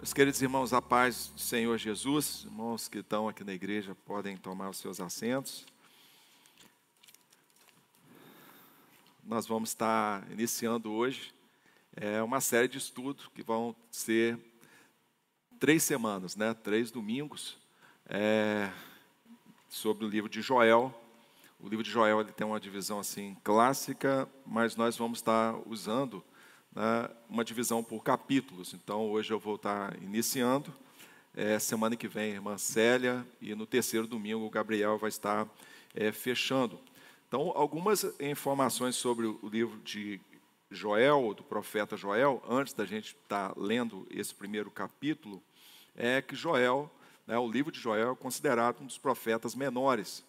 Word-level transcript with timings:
Meus 0.00 0.14
queridos 0.14 0.40
irmãos, 0.40 0.72
a 0.72 0.80
paz 0.80 1.30
do 1.34 1.38
Senhor 1.38 1.76
Jesus, 1.76 2.44
irmãos 2.46 2.88
que 2.88 3.00
estão 3.00 3.28
aqui 3.28 3.44
na 3.44 3.52
igreja 3.52 3.94
podem 4.06 4.34
tomar 4.34 4.70
os 4.70 4.78
seus 4.78 4.98
assentos. 4.98 5.66
Nós 9.22 9.46
vamos 9.46 9.68
estar 9.68 10.26
iniciando 10.32 10.90
hoje 10.90 11.34
é, 11.94 12.22
uma 12.22 12.40
série 12.40 12.66
de 12.66 12.78
estudos 12.78 13.28
que 13.34 13.42
vão 13.42 13.76
ser 13.90 14.38
três 15.58 15.82
semanas, 15.82 16.34
né? 16.34 16.54
três 16.54 16.90
domingos, 16.90 17.58
é, 18.06 18.72
sobre 19.68 20.06
o 20.06 20.08
livro 20.08 20.30
de 20.30 20.40
Joel. 20.40 20.98
O 21.58 21.68
livro 21.68 21.84
de 21.84 21.90
Joel 21.90 22.22
ele 22.22 22.32
tem 22.32 22.46
uma 22.46 22.58
divisão 22.58 23.00
assim 23.00 23.36
clássica, 23.44 24.26
mas 24.46 24.76
nós 24.76 24.96
vamos 24.96 25.18
estar 25.18 25.54
usando 25.68 26.24
né, 26.74 27.10
uma 27.28 27.44
divisão 27.44 27.82
por 27.82 28.02
capítulos. 28.02 28.74
Então, 28.74 29.10
hoje 29.10 29.32
eu 29.32 29.38
vou 29.38 29.56
estar 29.56 29.96
iniciando. 30.02 30.72
É, 31.34 31.58
semana 31.58 31.96
que 31.96 32.08
vem, 32.08 32.32
a 32.32 32.34
irmã 32.34 32.58
Célia, 32.58 33.26
e 33.40 33.54
no 33.54 33.66
terceiro 33.66 34.06
domingo, 34.06 34.44
o 34.44 34.50
Gabriel 34.50 34.98
vai 34.98 35.08
estar 35.08 35.48
é, 35.94 36.10
fechando. 36.10 36.80
Então, 37.28 37.52
algumas 37.54 38.04
informações 38.18 38.96
sobre 38.96 39.26
o 39.26 39.38
livro 39.48 39.78
de 39.80 40.20
Joel, 40.70 41.32
do 41.34 41.44
profeta 41.44 41.96
Joel, 41.96 42.42
antes 42.48 42.72
da 42.72 42.84
gente 42.84 43.16
estar 43.22 43.56
lendo 43.56 44.06
esse 44.10 44.34
primeiro 44.34 44.70
capítulo, 44.70 45.42
é 45.94 46.20
que 46.20 46.34
Joel, 46.34 46.90
né, 47.26 47.38
o 47.38 47.50
livro 47.50 47.70
de 47.70 47.78
Joel, 47.78 48.12
é 48.12 48.16
considerado 48.16 48.80
um 48.80 48.86
dos 48.86 48.98
profetas 48.98 49.54
menores. 49.54 50.24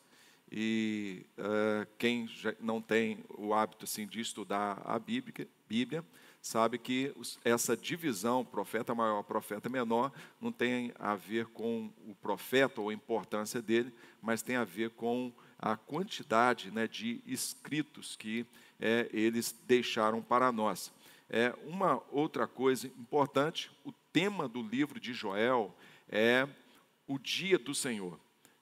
E 0.52 1.26
uh, 1.38 1.88
quem 1.98 2.30
não 2.60 2.82
tem 2.82 3.24
o 3.30 3.54
hábito 3.54 3.86
assim, 3.86 4.06
de 4.06 4.20
estudar 4.20 4.82
a 4.86 5.00
Bíblia, 5.00 5.48
Bíblia 5.68 6.04
sabe 6.42 6.78
que 6.78 7.14
essa 7.46 7.78
divisão, 7.78 8.44
profeta 8.44 8.96
maior, 8.96 9.22
profeta 9.24 9.70
menor, 9.70 10.12
não 10.40 10.52
tem 10.52 10.92
a 10.98 11.16
ver 11.16 11.46
com 11.48 11.92
o 12.08 12.16
profeta 12.16 12.82
ou 12.82 12.90
a 12.90 12.94
importância 12.94 13.62
dele, 13.62 13.94
mas 14.22 14.42
tem 14.42 14.56
a 14.56 14.64
ver 14.64 14.90
com 14.92 15.32
a 15.60 15.78
quantidade 15.78 16.72
né, 16.72 16.88
de 16.88 17.22
escritos 17.26 18.16
que 18.16 18.46
é, 18.80 19.08
eles 19.14 19.56
deixaram 19.68 20.22
para 20.22 20.52
nós. 20.52 20.92
É, 21.30 21.54
uma 21.66 22.02
outra 22.12 22.48
coisa 22.48 22.88
importante, 22.88 23.72
o 23.86 23.94
tema 24.12 24.50
do 24.50 24.62
livro 24.62 25.00
de 25.00 25.14
Joel 25.14 25.74
é 26.10 26.48
o 27.08 27.20
dia 27.20 27.60
do 27.60 27.76
Senhor. 27.76 28.20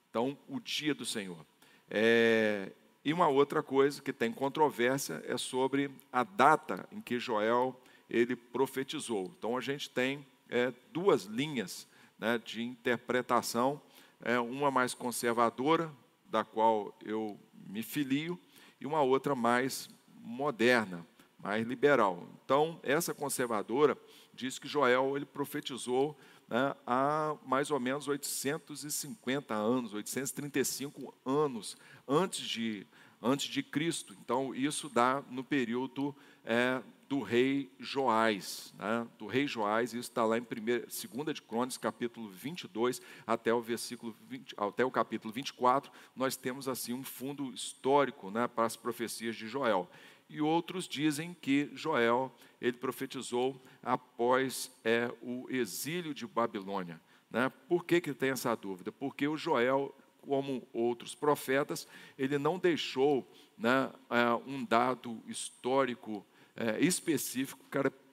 Então, 0.09 0.37
o 0.47 0.59
dia 0.59 0.93
do 0.93 1.05
Senhor. 1.05 1.45
É, 1.89 2.71
e 3.03 3.13
uma 3.13 3.27
outra 3.27 3.63
coisa 3.63 4.01
que 4.01 4.11
tem 4.11 4.31
controvérsia 4.31 5.23
é 5.25 5.37
sobre 5.37 5.89
a 6.11 6.23
data 6.23 6.87
em 6.91 7.01
que 7.01 7.19
Joel 7.19 7.79
ele 8.09 8.35
profetizou. 8.35 9.33
Então 9.37 9.55
a 9.55 9.61
gente 9.61 9.89
tem 9.89 10.25
é, 10.49 10.73
duas 10.91 11.23
linhas 11.23 11.87
né, 12.17 12.37
de 12.37 12.61
interpretação, 12.61 13.81
é, 14.21 14.39
uma 14.39 14.69
mais 14.69 14.93
conservadora, 14.93 15.91
da 16.25 16.43
qual 16.43 16.95
eu 17.03 17.39
me 17.67 17.81
filio, 17.81 18.37
e 18.79 18.85
uma 18.85 19.01
outra 19.01 19.33
mais 19.33 19.89
moderna, 20.21 21.05
mais 21.41 21.65
liberal. 21.65 22.27
Então 22.43 22.79
essa 22.83 23.13
conservadora 23.13 23.97
diz 24.33 24.59
que 24.59 24.67
Joel 24.67 25.15
ele 25.15 25.25
profetizou 25.25 26.17
né, 26.49 26.75
há 26.85 27.35
mais 27.45 27.69
ou 27.69 27.79
menos 27.79 28.07
850 28.07 29.53
anos, 29.53 29.93
835 29.93 31.13
anos 31.23 31.77
antes 32.07 32.41
de, 32.41 32.87
antes 33.21 33.47
de 33.47 33.61
Cristo. 33.61 34.15
Então, 34.19 34.53
isso 34.55 34.89
dá 34.89 35.23
no 35.29 35.43
período 35.43 36.15
é, 36.43 36.81
do 37.07 37.21
rei 37.21 37.71
Joás. 37.79 38.73
Né, 38.79 39.07
do 39.19 39.27
rei 39.27 39.47
Joás, 39.47 39.93
isso 39.93 40.09
está 40.09 40.25
lá 40.25 40.37
em 40.37 40.43
2 40.43 41.35
de 41.35 41.41
Crônicas, 41.41 41.77
capítulo 41.77 42.29
22, 42.29 42.99
até 43.27 43.53
o, 43.53 43.61
versículo 43.61 44.15
20, 44.27 44.55
até 44.57 44.83
o 44.83 44.89
capítulo 44.89 45.31
24, 45.31 45.91
nós 46.15 46.35
temos 46.35 46.67
assim 46.67 46.93
um 46.93 47.03
fundo 47.03 47.53
histórico 47.53 48.31
né, 48.31 48.47
para 48.47 48.65
as 48.65 48.75
profecias 48.75 49.35
de 49.35 49.47
Joel 49.47 49.87
e 50.29 50.41
outros 50.41 50.87
dizem 50.87 51.35
que 51.41 51.69
Joel 51.73 52.31
ele 52.61 52.77
profetizou 52.77 53.61
após 53.81 54.71
é, 54.83 55.11
o 55.21 55.47
exílio 55.49 56.13
de 56.13 56.27
Babilônia. 56.27 56.99
Né? 57.29 57.51
Por 57.67 57.85
que, 57.85 58.01
que 58.01 58.13
tem 58.13 58.31
essa 58.31 58.55
dúvida? 58.55 58.91
Porque 58.91 59.27
o 59.27 59.37
Joel, 59.37 59.95
como 60.21 60.67
outros 60.73 61.15
profetas, 61.15 61.87
ele 62.17 62.37
não 62.37 62.59
deixou 62.59 63.29
né, 63.57 63.91
é, 64.09 64.33
um 64.45 64.63
dado 64.63 65.21
histórico 65.27 66.25
é, 66.55 66.79
específico 66.79 67.63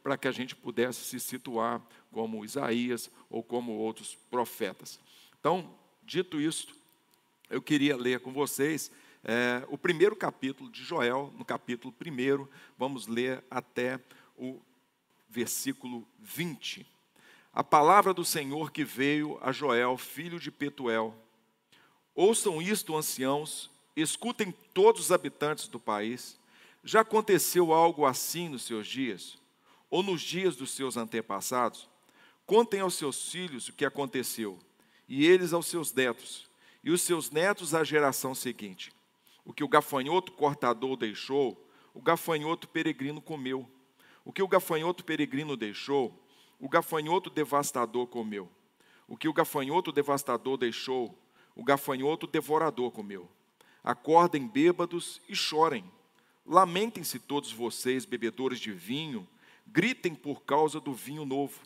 para 0.03 0.17
que 0.17 0.29
a 0.29 0.33
gente 0.33 0.55
pudesse 0.55 1.05
se 1.05 1.19
situar 1.19 1.83
como 2.13 2.45
Isaías 2.45 3.11
ou 3.29 3.43
como 3.43 3.73
outros 3.73 4.15
profetas. 4.31 5.01
Então, 5.41 5.75
dito 6.05 6.41
isso, 6.41 6.75
eu 7.51 7.61
queria 7.61 7.97
ler 7.97 8.21
com 8.21 8.33
vocês 8.33 8.91
é, 9.29 9.67
o 9.69 9.77
primeiro 9.77 10.15
capítulo 10.15 10.71
de 10.71 10.85
Joel, 10.85 11.35
no 11.37 11.45
capítulo 11.45 11.93
1, 11.93 12.47
vamos 12.79 13.09
ler 13.09 13.43
até 13.51 13.99
o 14.37 14.61
versículo 15.29 16.07
20. 16.21 16.87
A 17.53 17.65
palavra 17.65 18.13
do 18.13 18.25
Senhor 18.25 18.71
que 18.71 18.85
veio 18.85 19.39
a 19.41 19.51
Joel, 19.51 19.97
filho 19.97 20.39
de 20.39 20.51
Petuel. 20.51 21.15
Ouçam 22.15 22.61
isto, 22.61 22.97
anciãos, 22.97 23.71
escutem 23.97 24.53
todos 24.73 25.03
os 25.03 25.13
habitantes 25.13 25.69
do 25.69 25.81
país. 25.81 26.39
Já 26.85 27.01
aconteceu 27.01 27.73
algo 27.73 28.05
assim 28.05 28.49
nos 28.49 28.63
seus 28.63 28.87
dias? 28.87 29.39
Ou 29.89 30.03
nos 30.03 30.21
dias 30.21 30.57
dos 30.57 30.71
seus 30.71 30.97
antepassados? 30.97 31.89
Contem 32.47 32.81
aos 32.81 32.95
seus 32.95 33.31
filhos 33.31 33.69
o 33.69 33.73
que 33.73 33.85
aconteceu, 33.85 34.59
e 35.09 35.27
eles 35.27 35.53
aos 35.53 35.67
seus 35.67 35.93
netos, 35.93 36.49
e 36.83 36.91
os 36.93 37.03
seus 37.03 37.31
netos 37.31 37.75
à 37.75 37.83
geração 37.83 38.35
seguinte. 38.35 38.93
O 39.45 39.53
que 39.53 39.65
o 39.65 39.69
gafanhoto 39.69 40.31
cortador 40.33 40.97
deixou, 40.97 41.69
o 41.93 42.01
gafanhoto 42.01 42.69
peregrino 42.69 43.21
comeu. 43.21 43.69
O 44.27 44.33
que 44.33 44.43
o 44.43 44.49
gafanhoto 44.49 45.03
peregrino 45.03 45.57
deixou, 45.57 46.23
o 46.61 46.69
gafanhoto 46.69 47.31
devastador 47.31 48.07
comeu. 48.07 48.51
O 49.09 49.17
que 49.17 49.27
o 49.27 49.33
gafanhoto 49.33 49.91
devastador 49.91 50.59
deixou, 50.59 51.19
o 51.55 51.65
gafanhoto 51.65 52.27
devorador 52.27 52.91
comeu. 52.91 53.27
Acordem 53.83 54.47
bêbados 54.47 55.23
e 55.27 55.35
chorem. 55.35 55.91
Lamentem-se 56.45 57.19
todos 57.19 57.51
vocês, 57.51 58.05
bebedores 58.05 58.61
de 58.61 58.73
vinho, 58.73 59.27
gritem 59.67 60.15
por 60.15 60.43
causa 60.43 60.79
do 60.79 60.93
vinho 60.93 61.25
novo, 61.25 61.59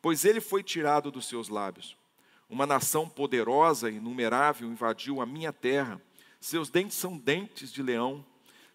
pois 0.00 0.24
ele 0.24 0.40
foi 0.40 0.62
tirado 0.62 1.10
dos 1.10 1.26
seus 1.26 1.48
lábios. 1.48 1.96
Uma 2.48 2.66
nação 2.66 3.08
poderosa 3.08 3.90
e 3.90 3.96
inumerável 3.96 4.68
invadiu 4.68 5.20
a 5.20 5.26
minha 5.26 5.52
terra 5.52 6.00
seus 6.42 6.68
dentes 6.68 6.96
são 6.96 7.16
dentes 7.16 7.72
de 7.72 7.80
leão, 7.84 8.26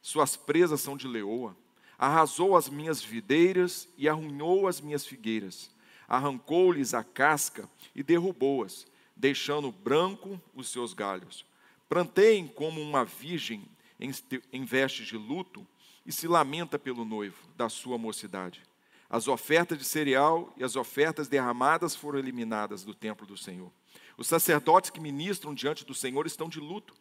suas 0.02 0.38
presas 0.38 0.80
são 0.80 0.96
de 0.96 1.06
leoa. 1.06 1.54
Arrasou 1.98 2.56
as 2.56 2.70
minhas 2.70 3.02
videiras 3.02 3.88
e 3.98 4.08
arruinou 4.08 4.68
as 4.68 4.80
minhas 4.80 5.06
figueiras. 5.06 5.72
Arrancou-lhes 6.08 6.94
a 6.94 7.04
casca 7.04 7.70
e 7.96 8.04
derrubou-as, 8.04 8.86
deixando 9.16 9.72
branco 9.72 10.40
os 10.54 10.70
seus 10.70 10.94
galhos. 10.94 11.46
Planteiem 11.90 12.48
como 12.48 12.82
uma 12.82 13.04
virgem 13.04 13.68
em 14.00 14.66
vestes 14.66 15.08
de 15.08 15.18
luto 15.18 15.66
e 16.06 16.12
se 16.12 16.28
lamenta 16.28 16.78
pelo 16.78 17.04
noivo 17.04 17.48
da 17.56 17.68
sua 17.68 17.98
mocidade. 17.98 18.62
As 19.10 19.28
ofertas 19.28 19.78
de 19.78 19.86
cereal 19.86 20.54
e 20.58 20.64
as 20.64 20.76
ofertas 20.76 21.28
derramadas 21.28 21.96
foram 21.96 22.20
eliminadas 22.20 22.84
do 22.84 22.94
templo 22.94 23.26
do 23.26 23.38
Senhor. 23.38 23.72
Os 24.18 24.28
sacerdotes 24.28 24.90
que 24.90 25.00
ministram 25.00 25.54
diante 25.54 25.86
do 25.86 25.94
Senhor 25.94 26.28
estão 26.28 26.48
de 26.48 26.60
luto 26.60 26.94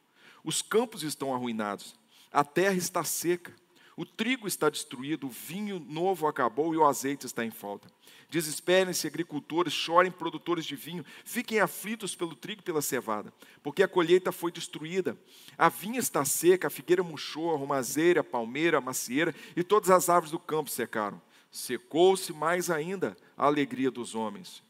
os 0.47 0.63
campos 0.63 1.03
estão 1.03 1.34
arruinados, 1.34 1.97
a 2.33 2.45
terra 2.45 2.77
está 2.77 3.03
seca, 3.03 3.53
o 3.97 4.05
trigo 4.05 4.47
está 4.47 4.69
destruído, 4.69 5.27
o 5.27 5.31
vinho 5.31 5.79
novo 5.81 6.27
acabou 6.27 6.75
e 6.75 6.77
o 6.77 6.87
azeite 6.87 7.25
está 7.25 7.43
em 7.45 7.51
falta. 7.51 7.89
Desesperem-se, 8.29 9.07
agricultores, 9.07 9.73
chorem, 9.73 10.12
produtores 10.12 10.67
de 10.67 10.77
vinho, 10.77 11.03
fiquem 11.25 11.60
aflitos 11.60 12.15
pelo 12.15 12.34
trigo 12.34 12.60
e 12.60 12.65
pela 12.65 12.83
cevada, 12.83 13.33
porque 13.63 13.83
a 13.83 13.89
colheita 13.89 14.31
foi 14.31 14.53
destruída. 14.53 15.16
A 15.57 15.71
vinha 15.71 15.98
está 15.98 16.27
seca, 16.27 16.66
a 16.66 16.71
figueira 16.71 17.03
murchou, 17.03 17.54
a 17.54 17.57
romazeira, 17.57 18.21
a 18.21 18.25
palmeira, 18.25 18.77
a 18.77 18.83
macieira 18.83 19.34
e 19.57 19.65
todas 19.65 19.89
as 19.89 20.10
árvores 20.10 20.31
do 20.31 20.39
campo 20.39 20.69
secaram. 20.69 21.21
Secou-se 21.51 22.34
mais 22.34 22.69
ainda 22.69 23.16
a 23.34 23.47
alegria 23.47 23.91
dos 23.91 24.15
homens. 24.15 24.63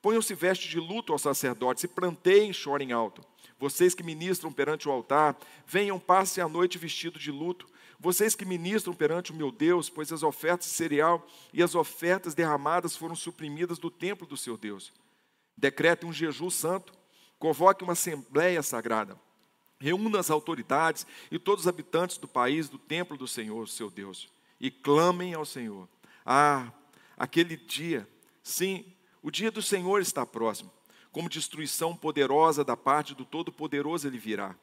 Ponham-se 0.00 0.34
vestes 0.34 0.68
de 0.68 0.80
luto 0.80 1.12
aos 1.12 1.22
sacerdotes 1.22 1.84
e 1.84 1.88
planteiem 1.88 2.52
chorem 2.52 2.90
alto. 2.90 3.24
Vocês 3.60 3.94
que 3.94 4.02
ministram 4.02 4.52
perante 4.52 4.88
o 4.88 4.90
altar, 4.90 5.38
venham, 5.64 6.00
passem 6.00 6.42
a 6.42 6.48
noite 6.48 6.78
vestido 6.78 7.16
de 7.16 7.30
luto. 7.30 7.64
Vocês 8.02 8.34
que 8.34 8.44
ministram 8.44 8.92
perante 8.92 9.30
o 9.30 9.34
meu 9.34 9.52
Deus, 9.52 9.88
pois 9.88 10.12
as 10.12 10.24
ofertas 10.24 10.66
de 10.66 10.72
cereal 10.72 11.24
e 11.52 11.62
as 11.62 11.76
ofertas 11.76 12.34
derramadas 12.34 12.96
foram 12.96 13.14
suprimidas 13.14 13.78
do 13.78 13.92
templo 13.92 14.26
do 14.26 14.36
seu 14.36 14.56
Deus. 14.56 14.92
Decrete 15.56 16.04
um 16.04 16.12
jejum 16.12 16.50
santo, 16.50 16.92
convoque 17.38 17.84
uma 17.84 17.92
assembleia 17.92 18.60
sagrada. 18.60 19.16
Reúna 19.78 20.18
as 20.18 20.32
autoridades 20.32 21.06
e 21.30 21.38
todos 21.38 21.64
os 21.64 21.68
habitantes 21.68 22.18
do 22.18 22.26
país, 22.26 22.68
do 22.68 22.76
templo 22.76 23.16
do 23.16 23.28
Senhor, 23.28 23.68
seu 23.68 23.88
Deus, 23.88 24.28
e 24.58 24.68
clamem 24.68 25.34
ao 25.34 25.44
Senhor. 25.44 25.88
Ah, 26.26 26.72
aquele 27.16 27.56
dia, 27.56 28.08
sim, 28.42 28.84
O 29.22 29.30
dia 29.30 29.52
do 29.52 29.62
Senhor 29.62 30.02
está 30.02 30.26
próximo. 30.26 30.72
Como 31.12 31.28
destruição 31.28 31.94
poderosa 31.94 32.64
da 32.64 32.76
parte 32.76 33.14
do 33.14 33.24
Todo-Poderoso 33.24 34.08
ele 34.08 34.18
virá. 34.18 34.56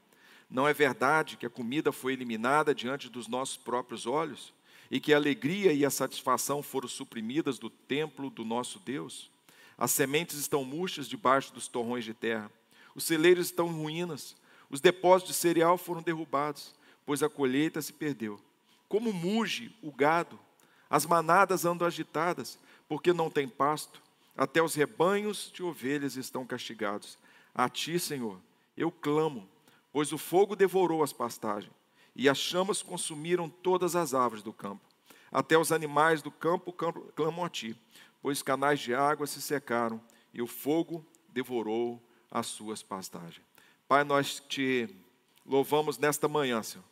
Não 0.49 0.67
é 0.67 0.73
verdade 0.73 1.37
que 1.37 1.45
a 1.45 1.49
comida 1.49 1.91
foi 1.91 2.13
eliminada 2.13 2.73
diante 2.73 3.07
dos 3.09 3.27
nossos 3.27 3.57
próprios 3.57 4.07
olhos? 4.07 4.53
E 4.89 4.99
que 4.99 5.13
a 5.13 5.17
alegria 5.17 5.71
e 5.71 5.85
a 5.85 5.89
satisfação 5.91 6.63
foram 6.63 6.87
suprimidas 6.87 7.59
do 7.59 7.69
templo 7.69 8.29
do 8.29 8.43
nosso 8.43 8.79
Deus? 8.79 9.29
As 9.77 9.91
sementes 9.91 10.37
estão 10.37 10.65
murchas 10.65 11.07
debaixo 11.07 11.53
dos 11.53 11.67
torrões 11.67 12.03
de 12.03 12.13
terra. 12.13 12.51
Os 12.95 13.03
celeiros 13.03 13.45
estão 13.45 13.67
em 13.67 13.81
ruínas. 13.81 14.35
Os 14.69 14.81
depósitos 14.81 15.35
de 15.35 15.39
cereal 15.39 15.77
foram 15.77 16.01
derrubados, 16.01 16.73
pois 17.05 17.21
a 17.21 17.29
colheita 17.29 17.81
se 17.81 17.93
perdeu. 17.93 18.39
Como 18.87 19.13
muge 19.13 19.71
o 19.83 19.91
gado, 19.91 20.39
as 20.89 21.05
manadas 21.05 21.63
andam 21.63 21.87
agitadas, 21.87 22.57
porque 22.87 23.13
não 23.13 23.29
tem 23.29 23.47
pasto. 23.47 24.01
Até 24.35 24.61
os 24.61 24.73
rebanhos 24.73 25.51
de 25.53 25.61
ovelhas 25.61 26.15
estão 26.15 26.45
castigados. 26.45 27.17
A 27.53 27.69
ti, 27.69 27.99
Senhor, 27.99 28.39
eu 28.75 28.91
clamo, 28.91 29.47
pois 29.91 30.11
o 30.11 30.17
fogo 30.17 30.55
devorou 30.55 31.03
as 31.03 31.13
pastagens, 31.13 31.73
e 32.15 32.27
as 32.27 32.37
chamas 32.37 32.81
consumiram 32.81 33.49
todas 33.49 33.95
as 33.95 34.13
árvores 34.13 34.43
do 34.43 34.53
campo. 34.53 34.85
Até 35.31 35.57
os 35.57 35.71
animais 35.71 36.21
do 36.21 36.31
campo 36.31 36.73
clamam 37.15 37.45
a 37.45 37.49
ti, 37.49 37.75
pois 38.21 38.41
canais 38.41 38.79
de 38.79 38.93
água 38.93 39.27
se 39.27 39.41
secaram, 39.41 40.01
e 40.33 40.41
o 40.41 40.47
fogo 40.47 41.05
devorou 41.29 42.01
as 42.29 42.47
suas 42.47 42.83
pastagens. 42.83 43.45
Pai, 43.87 44.03
nós 44.03 44.39
te 44.47 44.89
louvamos 45.45 45.97
nesta 45.97 46.27
manhã, 46.27 46.61
Senhor 46.61 46.89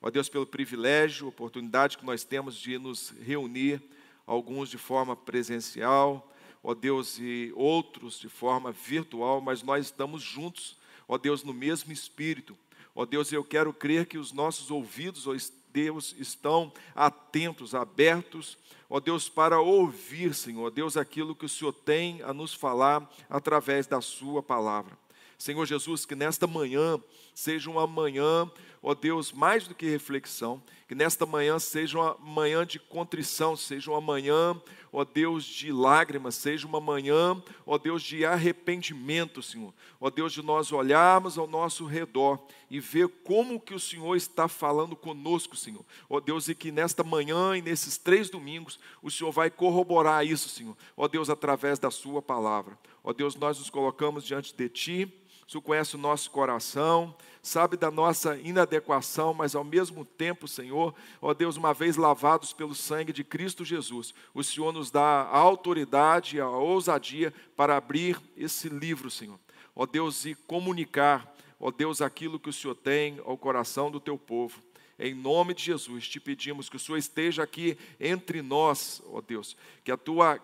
Ó 0.00 0.10
Deus, 0.10 0.28
pelo 0.28 0.46
privilégio, 0.46 1.26
oportunidade 1.26 1.98
que 1.98 2.04
nós 2.04 2.22
temos 2.22 2.56
de 2.56 2.78
nos 2.78 3.10
reunir, 3.20 3.82
alguns 4.26 4.68
de 4.68 4.78
forma 4.78 5.16
presencial, 5.16 6.32
ó 6.62 6.74
Deus, 6.74 7.18
e 7.18 7.52
outros 7.56 8.18
de 8.20 8.28
forma 8.28 8.70
virtual, 8.70 9.40
mas 9.40 9.62
nós 9.62 9.86
estamos 9.86 10.22
juntos, 10.22 10.76
ó 11.08 11.18
Deus, 11.18 11.42
no 11.42 11.52
mesmo 11.52 11.92
espírito. 11.92 12.56
Ó 12.94 13.04
Deus, 13.04 13.30
eu 13.32 13.44
quero 13.44 13.72
crer 13.72 14.06
que 14.06 14.18
os 14.18 14.32
nossos 14.32 14.70
ouvidos, 14.70 15.26
ó 15.26 15.34
Deus, 15.72 16.14
estão 16.18 16.72
atentos, 16.94 17.74
abertos, 17.74 18.56
ó 18.88 18.98
Deus, 18.98 19.28
para 19.28 19.60
ouvir, 19.60 20.34
Senhor, 20.34 20.66
ó 20.66 20.70
Deus, 20.70 20.96
aquilo 20.96 21.34
que 21.34 21.44
o 21.44 21.48
Senhor 21.48 21.72
tem 21.72 22.22
a 22.22 22.32
nos 22.32 22.54
falar 22.54 23.06
através 23.28 23.86
da 23.86 24.00
Sua 24.00 24.42
palavra. 24.42 24.96
Senhor 25.38 25.66
Jesus, 25.66 26.06
que 26.06 26.14
nesta 26.14 26.46
manhã 26.46 27.00
seja 27.34 27.70
uma 27.70 27.86
manhã, 27.86 28.50
ó 28.82 28.94
Deus, 28.94 29.32
mais 29.32 29.68
do 29.68 29.74
que 29.74 29.86
reflexão, 29.86 30.62
que 30.88 30.94
nesta 30.94 31.26
manhã 31.26 31.58
seja 31.58 31.98
uma 31.98 32.16
manhã 32.18 32.64
de 32.64 32.78
contrição, 32.78 33.54
seja 33.56 33.90
uma 33.90 34.00
manhã, 34.00 34.58
ó 34.90 35.04
Deus, 35.04 35.44
de 35.44 35.70
lágrimas, 35.70 36.36
seja 36.36 36.66
uma 36.66 36.80
manhã, 36.80 37.42
ó 37.66 37.76
Deus, 37.76 38.02
de 38.02 38.24
arrependimento, 38.24 39.42
Senhor. 39.42 39.74
Ó 40.00 40.08
Deus, 40.08 40.32
de 40.32 40.40
nós 40.42 40.72
olharmos 40.72 41.36
ao 41.36 41.46
nosso 41.46 41.84
redor 41.84 42.40
e 42.70 42.80
ver 42.80 43.08
como 43.08 43.60
que 43.60 43.74
o 43.74 43.80
Senhor 43.80 44.16
está 44.16 44.48
falando 44.48 44.96
conosco, 44.96 45.56
Senhor. 45.56 45.84
Ó 46.08 46.18
Deus, 46.18 46.48
e 46.48 46.54
que 46.54 46.72
nesta 46.72 47.04
manhã 47.04 47.56
e 47.56 47.60
nesses 47.60 47.98
três 47.98 48.30
domingos 48.30 48.78
o 49.02 49.10
Senhor 49.10 49.30
vai 49.30 49.50
corroborar 49.50 50.24
isso, 50.24 50.48
Senhor. 50.48 50.76
Ó 50.96 51.06
Deus, 51.06 51.28
através 51.28 51.78
da 51.78 51.90
Sua 51.90 52.22
palavra. 52.22 52.78
Ó 53.04 53.12
Deus, 53.12 53.36
nós 53.36 53.58
nos 53.58 53.68
colocamos 53.68 54.24
diante 54.24 54.54
de 54.54 54.68
Ti 54.68 55.12
o 55.46 55.50
Senhor 55.50 55.62
conhece 55.62 55.94
o 55.94 55.98
nosso 55.98 56.28
coração, 56.32 57.14
sabe 57.40 57.76
da 57.76 57.88
nossa 57.88 58.36
inadequação, 58.36 59.32
mas 59.32 59.54
ao 59.54 59.62
mesmo 59.62 60.04
tempo, 60.04 60.48
Senhor, 60.48 60.92
ó 61.22 61.32
Deus, 61.32 61.56
uma 61.56 61.72
vez 61.72 61.96
lavados 61.96 62.52
pelo 62.52 62.74
sangue 62.74 63.12
de 63.12 63.22
Cristo 63.22 63.64
Jesus, 63.64 64.12
o 64.34 64.42
Senhor 64.42 64.72
nos 64.72 64.90
dá 64.90 65.22
a 65.22 65.38
autoridade, 65.38 66.40
a 66.40 66.48
ousadia 66.48 67.32
para 67.54 67.76
abrir 67.76 68.20
esse 68.36 68.68
livro, 68.68 69.08
Senhor. 69.08 69.38
Ó 69.74 69.86
Deus, 69.86 70.24
e 70.24 70.34
comunicar, 70.34 71.32
ó 71.60 71.70
Deus, 71.70 72.02
aquilo 72.02 72.40
que 72.40 72.50
o 72.50 72.52
Senhor 72.52 72.74
tem 72.74 73.20
ao 73.24 73.38
coração 73.38 73.88
do 73.88 74.00
teu 74.00 74.18
povo. 74.18 74.60
Em 74.98 75.14
nome 75.14 75.54
de 75.54 75.62
Jesus, 75.62 76.08
te 76.08 76.18
pedimos 76.18 76.68
que 76.68 76.76
o 76.76 76.80
Senhor 76.80 76.98
esteja 76.98 77.44
aqui 77.44 77.78
entre 78.00 78.42
nós, 78.42 79.00
ó 79.12 79.20
Deus, 79.20 79.56
que 79.84 79.92
a 79.92 79.96
tua 79.96 80.40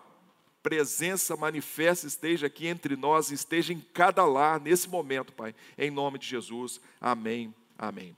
presença 0.63 1.35
manifesta 1.35 2.07
esteja 2.07 2.47
aqui 2.47 2.67
entre 2.67 2.95
nós, 2.95 3.29
esteja 3.29 3.73
em 3.73 3.81
cada 3.81 4.25
lar 4.25 4.61
nesse 4.61 4.87
momento, 4.87 5.33
Pai. 5.33 5.53
Em 5.77 5.91
nome 5.91 6.17
de 6.17 6.25
Jesus. 6.25 6.79
Amém. 7.01 7.53
Amém. 7.77 8.15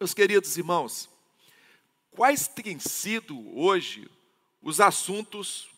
Meus 0.00 0.14
queridos 0.14 0.56
irmãos, 0.56 1.10
quais 2.10 2.48
têm 2.48 2.78
sido 2.78 3.54
hoje 3.54 4.10
os 4.62 4.80
assuntos 4.80 5.68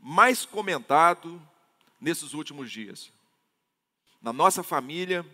mais 0.00 0.46
comentados 0.46 1.38
nesses 2.00 2.32
últimos 2.32 2.70
dias? 2.70 3.12
Na 4.22 4.32
nossa 4.32 4.62
família, 4.62 5.26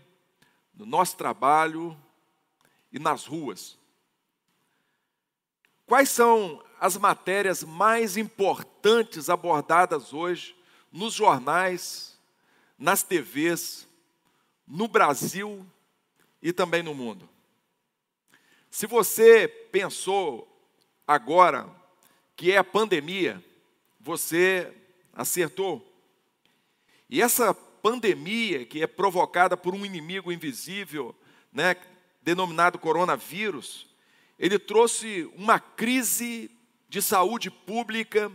no 0.75 0.85
nosso 0.85 1.17
trabalho 1.17 1.97
e 2.93 2.99
nas 2.99 3.27
ruas. 3.27 3.79
Quais 5.87 6.09
são 6.09 6.65
as 6.81 6.97
matérias 6.97 7.63
mais 7.63 8.17
importantes 8.17 9.29
abordadas 9.29 10.15
hoje 10.15 10.57
nos 10.91 11.13
jornais, 11.13 12.19
nas 12.79 13.03
TVs, 13.03 13.87
no 14.67 14.89
Brasil 14.89 15.67
e 16.41 16.55
também 16.55 16.83
no 16.83 16.95
mundo. 16.95 17.29
Se 18.71 18.87
você 18.87 19.47
pensou 19.47 20.49
agora 21.07 21.69
que 22.35 22.51
é 22.51 22.57
a 22.57 22.65
pandemia, 22.65 23.45
você 24.01 24.73
acertou. 25.13 25.87
E 27.11 27.21
essa 27.21 27.53
pandemia 27.53 28.65
que 28.65 28.83
é 28.83 28.87
provocada 28.87 29.55
por 29.55 29.75
um 29.75 29.85
inimigo 29.85 30.33
invisível, 30.33 31.15
né, 31.53 31.77
denominado 32.23 32.79
coronavírus, 32.79 33.87
ele 34.39 34.59
trouxe 34.59 35.31
uma 35.37 35.61
crise 35.61 36.51
de 36.91 37.01
saúde 37.01 37.53
pública, 37.53 38.33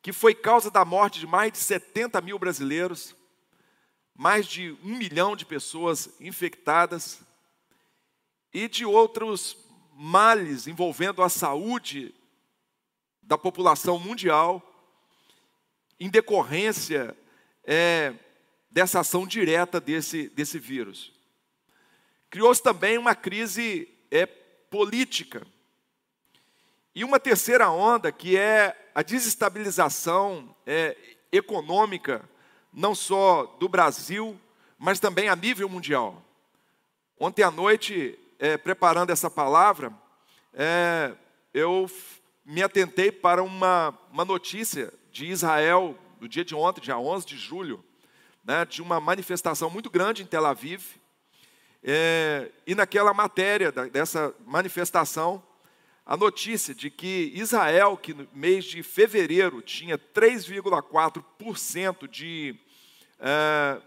que 0.00 0.12
foi 0.12 0.32
causa 0.32 0.70
da 0.70 0.84
morte 0.84 1.18
de 1.18 1.26
mais 1.26 1.50
de 1.50 1.58
70 1.58 2.20
mil 2.20 2.38
brasileiros, 2.38 3.16
mais 4.14 4.46
de 4.46 4.78
um 4.84 4.96
milhão 4.96 5.34
de 5.34 5.44
pessoas 5.44 6.08
infectadas, 6.20 7.20
e 8.54 8.68
de 8.68 8.86
outros 8.86 9.56
males 9.92 10.68
envolvendo 10.68 11.20
a 11.20 11.28
saúde 11.28 12.14
da 13.20 13.36
população 13.36 13.98
mundial, 13.98 14.62
em 15.98 16.08
decorrência 16.08 17.16
é, 17.64 18.14
dessa 18.70 19.00
ação 19.00 19.26
direta 19.26 19.80
desse, 19.80 20.28
desse 20.28 20.60
vírus. 20.60 21.12
Criou-se 22.30 22.62
também 22.62 22.96
uma 22.96 23.16
crise 23.16 23.88
é, 24.12 24.26
política 24.26 25.44
e 26.98 27.04
uma 27.04 27.20
terceira 27.20 27.70
onda, 27.70 28.10
que 28.10 28.36
é 28.36 28.76
a 28.92 29.02
desestabilização 29.02 30.52
é, 30.66 30.96
econômica, 31.30 32.28
não 32.72 32.92
só 32.92 33.56
do 33.60 33.68
Brasil, 33.68 34.36
mas 34.76 34.98
também 34.98 35.28
a 35.28 35.36
nível 35.36 35.68
mundial. 35.68 36.20
Ontem 37.16 37.44
à 37.44 37.52
noite, 37.52 38.18
é, 38.36 38.56
preparando 38.56 39.10
essa 39.10 39.30
palavra, 39.30 39.92
é, 40.52 41.14
eu 41.54 41.88
me 42.44 42.64
atentei 42.64 43.12
para 43.12 43.44
uma, 43.44 43.96
uma 44.10 44.24
notícia 44.24 44.92
de 45.12 45.26
Israel, 45.26 45.96
no 46.20 46.26
dia 46.26 46.44
de 46.44 46.56
ontem, 46.56 46.80
dia 46.80 46.98
11 46.98 47.24
de 47.24 47.36
julho, 47.38 47.84
né, 48.42 48.64
de 48.64 48.82
uma 48.82 48.98
manifestação 48.98 49.70
muito 49.70 49.88
grande 49.88 50.24
em 50.24 50.26
Tel 50.26 50.44
Aviv. 50.44 50.96
É, 51.80 52.50
e 52.66 52.74
naquela 52.74 53.14
matéria 53.14 53.70
da, 53.70 53.84
dessa 53.86 54.34
manifestação, 54.44 55.40
a 56.08 56.16
notícia 56.16 56.74
de 56.74 56.90
que 56.90 57.30
Israel, 57.34 57.94
que 57.94 58.14
no 58.14 58.26
mês 58.32 58.64
de 58.64 58.82
fevereiro 58.82 59.60
tinha 59.60 59.98
3,4% 59.98 62.08
de, 62.08 62.56
uh, 63.20 63.82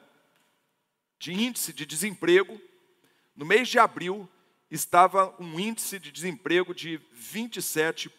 de 1.18 1.34
índice 1.34 1.74
de 1.74 1.84
desemprego, 1.84 2.62
no 3.36 3.44
mês 3.44 3.70
de 3.70 3.80
abril 3.80 4.30
estava 4.70 5.36
um 5.40 5.60
índice 5.60 5.98
de 5.98 6.12
desemprego 6.12 6.76
de 6.76 7.02
27%. 7.20 8.12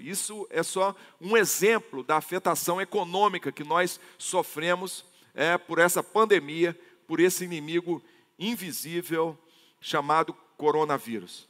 Isso 0.00 0.44
é 0.50 0.64
só 0.64 0.96
um 1.20 1.36
exemplo 1.36 2.02
da 2.02 2.16
afetação 2.16 2.80
econômica 2.80 3.52
que 3.52 3.62
nós 3.62 4.00
sofremos 4.18 5.04
é, 5.36 5.56
por 5.56 5.78
essa 5.78 6.02
pandemia, 6.02 6.76
por 7.06 7.20
esse 7.20 7.44
inimigo 7.44 8.02
invisível 8.36 9.38
chamado 9.80 10.34
coronavírus. 10.56 11.48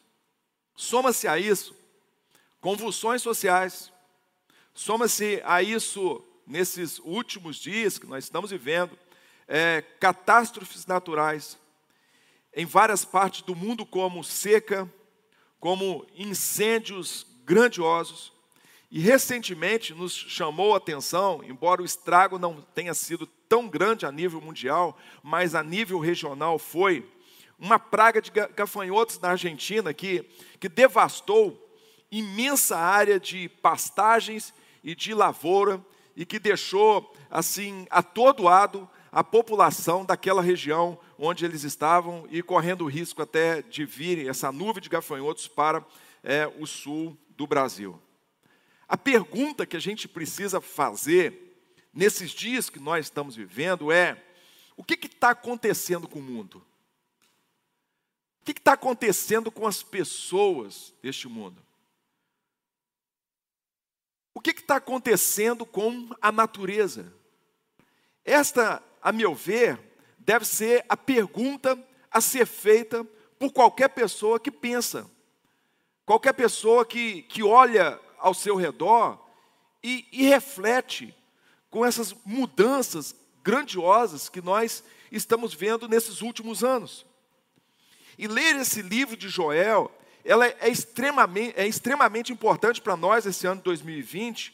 Soma-se 0.80 1.28
a 1.28 1.38
isso 1.38 1.76
convulsões 2.58 3.20
sociais, 3.20 3.92
soma-se 4.72 5.42
a 5.44 5.62
isso, 5.62 6.24
nesses 6.46 6.98
últimos 7.00 7.56
dias 7.56 7.98
que 7.98 8.06
nós 8.06 8.24
estamos 8.24 8.50
vivendo, 8.50 8.98
é, 9.46 9.82
catástrofes 10.00 10.86
naturais 10.86 11.58
em 12.54 12.64
várias 12.64 13.04
partes 13.04 13.42
do 13.42 13.54
mundo, 13.54 13.84
como 13.84 14.24
seca, 14.24 14.90
como 15.60 16.06
incêndios 16.16 17.26
grandiosos, 17.44 18.32
E 18.90 18.98
recentemente 18.98 19.94
nos 19.94 20.12
chamou 20.12 20.74
a 20.74 20.78
atenção, 20.78 21.44
embora 21.44 21.80
o 21.80 21.84
estrago 21.84 22.38
não 22.40 22.60
tenha 22.74 22.92
sido 22.92 23.24
tão 23.48 23.68
grande 23.68 24.04
a 24.04 24.10
nível 24.10 24.40
mundial, 24.40 24.98
mas 25.22 25.54
a 25.54 25.62
nível 25.62 26.00
regional 26.00 26.58
foi, 26.58 27.08
uma 27.60 27.78
praga 27.78 28.22
de 28.22 28.30
gafanhotos 28.30 29.20
na 29.20 29.30
Argentina 29.30 29.92
que, 29.92 30.24
que 30.58 30.68
devastou 30.68 31.70
imensa 32.10 32.76
área 32.76 33.20
de 33.20 33.48
pastagens 33.48 34.54
e 34.82 34.94
de 34.94 35.12
lavoura 35.12 35.84
e 36.16 36.24
que 36.24 36.38
deixou 36.38 37.14
assim 37.30 37.86
atordoado 37.90 38.88
a 39.12 39.22
população 39.22 40.04
daquela 40.04 40.40
região 40.40 40.98
onde 41.18 41.44
eles 41.44 41.62
estavam 41.62 42.26
e 42.30 42.42
correndo 42.42 42.84
o 42.84 42.88
risco 42.88 43.20
até 43.20 43.60
de 43.60 43.84
virem 43.84 44.28
essa 44.28 44.50
nuvem 44.50 44.82
de 44.82 44.88
gafanhotos 44.88 45.46
para 45.46 45.84
é, 46.22 46.50
o 46.58 46.66
sul 46.66 47.16
do 47.36 47.46
Brasil. 47.46 48.00
A 48.88 48.96
pergunta 48.96 49.66
que 49.66 49.76
a 49.76 49.80
gente 49.80 50.08
precisa 50.08 50.60
fazer 50.60 51.60
nesses 51.92 52.30
dias 52.30 52.70
que 52.70 52.80
nós 52.80 53.06
estamos 53.06 53.36
vivendo 53.36 53.92
é: 53.92 54.20
o 54.76 54.82
que 54.82 54.94
está 55.06 55.30
acontecendo 55.30 56.08
com 56.08 56.18
o 56.18 56.22
mundo? 56.22 56.64
O 58.40 58.44
que 58.44 58.52
está 58.52 58.72
acontecendo 58.72 59.50
com 59.50 59.66
as 59.66 59.82
pessoas 59.82 60.94
deste 61.02 61.28
mundo? 61.28 61.62
O 64.34 64.40
que 64.40 64.50
está 64.50 64.76
acontecendo 64.76 65.66
com 65.66 66.08
a 66.20 66.32
natureza? 66.32 67.12
Esta, 68.24 68.82
a 69.02 69.12
meu 69.12 69.34
ver, 69.34 69.78
deve 70.18 70.44
ser 70.44 70.84
a 70.88 70.96
pergunta 70.96 71.78
a 72.10 72.20
ser 72.20 72.46
feita 72.46 73.04
por 73.38 73.52
qualquer 73.52 73.88
pessoa 73.88 74.40
que 74.40 74.50
pensa, 74.50 75.10
qualquer 76.04 76.32
pessoa 76.32 76.84
que, 76.84 77.22
que 77.22 77.42
olha 77.42 78.00
ao 78.18 78.34
seu 78.34 78.56
redor 78.56 79.18
e, 79.82 80.06
e 80.12 80.24
reflete 80.24 81.14
com 81.70 81.84
essas 81.84 82.14
mudanças 82.24 83.14
grandiosas 83.42 84.28
que 84.28 84.40
nós 84.40 84.84
estamos 85.10 85.54
vendo 85.54 85.88
nesses 85.88 86.20
últimos 86.20 86.62
anos. 86.62 87.06
E 88.20 88.28
ler 88.28 88.54
esse 88.56 88.82
livro 88.82 89.16
de 89.16 89.30
Joel, 89.30 89.90
ela 90.22 90.46
é 90.46 90.68
extremamente, 90.68 91.58
é 91.58 91.66
extremamente 91.66 92.30
importante 92.30 92.78
para 92.78 92.94
nós 92.94 93.24
esse 93.24 93.46
ano 93.46 93.56
de 93.56 93.64
2020, 93.64 94.52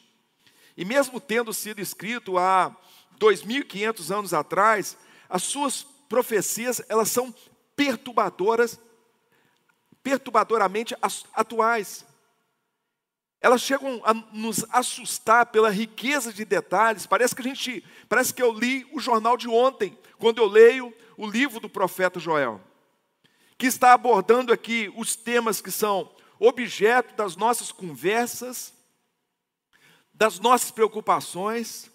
e 0.76 0.84
mesmo 0.84 1.20
tendo 1.20 1.52
sido 1.52 1.80
escrito 1.80 2.38
há 2.38 2.70
2.500 3.18 4.16
anos 4.16 4.32
atrás, 4.32 4.96
as 5.28 5.42
suas 5.42 5.82
profecias, 6.08 6.80
elas 6.88 7.10
são 7.10 7.34
perturbadoras, 7.74 8.78
perturbadoramente 10.00 10.94
atuais. 11.34 12.06
Elas 13.40 13.62
chegam 13.62 14.00
a 14.04 14.14
nos 14.14 14.64
assustar 14.70 15.46
pela 15.46 15.70
riqueza 15.70 16.32
de 16.32 16.44
detalhes. 16.44 17.04
Parece 17.04 17.34
que 17.34 17.40
a 17.40 17.44
gente, 17.44 17.84
parece 18.08 18.32
que 18.32 18.40
eu 18.44 18.52
li 18.52 18.88
o 18.92 19.00
jornal 19.00 19.36
de 19.36 19.48
ontem, 19.48 19.98
quando 20.18 20.38
eu 20.38 20.46
leio 20.46 20.94
o 21.16 21.26
livro 21.26 21.58
do 21.58 21.68
profeta 21.68 22.20
Joel, 22.20 22.60
que 23.58 23.66
está 23.66 23.92
abordando 23.92 24.52
aqui 24.52 24.92
os 24.96 25.16
temas 25.16 25.60
que 25.60 25.70
são 25.70 26.10
objeto 26.38 27.14
das 27.14 27.36
nossas 27.36 27.72
conversas, 27.72 28.74
das 30.12 30.38
nossas 30.38 30.70
preocupações, 30.70 31.90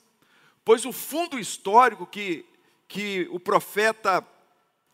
pois 0.65 0.85
o 0.85 0.91
fundo 0.91 1.39
histórico 1.39 2.05
que, 2.05 2.45
que 2.87 3.27
o 3.31 3.39
profeta 3.39 4.25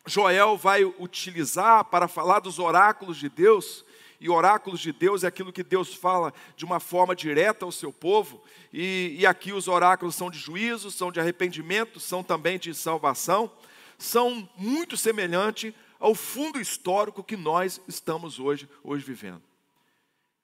Joel 0.06 0.58
vai 0.58 0.84
utilizar 0.84 1.86
para 1.86 2.08
falar 2.08 2.40
dos 2.40 2.60
oráculos 2.60 3.18
de 3.18 3.30
Deus, 3.30 3.86
e 4.20 4.30
oráculos 4.30 4.80
de 4.80 4.92
Deus 4.92 5.24
é 5.24 5.28
aquilo 5.28 5.54
que 5.54 5.64
Deus 5.64 5.94
fala 5.94 6.34
de 6.56 6.66
uma 6.66 6.80
forma 6.80 7.16
direta 7.16 7.66
ao 7.66 7.72
seu 7.72 7.94
povo, 7.94 8.42
e, 8.74 9.16
e 9.20 9.26
aqui 9.26 9.54
os 9.54 9.68
oráculos 9.68 10.16
são 10.16 10.30
de 10.30 10.40
juízo, 10.40 10.92
são 10.92 11.12
de 11.12 11.20
arrependimento, 11.20 12.00
são 12.00 12.24
também 12.24 12.58
de 12.58 12.74
salvação, 12.74 13.52
são 13.98 14.50
muito 14.58 14.98
semelhantes 14.98 15.74
ao 16.00 16.14
fundo 16.16 16.60
histórico 16.60 17.24
que 17.24 17.38
nós 17.38 17.82
estamos 17.88 18.40
hoje, 18.40 18.70
hoje 18.84 19.04
vivendo. 19.04 19.44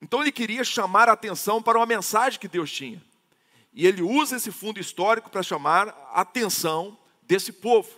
Então 0.02 0.22
ele 0.22 0.32
queria 0.32 0.64
chamar 0.64 1.08
a 1.08 1.14
atenção 1.14 1.62
para 1.62 1.78
uma 1.78 1.86
mensagem 1.86 2.40
que 2.40 2.48
Deus 2.48 2.72
tinha. 2.72 3.02
E 3.72 3.88
ele 3.88 4.02
usa 4.02 4.36
esse 4.36 4.52
fundo 4.52 4.80
histórico 4.80 5.30
para 5.30 5.42
chamar 5.42 5.90
a 6.12 6.22
atenção 6.22 6.98
desse 7.24 7.52
povo. 7.52 7.90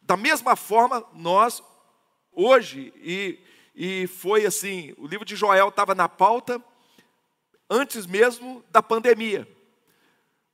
Da 0.00 0.16
mesma 0.16 0.56
forma, 0.56 1.06
nós, 1.12 1.62
hoje, 2.32 2.92
e, 2.96 3.38
e 3.74 4.06
foi 4.08 4.44
assim: 4.44 4.92
o 4.98 5.06
livro 5.06 5.24
de 5.24 5.36
Joel 5.36 5.68
estava 5.68 5.94
na 5.94 6.08
pauta 6.08 6.62
antes 7.70 8.06
mesmo 8.06 8.64
da 8.70 8.82
pandemia, 8.82 9.48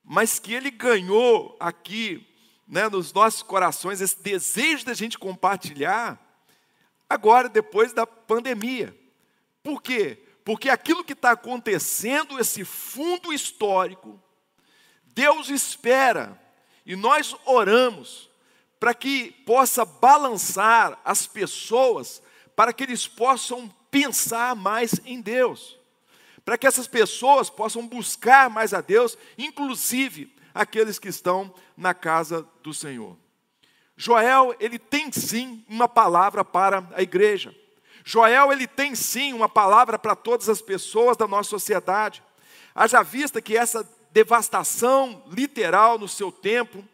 mas 0.04 0.38
que 0.38 0.52
ele 0.52 0.70
ganhou 0.70 1.56
aqui, 1.58 2.27
né, 2.68 2.88
nos 2.88 3.12
nossos 3.12 3.42
corações, 3.42 4.00
esse 4.00 4.22
desejo 4.22 4.84
da 4.84 4.92
gente 4.92 5.18
compartilhar, 5.18 6.20
agora, 7.08 7.48
depois 7.48 7.94
da 7.94 8.06
pandemia. 8.06 8.94
Por 9.62 9.82
quê? 9.82 10.22
Porque 10.44 10.68
aquilo 10.68 11.02
que 11.02 11.14
está 11.14 11.30
acontecendo, 11.30 12.38
esse 12.38 12.64
fundo 12.64 13.32
histórico, 13.32 14.22
Deus 15.06 15.48
espera 15.48 16.40
e 16.84 16.94
nós 16.94 17.34
oramos 17.44 18.30
para 18.78 18.94
que 18.94 19.32
possa 19.44 19.84
balançar 19.84 21.00
as 21.04 21.26
pessoas, 21.26 22.22
para 22.54 22.72
que 22.72 22.84
eles 22.84 23.06
possam 23.08 23.68
pensar 23.90 24.54
mais 24.54 25.00
em 25.04 25.20
Deus, 25.20 25.78
para 26.44 26.56
que 26.56 26.66
essas 26.66 26.86
pessoas 26.86 27.50
possam 27.50 27.86
buscar 27.86 28.48
mais 28.48 28.72
a 28.72 28.80
Deus, 28.80 29.18
inclusive 29.36 30.34
aqueles 30.58 30.98
que 30.98 31.08
estão 31.08 31.54
na 31.76 31.94
casa 31.94 32.44
do 32.64 32.74
Senhor. 32.74 33.16
Joel, 33.96 34.54
ele 34.58 34.78
tem 34.78 35.10
sim 35.12 35.64
uma 35.68 35.88
palavra 35.88 36.44
para 36.44 36.84
a 36.94 37.00
igreja. 37.00 37.54
Joel, 38.04 38.52
ele 38.52 38.66
tem 38.66 38.94
sim 38.94 39.32
uma 39.32 39.48
palavra 39.48 39.98
para 39.98 40.16
todas 40.16 40.48
as 40.48 40.60
pessoas 40.60 41.16
da 41.16 41.28
nossa 41.28 41.48
sociedade. 41.48 42.22
Haja 42.74 43.02
vista 43.02 43.40
que 43.40 43.56
essa 43.56 43.88
devastação 44.10 45.22
literal 45.28 45.96
no 45.96 46.08
seu 46.08 46.32
tempo, 46.32 46.84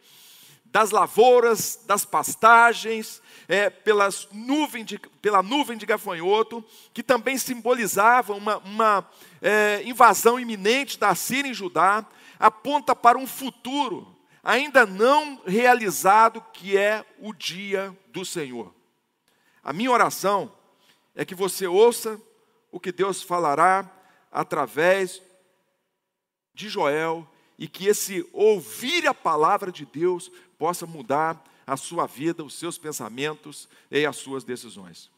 das 0.65 0.91
lavouras, 0.91 1.79
das 1.87 2.05
pastagens, 2.05 3.21
é, 3.47 3.69
pelas 3.69 4.27
nuvem 4.31 4.83
de, 4.83 4.99
pela 5.21 5.41
nuvem 5.41 5.77
de 5.77 5.85
gafanhoto, 5.85 6.63
que 6.93 7.01
também 7.01 7.37
simbolizava 7.37 8.33
uma, 8.33 8.57
uma 8.57 9.09
é, 9.41 9.81
invasão 9.85 10.39
iminente 10.39 10.99
da 10.99 11.15
Síria 11.15 11.49
em 11.49 11.53
Judá, 11.53 12.05
aponta 12.39 12.95
para 12.95 13.17
um 13.17 13.27
futuro 13.27 14.15
ainda 14.45 14.85
não 14.85 15.41
realizado, 15.43 16.39
que 16.53 16.77
é 16.77 17.03
o 17.19 17.33
dia 17.33 17.97
do 18.09 18.23
Senhor. 18.23 18.71
A 19.63 19.73
minha 19.73 19.89
oração 19.89 20.53
é 21.15 21.25
que 21.25 21.33
você 21.33 21.65
ouça 21.65 22.21
o 22.71 22.79
que 22.79 22.91
Deus 22.91 23.23
falará 23.23 23.91
através 24.31 25.19
de 26.53 26.69
Joel 26.69 27.27
e 27.57 27.67
que 27.67 27.87
esse 27.87 28.29
ouvir 28.31 29.07
a 29.07 29.13
palavra 29.13 29.71
de 29.71 29.83
Deus 29.83 30.31
possa 30.59 30.85
mudar 30.85 31.43
a 31.65 31.75
sua 31.75 32.05
vida, 32.05 32.43
os 32.43 32.53
seus 32.53 32.77
pensamentos 32.77 33.67
e 33.89 34.05
as 34.05 34.17
suas 34.17 34.43
decisões. 34.43 35.09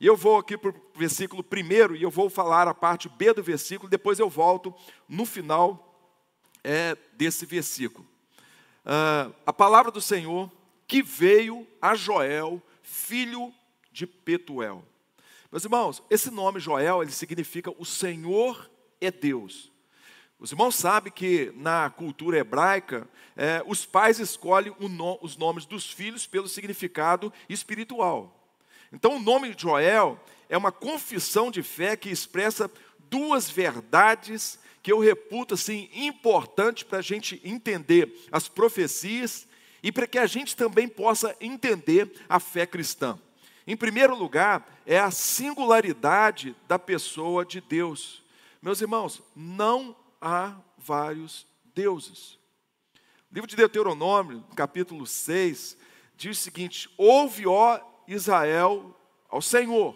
E 0.00 0.06
eu 0.06 0.16
vou 0.16 0.36
aqui 0.36 0.56
para 0.56 0.70
o 0.70 0.82
versículo 0.96 1.44
primeiro 1.44 1.94
e 1.94 2.02
eu 2.02 2.10
vou 2.10 2.28
falar 2.28 2.66
a 2.66 2.74
parte 2.74 3.08
B 3.08 3.32
do 3.32 3.42
versículo, 3.42 3.88
depois 3.88 4.18
eu 4.18 4.28
volto 4.28 4.74
no 5.08 5.24
final 5.24 5.87
é, 6.62 6.96
desse 7.14 7.46
versículo. 7.46 8.06
Uh, 8.84 9.34
a 9.44 9.52
palavra 9.52 9.90
do 9.90 10.00
Senhor 10.00 10.50
que 10.86 11.02
veio 11.02 11.66
a 11.82 11.94
Joel, 11.94 12.62
filho 12.82 13.52
de 13.92 14.06
Petuel. 14.06 14.82
Meus 15.52 15.64
irmãos, 15.64 16.02
esse 16.08 16.30
nome 16.30 16.60
Joel, 16.60 17.02
ele 17.02 17.12
significa 17.12 17.70
o 17.78 17.84
Senhor 17.84 18.70
é 19.00 19.10
Deus. 19.10 19.70
Os 20.38 20.52
irmãos 20.52 20.76
sabem 20.76 21.12
que 21.12 21.52
na 21.56 21.90
cultura 21.90 22.38
hebraica, 22.38 23.08
é, 23.36 23.62
os 23.66 23.84
pais 23.84 24.18
escolhem 24.18 24.74
no, 24.78 25.18
os 25.20 25.36
nomes 25.36 25.66
dos 25.66 25.90
filhos 25.90 26.26
pelo 26.26 26.48
significado 26.48 27.32
espiritual. 27.48 28.34
Então, 28.92 29.16
o 29.16 29.20
nome 29.20 29.54
Joel 29.56 30.18
é 30.48 30.56
uma 30.56 30.72
confissão 30.72 31.50
de 31.50 31.62
fé 31.62 31.96
que 31.96 32.08
expressa 32.08 32.70
duas 33.10 33.50
verdades 33.50 34.58
que 34.82 34.92
eu 34.92 34.98
reputo 34.98 35.54
assim 35.54 35.88
importante 35.92 36.84
para 36.84 36.98
a 36.98 37.02
gente 37.02 37.40
entender 37.44 38.26
as 38.32 38.48
profecias 38.48 39.46
e 39.82 39.92
para 39.92 40.06
que 40.06 40.18
a 40.18 40.26
gente 40.26 40.56
também 40.56 40.88
possa 40.88 41.36
entender 41.40 42.10
a 42.28 42.40
fé 42.40 42.66
cristã. 42.66 43.18
Em 43.66 43.76
primeiro 43.76 44.16
lugar, 44.16 44.80
é 44.86 44.98
a 44.98 45.10
singularidade 45.10 46.56
da 46.66 46.78
pessoa 46.78 47.44
de 47.44 47.60
Deus. 47.60 48.24
Meus 48.62 48.80
irmãos, 48.80 49.22
não 49.36 49.94
há 50.20 50.56
vários 50.78 51.46
deuses. 51.74 52.38
O 53.30 53.34
livro 53.34 53.46
de 53.46 53.56
Deuteronômio, 53.56 54.42
capítulo 54.56 55.06
6, 55.06 55.76
diz 56.16 56.38
o 56.38 56.40
seguinte: 56.40 56.88
Ouve, 56.96 57.46
ó 57.46 57.78
Israel, 58.06 58.96
ao 59.28 59.42
Senhor, 59.42 59.94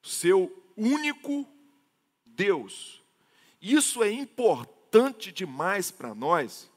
seu 0.00 0.50
único 0.76 1.44
Deus, 2.38 3.02
Isso 3.60 4.04
é 4.04 4.10
importante 4.12 5.32
demais 5.32 5.90
para 5.90 6.14
nós, 6.14 6.70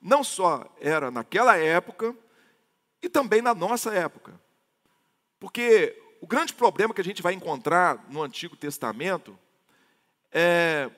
não 0.00 0.22
só 0.22 0.70
era 0.78 1.10
naquela 1.10 1.56
época, 1.56 2.14
e 3.02 3.08
também 3.08 3.40
na 3.40 3.54
nossa 3.54 3.94
época. 3.94 4.38
Porque 5.40 5.98
o 6.20 6.26
grande 6.26 6.52
problema 6.52 6.92
que 6.92 7.00
a 7.00 7.04
gente 7.04 7.22
vai 7.22 7.32
encontrar 7.32 8.04
no 8.10 8.22
Antigo 8.22 8.54
Testamento 8.54 9.38
é, 10.30 10.90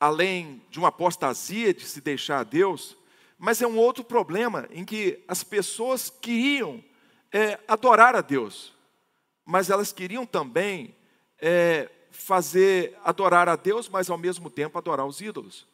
além 0.00 0.62
de 0.70 0.78
uma 0.78 0.88
apostasia 0.88 1.74
de 1.74 1.84
se 1.84 2.00
deixar 2.00 2.38
a 2.38 2.44
Deus, 2.44 2.96
mas 3.36 3.60
é 3.60 3.66
um 3.66 3.76
outro 3.76 4.02
problema 4.02 4.66
em 4.70 4.86
que 4.86 5.22
as 5.28 5.44
pessoas 5.44 6.08
queriam 6.08 6.82
é, 7.30 7.60
adorar 7.68 8.16
a 8.16 8.22
Deus, 8.22 8.74
mas 9.44 9.68
elas 9.68 9.92
queriam 9.92 10.24
também 10.24 10.96
é, 11.38 11.90
fazer 12.10 12.96
adorar 13.04 13.48
a 13.48 13.56
Deus, 13.56 13.88
mas 13.88 14.10
ao 14.10 14.18
mesmo 14.18 14.50
tempo 14.50 14.78
adorar 14.78 15.06
os 15.06 15.20
ídolos. 15.20 15.66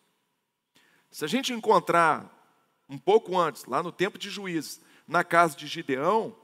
Se 1.10 1.24
a 1.24 1.28
gente 1.28 1.52
encontrar 1.52 2.30
um 2.88 2.98
pouco 2.98 3.38
antes, 3.38 3.64
lá 3.64 3.82
no 3.82 3.92
tempo 3.92 4.18
de 4.18 4.28
juízes, 4.28 4.80
na 5.06 5.22
casa 5.22 5.56
de 5.56 5.66
Gideão, 5.66 6.36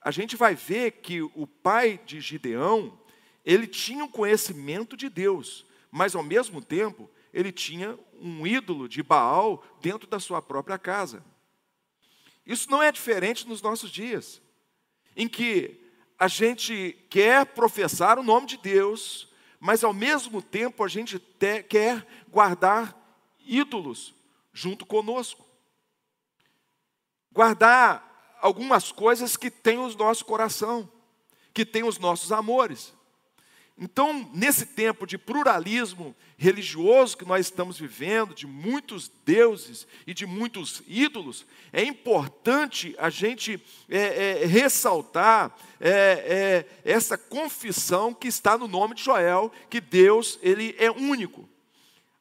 a 0.00 0.10
gente 0.10 0.36
vai 0.36 0.54
ver 0.54 0.92
que 0.92 1.22
o 1.22 1.46
pai 1.46 2.00
de 2.04 2.20
Gideão, 2.20 2.98
ele 3.44 3.66
tinha 3.66 4.04
um 4.04 4.10
conhecimento 4.10 4.96
de 4.96 5.08
Deus, 5.08 5.66
mas 5.90 6.14
ao 6.14 6.22
mesmo 6.22 6.62
tempo 6.62 7.10
ele 7.32 7.52
tinha 7.52 7.98
um 8.20 8.46
ídolo 8.46 8.88
de 8.88 9.02
Baal 9.02 9.64
dentro 9.80 10.08
da 10.08 10.20
sua 10.20 10.40
própria 10.40 10.78
casa. 10.78 11.24
Isso 12.46 12.70
não 12.70 12.82
é 12.82 12.90
diferente 12.90 13.46
nos 13.46 13.60
nossos 13.60 13.90
dias, 13.90 14.40
em 15.16 15.28
que 15.28 15.84
a 16.18 16.26
gente 16.26 16.96
quer 17.10 17.46
professar 17.46 18.18
o 18.18 18.22
nome 18.22 18.46
de 18.46 18.56
Deus, 18.56 19.27
mas 19.60 19.82
ao 19.82 19.92
mesmo 19.92 20.40
tempo 20.40 20.84
a 20.84 20.88
gente 20.88 21.18
te, 21.18 21.62
quer 21.62 22.06
guardar 22.28 22.96
ídolos 23.40 24.14
junto 24.52 24.86
conosco. 24.86 25.44
Guardar 27.32 28.36
algumas 28.40 28.92
coisas 28.92 29.36
que 29.36 29.50
têm 29.50 29.78
o 29.78 29.88
nosso 29.96 30.24
coração, 30.24 30.90
que 31.52 31.64
têm 31.64 31.82
os 31.82 31.98
nossos 31.98 32.30
amores. 32.32 32.94
Então, 33.80 34.28
nesse 34.34 34.66
tempo 34.66 35.06
de 35.06 35.16
pluralismo 35.16 36.14
religioso 36.36 37.16
que 37.16 37.24
nós 37.24 37.46
estamos 37.46 37.78
vivendo, 37.78 38.34
de 38.34 38.44
muitos 38.44 39.08
deuses 39.24 39.86
e 40.04 40.12
de 40.12 40.26
muitos 40.26 40.82
ídolos, 40.88 41.46
é 41.72 41.84
importante 41.84 42.96
a 42.98 43.08
gente 43.08 43.62
é, 43.88 44.42
é, 44.42 44.46
ressaltar 44.46 45.56
é, 45.78 46.64
é 46.84 46.90
essa 46.90 47.16
confissão 47.16 48.12
que 48.12 48.26
está 48.26 48.58
no 48.58 48.66
nome 48.66 48.96
de 48.96 49.04
Joel, 49.04 49.52
que 49.70 49.80
Deus 49.80 50.40
ele 50.42 50.74
é 50.76 50.90
único. 50.90 51.48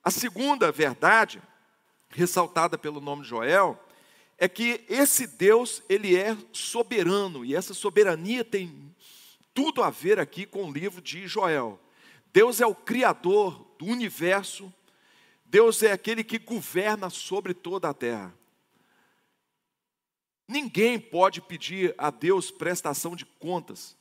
A 0.03 0.11
segunda 0.11 0.71
verdade, 0.71 1.41
ressaltada 2.09 2.77
pelo 2.77 3.01
nome 3.01 3.23
de 3.23 3.29
Joel, 3.29 3.83
é 4.37 4.47
que 4.47 4.85
esse 4.87 5.25
Deus 5.25 5.81
ele 5.89 6.15
é 6.15 6.37
soberano 6.53 7.43
e 7.43 7.55
essa 7.55 7.73
soberania 7.73 8.45
tem 8.45 8.95
tudo 9.57 9.81
a 9.81 9.89
ver 9.89 10.19
aqui 10.19 10.45
com 10.45 10.65
o 10.65 10.71
livro 10.71 11.01
de 11.01 11.27
Joel. 11.27 11.79
Deus 12.31 12.61
é 12.61 12.67
o 12.67 12.75
Criador 12.75 13.67
do 13.79 13.85
universo, 13.85 14.71
Deus 15.43 15.81
é 15.81 15.91
aquele 15.91 16.23
que 16.23 16.37
governa 16.37 17.09
sobre 17.09 17.55
toda 17.55 17.89
a 17.89 17.93
terra. 17.93 18.31
Ninguém 20.47 20.99
pode 20.99 21.41
pedir 21.41 21.95
a 21.97 22.11
Deus 22.11 22.51
prestação 22.51 23.15
de 23.15 23.25
contas. 23.25 23.97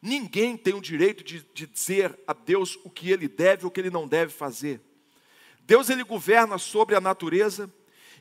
Ninguém 0.00 0.56
tem 0.56 0.74
o 0.74 0.80
direito 0.80 1.24
de, 1.24 1.44
de, 1.52 1.66
dizer 1.66 2.16
a 2.24 2.32
Deus 2.32 2.78
o 2.84 2.88
que 2.88 3.10
ele 3.10 3.26
deve 3.26 3.64
ou 3.64 3.68
o 3.68 3.72
que 3.72 3.80
ele 3.80 3.90
não 3.90 4.06
deve 4.06 4.32
fazer. 4.32 4.80
Deus 5.62 5.90
ele 5.90 6.04
governa 6.04 6.56
sobre 6.56 6.94
a 6.94 7.00
natureza, 7.00 7.68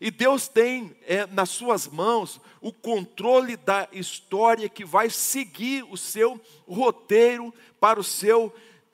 e 0.02 0.10
Deus 0.10 0.48
tem 0.48 0.96
é, 1.06 1.26
nas 1.28 1.50
suas 1.50 1.88
mãos 1.88 2.40
o 2.62 2.72
controle 2.72 3.58
da 3.58 3.88
história 3.92 4.70
que 4.70 4.86
vai 4.86 5.10
seguir 5.10 5.84
o 5.84 5.98
seu 5.98 6.40
roteiro 6.68 7.54
para 7.80 8.00
o 8.00 8.04
seu 8.04 8.54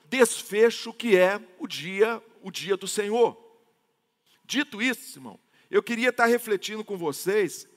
desfecho, 0.09 0.91
que 0.93 1.15
é 1.15 1.39
o 1.59 1.67
dia, 1.67 2.21
o 2.41 2.49
dia 2.49 2.75
do 2.75 2.87
Senhor. 2.87 3.37
Dito 4.43 4.81
isso, 4.81 5.19
irmão, 5.19 5.39
eu 5.69 5.83
queria 5.83 6.09
estar 6.09 6.25
refletindo 6.25 6.83
com 6.83 6.97
vocês 6.97 7.67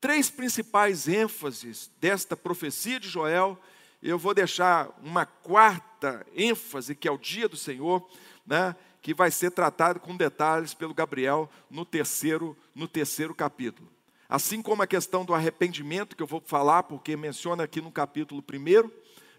três 0.00 0.30
principais 0.30 1.08
ênfases 1.08 1.90
desta 1.98 2.36
profecia 2.36 2.98
de 2.98 3.08
Joel. 3.08 3.58
Eu 4.02 4.18
vou 4.18 4.34
deixar 4.34 4.90
uma 5.02 5.26
quarta 5.26 6.26
ênfase, 6.34 6.94
que 6.94 7.06
é 7.06 7.10
o 7.10 7.18
dia 7.18 7.48
do 7.48 7.56
Senhor, 7.56 8.06
né? 8.46 8.74
Que 9.02 9.14
vai 9.14 9.30
ser 9.30 9.50
tratado 9.50 10.00
com 10.00 10.16
detalhes 10.16 10.74
pelo 10.74 10.94
Gabriel 10.94 11.50
no 11.70 11.84
terceiro, 11.84 12.56
no 12.74 12.86
terceiro 12.86 13.34
capítulo. 13.34 13.88
Assim 14.28 14.62
como 14.62 14.82
a 14.82 14.86
questão 14.86 15.24
do 15.24 15.34
arrependimento, 15.34 16.14
que 16.14 16.22
eu 16.22 16.26
vou 16.26 16.42
falar, 16.44 16.84
porque 16.84 17.16
menciona 17.16 17.64
aqui 17.64 17.80
no 17.80 17.90
capítulo 17.90 18.40
primeiro, 18.40 18.92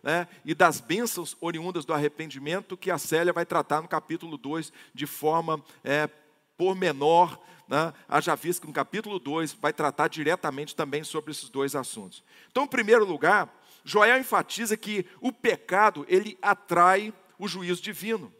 né, 0.03 0.27
e 0.43 0.53
das 0.53 0.81
bênçãos 0.81 1.37
oriundas 1.39 1.85
do 1.85 1.93
arrependimento, 1.93 2.75
que 2.75 2.91
a 2.91 2.97
Célia 2.97 3.31
vai 3.31 3.45
tratar 3.45 3.81
no 3.81 3.87
capítulo 3.87 4.37
2 4.37 4.73
de 4.93 5.05
forma 5.05 5.63
é, 5.83 6.09
pormenor, 6.57 7.39
né, 7.67 7.93
haja 8.09 8.35
visto 8.35 8.61
que 8.61 8.67
no 8.67 8.73
capítulo 8.73 9.19
2 9.19 9.53
vai 9.53 9.71
tratar 9.71 10.09
diretamente 10.09 10.75
também 10.75 11.03
sobre 11.03 11.31
esses 11.31 11.49
dois 11.49 11.75
assuntos. 11.75 12.23
Então, 12.49 12.63
em 12.63 12.67
primeiro 12.67 13.05
lugar, 13.05 13.53
Joel 13.85 14.19
enfatiza 14.19 14.75
que 14.75 15.05
o 15.21 15.31
pecado, 15.31 16.05
ele 16.09 16.37
atrai 16.41 17.13
o 17.39 17.47
juízo 17.47 17.81
divino. 17.81 18.33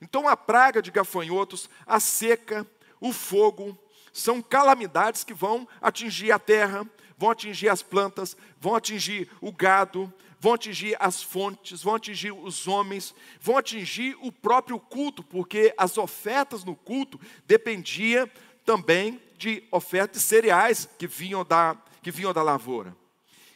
Então 0.00 0.28
a 0.28 0.36
praga 0.36 0.80
de 0.80 0.90
gafanhotos, 0.90 1.68
a 1.86 1.98
seca, 1.98 2.66
o 3.00 3.12
fogo, 3.12 3.76
são 4.12 4.42
calamidades 4.42 5.24
que 5.24 5.34
vão 5.34 5.66
atingir 5.80 6.32
a 6.32 6.38
terra, 6.38 6.86
vão 7.16 7.30
atingir 7.30 7.68
as 7.68 7.82
plantas, 7.82 8.36
vão 8.60 8.74
atingir 8.74 9.28
o 9.40 9.52
gado, 9.52 10.12
vão 10.40 10.54
atingir 10.54 10.96
as 11.00 11.22
fontes, 11.22 11.82
vão 11.82 11.94
atingir 11.94 12.32
os 12.32 12.68
homens, 12.68 13.14
vão 13.40 13.56
atingir 13.56 14.16
o 14.20 14.30
próprio 14.30 14.78
culto, 14.78 15.22
porque 15.22 15.74
as 15.76 15.98
ofertas 15.98 16.64
no 16.64 16.76
culto 16.76 17.20
dependiam 17.46 18.28
também 18.64 19.20
de 19.36 19.64
ofertas 19.70 20.22
cereais 20.22 20.88
que 20.98 21.06
vinham 21.06 21.44
da, 21.44 21.76
que 22.02 22.10
vinham 22.10 22.32
da 22.32 22.42
lavoura. 22.42 22.96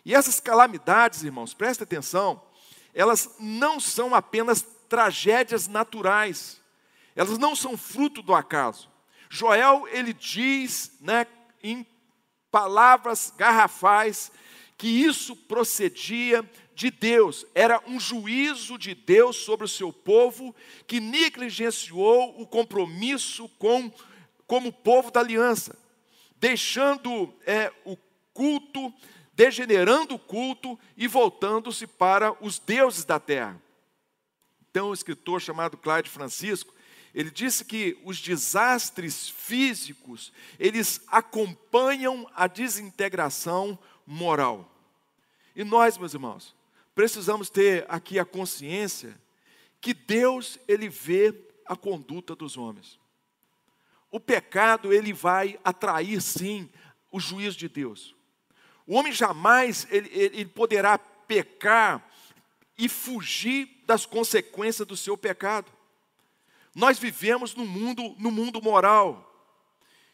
E 0.05 0.15
essas 0.15 0.41
calamidades, 0.41 1.23
irmãos, 1.23 1.55
presta 1.55 1.85
atenção, 1.85 2.43
elas 2.95 3.37
não 3.39 3.79
são 3.79 4.15
apenas 4.15 4.63
tragédias 4.93 5.69
naturais. 5.69 6.61
Elas 7.17 7.39
não 7.39 7.57
são 7.57 7.79
fruto 7.79 8.21
do 8.21 8.35
acaso. 8.35 8.91
Joel, 9.31 9.89
ele 9.91 10.13
diz, 10.13 10.93
né, 11.01 11.27
em 11.63 11.87
palavras 12.51 13.33
garrafais, 13.35 14.31
que 14.77 14.87
isso 14.87 15.35
procedia 15.35 16.45
de 16.75 16.91
Deus, 16.91 17.47
era 17.55 17.83
um 17.87 17.99
juízo 17.99 18.77
de 18.77 18.95
Deus 18.95 19.37
sobre 19.37 19.65
o 19.65 19.69
seu 19.69 19.91
povo 19.91 20.55
que 20.87 21.01
negligenciou 21.01 22.39
o 22.39 22.47
compromisso 22.47 23.49
com 23.59 23.91
como 24.47 24.71
povo 24.71 25.11
da 25.11 25.21
aliança, 25.21 25.75
deixando 26.37 27.33
é, 27.47 27.73
o 27.87 27.97
culto, 28.35 28.93
degenerando 29.33 30.17
o 30.17 30.19
culto 30.19 30.79
e 30.99 31.09
voltando-se 31.09 31.87
para 31.87 32.37
os 32.45 32.59
deuses 32.59 33.07
da 33.07 33.19
terra. 33.19 33.59
Então, 34.73 34.89
um 34.89 34.95
escritor 34.95 35.39
chamado 35.39 35.77
Clyde 35.77 36.09
Francisco, 36.09 36.73
ele 37.15 37.31
disse 37.31 37.63
que 37.63 38.01
os 38.07 38.19
desastres 38.19 39.29
físicos, 39.29 40.33
eles 40.59 41.03
acompanham 41.09 42.27
a 42.35 42.47
desintegração 42.47 43.79
moral. 44.07 44.75
E 45.55 45.63
nós, 45.63 45.99
meus 45.99 46.15
irmãos, 46.15 46.57
precisamos 46.95 47.51
ter 47.51 47.85
aqui 47.87 48.19
a 48.19 48.25
consciência 48.25 49.21
que 49.79 49.93
Deus, 49.93 50.59
ele 50.67 50.89
vê 50.89 51.39
a 51.67 51.77
conduta 51.77 52.35
dos 52.35 52.57
homens. 52.57 52.99
O 54.11 54.19
pecado, 54.19 54.91
ele 54.91 55.13
vai 55.13 55.61
atrair, 55.63 56.23
sim, 56.23 56.71
o 57.11 57.21
juízo 57.21 57.59
de 57.59 57.69
Deus. 57.69 58.17
O 58.87 58.95
homem 58.95 59.13
jamais 59.13 59.87
ele, 59.91 60.09
ele 60.15 60.47
poderá 60.47 60.97
pecar 60.97 62.11
e 62.83 62.89
fugir 62.89 63.69
das 63.87 64.05
consequências 64.05 64.89
do 64.89 64.97
seu 64.97 65.17
pecado. 65.17 65.71
Nós 66.75 66.99
vivemos 66.99 67.55
no 67.55 67.65
mundo, 67.65 68.17
no 68.19 68.29
mundo 68.29 68.61
moral. 68.61 69.29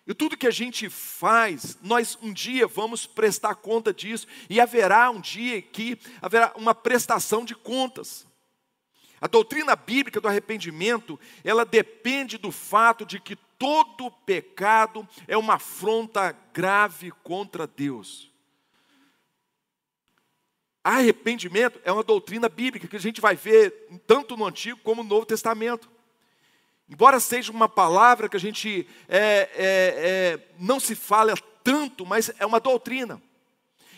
E 0.07 0.13
tudo 0.13 0.37
que 0.37 0.47
a 0.47 0.51
gente 0.51 0.91
faz, 0.91 1.79
nós 1.81 2.19
um 2.21 2.31
dia 2.31 2.67
vamos 2.67 3.07
prestar 3.07 3.55
conta 3.55 3.91
disso, 3.91 4.27
e 4.51 4.61
haverá 4.61 5.11
um 5.11 5.19
dia 5.19 5.63
que 5.63 5.99
haverá 6.21 6.53
uma 6.57 6.75
prestação 6.75 7.43
de 7.43 7.55
contas. 7.55 8.27
A 9.19 9.27
doutrina 9.27 9.75
bíblica 9.75 10.21
do 10.21 10.29
arrependimento, 10.29 11.19
ela 11.43 11.65
depende 11.65 12.37
do 12.37 12.53
fato 12.53 13.07
de 13.07 13.19
que 13.19 13.35
todo 13.59 14.11
pecado 14.27 15.09
é 15.27 15.39
uma 15.39 15.55
afronta 15.55 16.37
grave 16.53 17.13
contra 17.25 17.67
Deus. 17.67 18.28
Arrependimento 20.83 21.81
é 21.85 21.93
uma 21.93 22.03
doutrina 22.03 22.49
bíblica 22.49 22.89
que 22.89 22.97
a 22.97 23.01
gente 23.01 23.21
vai 23.21 23.37
ver 23.37 23.71
tanto 24.07 24.37
no 24.37 24.47
Antigo 24.47 24.81
como 24.83 25.03
no 25.03 25.09
Novo 25.09 25.27
Testamento. 25.27 25.91
Embora 26.89 27.21
seja 27.21 27.53
uma 27.53 27.69
palavra 27.69 28.29
que 28.29 28.37
a 28.37 28.41
gente 28.41 28.89
é, 29.09 29.19
é, 29.19 29.49
é, 29.57 30.49
não 30.59 30.81
se 30.81 30.95
fala 30.95 31.35
tanto, 31.63 32.07
mas 32.07 32.31
é 32.39 32.47
uma 32.47 32.59
doutrina. 32.59 33.21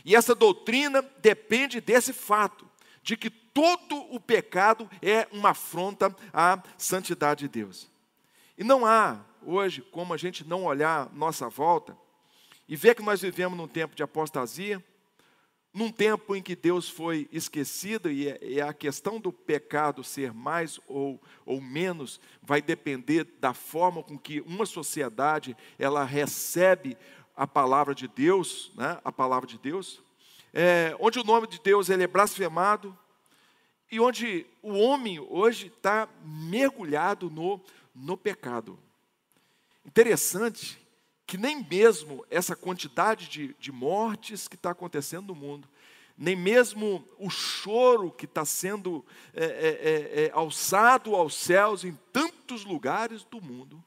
E 0.04 0.16
essa 0.16 0.34
doutrina 0.34 1.02
depende 1.18 1.80
desse 1.80 2.12
fato, 2.12 2.68
de 3.02 3.16
que 3.16 3.30
todo 3.30 3.96
o 4.14 4.18
pecado 4.18 4.90
é 5.00 5.28
uma 5.30 5.50
afronta 5.50 6.14
à 6.32 6.60
santidade 6.76 7.40
de 7.40 7.48
Deus. 7.48 7.88
E 8.58 8.64
não 8.64 8.84
há 8.84 9.20
hoje 9.42 9.82
como 9.92 10.12
a 10.12 10.16
gente 10.16 10.44
não 10.44 10.64
olhar 10.64 11.08
nossa 11.12 11.48
volta 11.48 11.96
e 12.68 12.76
ver 12.76 12.94
que 12.94 13.02
nós 13.02 13.20
vivemos 13.20 13.56
num 13.56 13.68
tempo 13.68 13.94
de 13.94 14.02
apostasia, 14.02 14.84
num 15.72 15.90
tempo 15.90 16.34
em 16.34 16.42
que 16.42 16.56
Deus 16.56 16.88
foi 16.88 17.28
esquecido 17.30 18.10
e 18.10 18.60
a 18.60 18.72
questão 18.72 19.20
do 19.20 19.32
pecado 19.32 20.02
ser 20.02 20.32
mais 20.32 20.80
ou, 20.88 21.20
ou 21.46 21.60
menos 21.60 22.20
vai 22.42 22.60
depender 22.60 23.24
da 23.38 23.54
forma 23.54 24.02
com 24.02 24.18
que 24.18 24.40
uma 24.40 24.66
sociedade 24.66 25.56
ela 25.78 26.04
recebe 26.04 26.96
a 27.36 27.46
palavra 27.46 27.94
de 27.94 28.08
Deus, 28.08 28.72
né? 28.76 28.98
a 29.04 29.12
palavra 29.12 29.46
de 29.46 29.58
Deus, 29.58 30.02
é, 30.52 30.94
onde 30.98 31.20
o 31.20 31.24
nome 31.24 31.46
de 31.46 31.60
Deus 31.60 31.88
ele 31.88 32.02
é 32.02 32.08
blasfemado 32.08 32.96
e 33.90 34.00
onde 34.00 34.46
o 34.62 34.72
homem 34.72 35.20
hoje 35.20 35.68
está 35.68 36.08
mergulhado 36.24 37.30
no, 37.30 37.60
no 37.94 38.16
pecado. 38.16 38.78
Interessante 39.86 40.80
que 41.30 41.38
nem 41.38 41.64
mesmo 41.70 42.26
essa 42.28 42.56
quantidade 42.56 43.28
de, 43.28 43.54
de 43.56 43.70
mortes 43.70 44.48
que 44.48 44.56
está 44.56 44.72
acontecendo 44.72 45.28
no 45.28 45.34
mundo, 45.36 45.68
nem 46.18 46.34
mesmo 46.34 47.08
o 47.20 47.30
choro 47.30 48.10
que 48.10 48.24
está 48.24 48.44
sendo 48.44 49.06
é, 49.32 49.44
é, 49.44 49.44
é, 49.44 50.24
é, 50.24 50.30
alçado 50.34 51.14
aos 51.14 51.36
céus 51.36 51.84
em 51.84 51.96
tantos 52.12 52.64
lugares 52.64 53.22
do 53.22 53.40
mundo, 53.40 53.80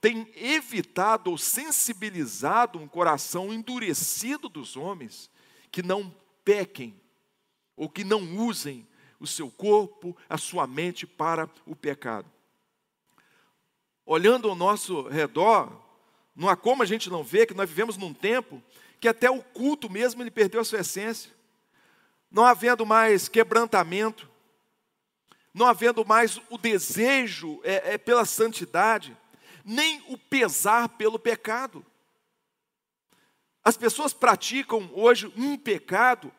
tem 0.00 0.26
evitado 0.34 1.30
ou 1.30 1.36
sensibilizado 1.36 2.78
um 2.78 2.88
coração 2.88 3.52
endurecido 3.52 4.48
dos 4.48 4.74
homens 4.74 5.30
que 5.70 5.82
não 5.82 6.10
pequem 6.42 6.98
ou 7.76 7.90
que 7.90 8.04
não 8.04 8.38
usem 8.38 8.88
o 9.20 9.26
seu 9.26 9.50
corpo, 9.50 10.16
a 10.30 10.38
sua 10.38 10.66
mente 10.66 11.06
para 11.06 11.46
o 11.66 11.76
pecado. 11.76 12.32
Olhando 14.06 14.48
ao 14.48 14.54
nosso 14.54 15.02
redor, 15.08 15.89
não 16.34 16.48
há 16.48 16.56
como 16.56 16.82
a 16.82 16.86
gente 16.86 17.10
não 17.10 17.22
ver 17.22 17.46
que 17.46 17.54
nós 17.54 17.68
vivemos 17.68 17.96
num 17.96 18.14
tempo 18.14 18.62
que 19.00 19.08
até 19.08 19.30
o 19.30 19.42
culto 19.42 19.90
mesmo 19.90 20.22
ele 20.22 20.30
perdeu 20.30 20.60
a 20.60 20.64
sua 20.64 20.80
essência. 20.80 21.32
Não 22.30 22.44
havendo 22.44 22.86
mais 22.86 23.28
quebrantamento, 23.28 24.28
não 25.52 25.66
havendo 25.66 26.04
mais 26.04 26.40
o 26.48 26.56
desejo 26.56 27.60
é, 27.64 27.94
é, 27.94 27.98
pela 27.98 28.24
santidade, 28.24 29.16
nem 29.64 30.02
o 30.08 30.16
pesar 30.16 30.88
pelo 30.90 31.18
pecado. 31.18 31.84
As 33.64 33.76
pessoas 33.76 34.12
praticam 34.12 34.90
hoje 34.94 35.32
um 35.36 35.56
pecado 35.56 36.32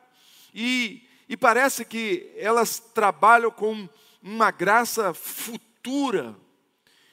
e, 0.54 1.06
e 1.28 1.36
parece 1.36 1.84
que 1.84 2.32
elas 2.36 2.78
trabalham 2.78 3.50
com 3.50 3.88
uma 4.22 4.50
graça 4.50 5.12
futura 5.12 6.34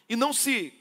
e 0.08 0.15
não 0.15 0.34
se 0.34 0.79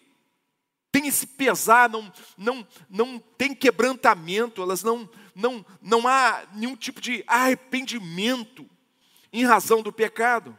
tem 0.91 1.07
esse 1.07 1.27
pesar, 1.27 1.89
não, 1.89 2.13
não, 2.37 2.67
não 2.89 3.19
tem 3.19 3.55
quebrantamento, 3.55 4.63
elas 4.63 4.83
não, 4.83 5.09
não, 5.35 5.65
não 5.83 6.09
há 6.09 6.45
nenhum 6.55 6.75
tipo 6.75 7.01
de 7.01 7.23
arrependimento 7.27 8.69
em 9.33 9.45
razão 9.45 9.83
do 9.83 9.93
pecado. 9.93 10.57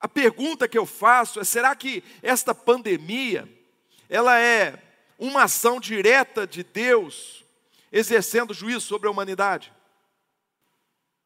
A 0.00 0.08
pergunta 0.08 0.68
que 0.68 0.78
eu 0.78 0.86
faço 0.86 1.40
é: 1.40 1.44
será 1.44 1.74
que 1.74 2.02
esta 2.22 2.54
pandemia 2.54 3.48
ela 4.08 4.38
é 4.38 4.82
uma 5.18 5.44
ação 5.44 5.78
direta 5.78 6.46
de 6.46 6.62
Deus 6.62 7.44
exercendo 7.92 8.54
juízo 8.54 8.82
sobre 8.82 9.08
a 9.08 9.10
humanidade? 9.10 9.72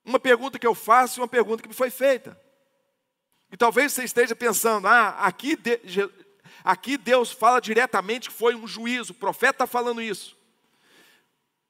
Uma 0.05 0.19
pergunta 0.19 0.59
que 0.59 0.67
eu 0.67 0.75
faço 0.75 1.19
e 1.19 1.23
uma 1.23 1.29
pergunta 1.29 1.63
que 1.63 1.69
me 1.69 1.75
foi 1.75 1.91
feita. 1.91 2.41
E 3.51 3.57
talvez 3.57 3.93
você 3.93 4.05
esteja 4.05 4.37
pensando: 4.37 4.87
ah, 4.87 5.11
aqui 5.21 5.57
Aqui 6.69 6.99
Deus 6.99 7.33
fala 7.33 7.61
diretamente 7.61 8.29
que 8.29 8.35
foi 8.35 8.55
um 8.55 8.67
juízo, 8.67 9.13
o 9.13 9.17
profeta 9.17 9.53
está 9.53 9.67
falando 9.67 10.03
isso. 10.03 10.37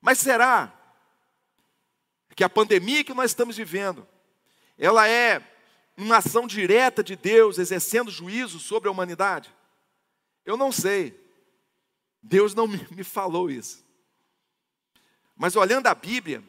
Mas 0.01 0.19
será 0.19 0.75
que 2.35 2.43
a 2.43 2.49
pandemia 2.49 3.05
que 3.05 3.15
nós 3.15 3.31
estamos 3.31 3.57
vivendo, 3.57 4.05
ela 4.77 5.07
é 5.07 5.41
uma 5.97 6.17
ação 6.17 6.49
direta 6.49 7.01
de 7.01 7.15
Deus 7.15 7.59
exercendo 7.59 8.11
juízo 8.11 8.59
sobre 8.59 8.89
a 8.89 8.91
humanidade? 8.91 9.55
Eu 10.45 10.57
não 10.57 10.73
sei. 10.73 11.17
Deus 12.21 12.53
não 12.53 12.67
me 12.67 13.05
falou 13.05 13.49
isso. 13.49 13.87
Mas 15.37 15.55
olhando 15.55 15.87
a 15.87 15.95
Bíblia, 15.95 16.43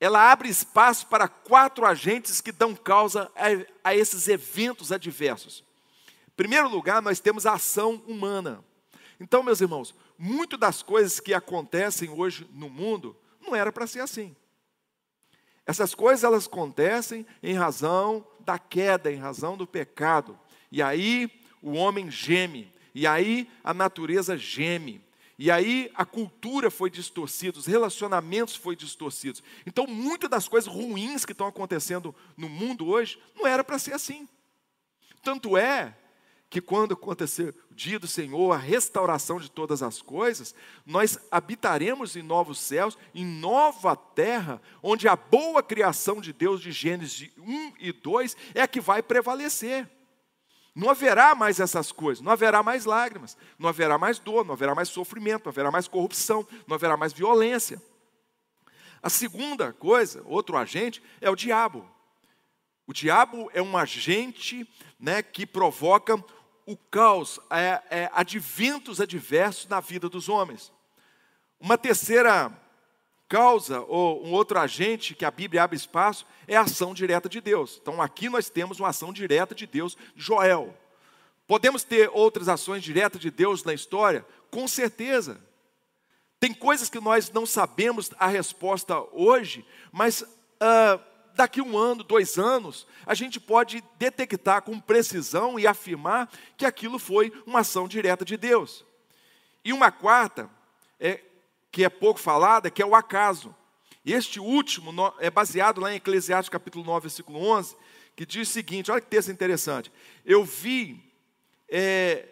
ela 0.00 0.32
abre 0.32 0.48
espaço 0.48 1.06
para 1.06 1.28
quatro 1.28 1.86
agentes 1.86 2.40
que 2.40 2.50
dão 2.50 2.74
causa 2.74 3.30
a, 3.36 3.90
a 3.90 3.94
esses 3.94 4.26
eventos 4.26 4.90
adversos 4.90 5.67
primeiro 6.38 6.68
lugar, 6.68 7.02
nós 7.02 7.18
temos 7.18 7.46
a 7.46 7.54
ação 7.54 7.96
humana. 8.06 8.64
Então, 9.18 9.42
meus 9.42 9.60
irmãos, 9.60 9.92
muito 10.16 10.56
das 10.56 10.84
coisas 10.84 11.18
que 11.18 11.34
acontecem 11.34 12.08
hoje 12.08 12.48
no 12.52 12.70
mundo 12.70 13.16
não 13.44 13.56
era 13.56 13.72
para 13.72 13.88
ser 13.88 13.98
assim. 13.98 14.36
Essas 15.66 15.96
coisas 15.96 16.22
elas 16.22 16.46
acontecem 16.46 17.26
em 17.42 17.54
razão 17.54 18.24
da 18.38 18.56
queda, 18.56 19.10
em 19.10 19.16
razão 19.16 19.56
do 19.56 19.66
pecado. 19.66 20.38
E 20.70 20.80
aí 20.80 21.28
o 21.60 21.72
homem 21.72 22.08
geme, 22.08 22.72
e 22.94 23.04
aí 23.04 23.50
a 23.64 23.74
natureza 23.74 24.38
geme. 24.38 25.04
E 25.36 25.50
aí 25.50 25.90
a 25.96 26.04
cultura 26.04 26.70
foi 26.70 26.88
distorcida, 26.88 27.58
os 27.58 27.66
relacionamentos 27.66 28.54
foram 28.54 28.76
distorcidos. 28.76 29.42
Então, 29.66 29.88
muitas 29.88 30.30
das 30.30 30.46
coisas 30.46 30.72
ruins 30.72 31.24
que 31.24 31.32
estão 31.32 31.48
acontecendo 31.48 32.14
no 32.36 32.48
mundo 32.48 32.86
hoje 32.86 33.20
não 33.34 33.44
era 33.44 33.64
para 33.64 33.78
ser 33.78 33.92
assim. 33.92 34.28
Tanto 35.20 35.56
é 35.56 35.96
que 36.50 36.60
quando 36.60 36.94
acontecer 36.94 37.54
o 37.70 37.74
dia 37.74 37.98
do 37.98 38.06
Senhor, 38.06 38.52
a 38.52 38.56
restauração 38.56 39.38
de 39.38 39.50
todas 39.50 39.82
as 39.82 40.00
coisas, 40.00 40.54
nós 40.86 41.18
habitaremos 41.30 42.16
em 42.16 42.22
novos 42.22 42.58
céus, 42.58 42.96
em 43.14 43.24
nova 43.24 43.94
terra, 43.94 44.60
onde 44.82 45.06
a 45.06 45.14
boa 45.14 45.62
criação 45.62 46.20
de 46.20 46.32
Deus 46.32 46.60
de 46.60 46.72
Gênesis 46.72 47.30
1 47.36 47.74
e 47.78 47.92
2 47.92 48.36
é 48.54 48.62
a 48.62 48.68
que 48.68 48.80
vai 48.80 49.02
prevalecer. 49.02 49.88
Não 50.74 50.90
haverá 50.90 51.34
mais 51.34 51.60
essas 51.60 51.92
coisas, 51.92 52.22
não 52.22 52.32
haverá 52.32 52.62
mais 52.62 52.84
lágrimas, 52.84 53.36
não 53.58 53.68
haverá 53.68 53.98
mais 53.98 54.18
dor, 54.18 54.44
não 54.44 54.54
haverá 54.54 54.74
mais 54.74 54.88
sofrimento, 54.88 55.44
não 55.44 55.50
haverá 55.50 55.70
mais 55.70 55.88
corrupção, 55.88 56.46
não 56.66 56.76
haverá 56.76 56.96
mais 56.96 57.12
violência. 57.12 57.82
A 59.02 59.10
segunda 59.10 59.72
coisa, 59.72 60.22
outro 60.24 60.56
agente, 60.56 61.02
é 61.20 61.28
o 61.28 61.36
diabo. 61.36 61.88
O 62.86 62.92
diabo 62.92 63.50
é 63.52 63.60
um 63.60 63.76
agente 63.76 64.66
né, 64.98 65.22
que 65.22 65.44
provoca 65.44 66.16
o 66.68 66.76
caos, 66.76 67.40
é, 67.48 67.82
é, 67.88 68.10
adventos 68.12 69.00
adversos 69.00 69.66
na 69.68 69.80
vida 69.80 70.06
dos 70.06 70.28
homens. 70.28 70.70
Uma 71.58 71.78
terceira 71.78 72.52
causa, 73.26 73.80
ou 73.88 74.22
um 74.22 74.32
outro 74.32 74.58
agente 74.58 75.14
que 75.14 75.24
a 75.24 75.30
Bíblia 75.30 75.62
abre 75.62 75.78
espaço, 75.78 76.26
é 76.46 76.56
a 76.58 76.60
ação 76.60 76.92
direta 76.92 77.26
de 77.26 77.40
Deus. 77.40 77.78
Então 77.80 78.02
aqui 78.02 78.28
nós 78.28 78.50
temos 78.50 78.78
uma 78.78 78.88
ação 78.88 79.14
direta 79.14 79.54
de 79.54 79.66
Deus, 79.66 79.96
Joel. 80.14 80.76
Podemos 81.46 81.84
ter 81.84 82.10
outras 82.12 82.50
ações 82.50 82.84
diretas 82.84 83.22
de 83.22 83.30
Deus 83.30 83.64
na 83.64 83.72
história? 83.72 84.26
Com 84.50 84.68
certeza. 84.68 85.40
Tem 86.38 86.52
coisas 86.52 86.90
que 86.90 87.00
nós 87.00 87.30
não 87.30 87.46
sabemos 87.46 88.10
a 88.18 88.26
resposta 88.26 89.00
hoje, 89.12 89.64
mas 89.90 90.20
uh, 90.20 91.00
daqui 91.38 91.62
um 91.62 91.78
ano, 91.78 92.02
dois 92.02 92.36
anos, 92.36 92.84
a 93.06 93.14
gente 93.14 93.38
pode 93.38 93.82
detectar 93.96 94.60
com 94.60 94.80
precisão 94.80 95.56
e 95.56 95.68
afirmar 95.68 96.28
que 96.56 96.66
aquilo 96.66 96.98
foi 96.98 97.32
uma 97.46 97.60
ação 97.60 97.86
direta 97.86 98.24
de 98.24 98.36
Deus. 98.36 98.84
E 99.64 99.72
uma 99.72 99.92
quarta, 99.92 100.50
é, 100.98 101.20
que 101.70 101.84
é 101.84 101.88
pouco 101.88 102.18
falada, 102.18 102.72
que 102.72 102.82
é 102.82 102.86
o 102.86 102.96
acaso. 102.96 103.54
Este 104.04 104.40
último 104.40 104.92
é 105.20 105.30
baseado 105.30 105.80
lá 105.80 105.92
em 105.92 105.96
Eclesiastes 105.96 106.48
capítulo 106.48 106.84
9, 106.84 107.02
versículo 107.02 107.38
11, 107.38 107.76
que 108.16 108.26
diz 108.26 108.48
o 108.48 108.52
seguinte, 108.52 108.90
olha 108.90 109.00
que 109.00 109.06
texto 109.06 109.30
interessante. 109.30 109.92
Eu 110.24 110.44
vi 110.44 111.00
é, 111.68 112.26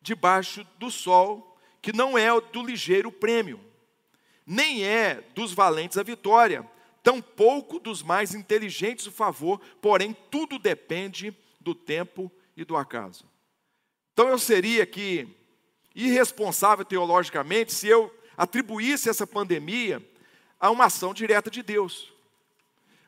debaixo 0.00 0.66
do 0.80 0.90
sol, 0.90 1.56
que 1.80 1.92
não 1.92 2.18
é 2.18 2.28
do 2.40 2.66
ligeiro 2.66 3.12
prêmio, 3.12 3.60
nem 4.44 4.84
é 4.84 5.22
dos 5.32 5.52
valentes 5.52 5.96
a 5.96 6.02
vitória, 6.02 6.68
tampouco 7.02 7.78
dos 7.78 8.02
mais 8.02 8.34
inteligentes 8.34 9.06
o 9.06 9.12
favor, 9.12 9.60
porém 9.80 10.16
tudo 10.30 10.58
depende 10.58 11.36
do 11.60 11.74
tempo 11.74 12.30
e 12.56 12.64
do 12.64 12.76
acaso. 12.76 13.24
Então 14.12 14.28
eu 14.28 14.38
seria 14.38 14.86
que 14.86 15.28
irresponsável 15.94 16.84
teologicamente 16.84 17.72
se 17.72 17.88
eu 17.88 18.14
atribuísse 18.36 19.08
essa 19.08 19.26
pandemia 19.26 20.02
a 20.58 20.70
uma 20.70 20.86
ação 20.86 21.12
direta 21.12 21.50
de 21.50 21.62
Deus. 21.62 22.12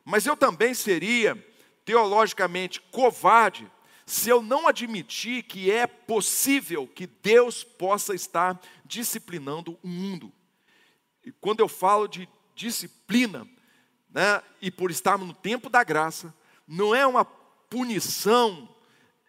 Mas 0.04 0.26
eu 0.26 0.36
também 0.36 0.74
seria 0.74 1.36
teologicamente 1.84 2.80
covarde 2.80 3.70
se 4.06 4.28
eu 4.28 4.42
não 4.42 4.68
admitir 4.68 5.44
que 5.44 5.70
é 5.70 5.86
possível 5.86 6.86
que 6.86 7.06
Deus 7.06 7.64
possa 7.64 8.14
estar 8.14 8.60
disciplinando 8.84 9.78
o 9.82 9.88
mundo. 9.88 10.32
E 11.24 11.32
quando 11.32 11.60
eu 11.60 11.68
falo 11.68 12.06
de 12.06 12.28
disciplina, 12.54 13.48
né, 14.14 14.40
e 14.62 14.70
por 14.70 14.92
estarmos 14.92 15.26
no 15.26 15.34
tempo 15.34 15.68
da 15.68 15.82
graça, 15.82 16.32
não 16.66 16.94
é 16.94 17.04
uma 17.04 17.24
punição 17.24 18.68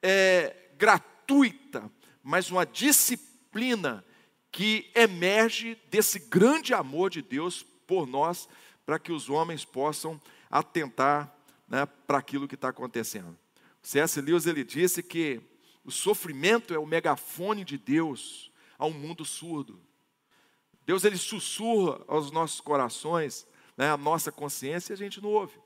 é, 0.01 0.55
gratuita, 0.77 1.91
mas 2.23 2.51
uma 2.51 2.65
disciplina 2.65 4.05
que 4.51 4.89
emerge 4.93 5.75
desse 5.89 6.19
grande 6.19 6.73
amor 6.73 7.09
de 7.09 7.23
Deus 7.23 7.63
por 7.87 8.07
nós, 8.07 8.47
para 8.85 8.99
que 8.99 9.11
os 9.11 9.29
homens 9.29 9.65
possam 9.65 10.21
atentar 10.49 11.35
né, 11.67 11.85
para 12.07 12.19
aquilo 12.19 12.47
que 12.47 12.55
está 12.55 12.69
acontecendo. 12.69 13.35
C.S. 13.81 14.21
Lewis 14.21 14.45
ele 14.45 14.63
disse 14.63 15.01
que 15.01 15.41
o 15.83 15.91
sofrimento 15.91 16.73
é 16.73 16.79
o 16.79 16.85
megafone 16.85 17.63
de 17.63 17.77
Deus 17.77 18.51
a 18.77 18.85
um 18.85 18.93
mundo 18.93 19.25
surdo. 19.25 19.79
Deus 20.85 21.03
ele 21.03 21.17
sussurra 21.17 21.99
aos 22.07 22.31
nossos 22.31 22.61
corações, 22.61 23.47
né, 23.77 23.91
a 23.91 23.97
nossa 23.97 24.31
consciência, 24.31 24.93
e 24.93 24.95
a 24.95 24.97
gente 24.97 25.21
não 25.21 25.29
ouve. 25.29 25.59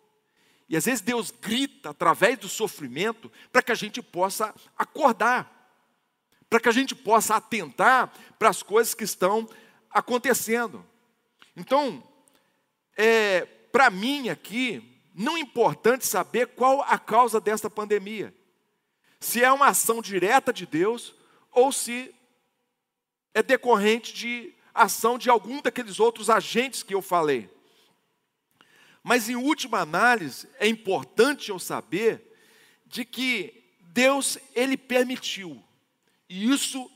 E 0.68 0.78
às 0.78 0.86
vezes 0.86 1.02
Deus 1.02 1.32
grita 1.32 1.90
através 1.90 2.38
do 2.38 2.48
sofrimento 2.48 3.32
para 3.52 3.62
que 3.62 3.72
a 3.72 3.76
gente 3.76 4.02
possa 4.02 4.54
acordar 4.78 5.60
para 6.50 6.60
que 6.60 6.68
a 6.68 6.72
gente 6.72 6.96
possa 6.96 7.36
atentar 7.36 8.12
para 8.40 8.50
as 8.50 8.64
coisas 8.64 8.94
que 8.94 9.04
estão 9.04 9.48
acontecendo. 9.92 10.84
Então, 11.56 12.04
é, 12.98 13.42
para 13.72 13.90
mim 13.90 14.30
aqui, 14.30 15.00
não 15.14 15.38
é 15.38 15.40
importante 15.40 16.06
saber 16.06 16.48
qual 16.48 16.82
a 16.82 16.98
causa 16.98 17.40
desta 17.40 17.70
pandemia. 17.70 18.34
Se 19.20 19.44
é 19.44 19.52
uma 19.52 19.68
ação 19.68 20.02
direta 20.02 20.52
de 20.52 20.66
Deus 20.66 21.14
ou 21.52 21.72
se 21.72 22.14
é 23.34 23.44
decorrente 23.44 24.14
de 24.14 24.56
ação 24.74 25.18
de 25.18 25.30
algum 25.30 25.62
daqueles 25.62 26.00
outros 26.00 26.30
agentes 26.30 26.82
que 26.82 26.96
eu 26.96 27.02
falei. 27.02 27.50
Mas 29.04 29.30
em 29.30 29.36
última 29.36 29.80
análise, 29.80 30.48
é 30.60 30.68
importante 30.68 31.50
eu 31.50 31.60
saber 31.60 32.36
de 32.86 33.06
que 33.06 33.64
Deus 33.82 34.38
ele 34.54 34.78
permitiu 34.78 35.64
e 36.30 36.50
isso 36.50 36.90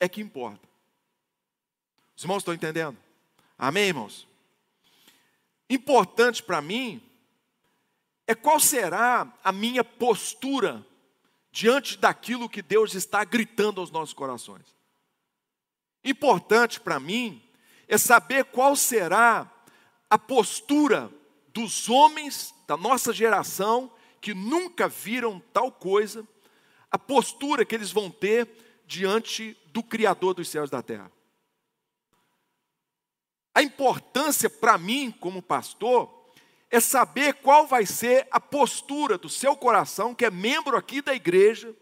é 0.00 0.08
que 0.08 0.20
importa. 0.20 0.68
Os 2.16 2.24
irmãos 2.24 2.38
estão 2.38 2.52
entendendo? 2.52 2.98
Amém, 3.56 3.84
irmãos? 3.84 4.26
Importante 5.68 6.42
para 6.42 6.60
mim 6.60 7.00
é 8.26 8.34
qual 8.34 8.58
será 8.58 9.32
a 9.44 9.52
minha 9.52 9.84
postura 9.84 10.84
diante 11.52 11.96
daquilo 11.96 12.48
que 12.48 12.62
Deus 12.62 12.94
está 12.94 13.24
gritando 13.24 13.80
aos 13.80 13.90
nossos 13.90 14.12
corações. 14.12 14.74
Importante 16.02 16.80
para 16.80 16.98
mim 16.98 17.42
é 17.86 17.96
saber 17.96 18.46
qual 18.46 18.74
será 18.74 19.50
a 20.08 20.18
postura 20.18 21.10
dos 21.52 21.88
homens 21.88 22.54
da 22.66 22.76
nossa 22.76 23.12
geração 23.12 23.90
que 24.20 24.34
nunca 24.34 24.88
viram 24.88 25.40
tal 25.52 25.72
coisa, 25.72 26.26
a 26.90 26.98
postura 26.98 27.64
que 27.64 27.74
eles 27.74 27.90
vão 27.90 28.10
ter 28.10 28.48
diante 28.86 29.56
do 29.66 29.82
Criador 29.82 30.34
dos 30.34 30.48
céus 30.48 30.68
e 30.68 30.72
da 30.72 30.82
terra. 30.82 31.10
A 33.54 33.62
importância 33.62 34.48
para 34.48 34.78
mim, 34.78 35.10
como 35.10 35.42
pastor, 35.42 36.08
é 36.70 36.78
saber 36.78 37.34
qual 37.34 37.66
vai 37.66 37.84
ser 37.84 38.28
a 38.30 38.38
postura 38.38 39.18
do 39.18 39.28
seu 39.28 39.56
coração, 39.56 40.14
que 40.14 40.24
é 40.24 40.30
membro 40.30 40.76
aqui 40.76 41.02
da 41.02 41.14
igreja, 41.14 41.74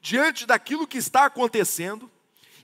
diante 0.00 0.46
daquilo 0.46 0.86
que 0.86 0.98
está 0.98 1.26
acontecendo 1.26 2.10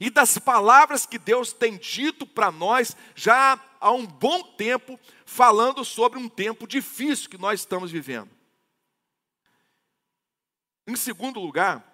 e 0.00 0.10
das 0.10 0.38
palavras 0.38 1.06
que 1.06 1.18
Deus 1.18 1.52
tem 1.52 1.76
dito 1.76 2.26
para 2.26 2.50
nós 2.50 2.96
já 3.14 3.56
há 3.80 3.90
um 3.92 4.06
bom 4.06 4.42
tempo, 4.42 4.98
falando 5.24 5.84
sobre 5.84 6.18
um 6.18 6.28
tempo 6.28 6.66
difícil 6.66 7.30
que 7.30 7.38
nós 7.38 7.60
estamos 7.60 7.90
vivendo. 7.90 8.30
Em 10.86 10.96
segundo 10.96 11.38
lugar, 11.38 11.84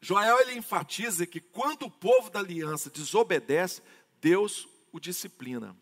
Joel 0.00 0.40
ele 0.40 0.54
enfatiza 0.54 1.26
que 1.26 1.40
quando 1.40 1.86
o 1.86 1.90
povo 1.90 2.30
da 2.30 2.38
aliança 2.38 2.88
desobedece, 2.88 3.82
Deus 4.20 4.68
o 4.92 5.00
disciplina. 5.00 5.76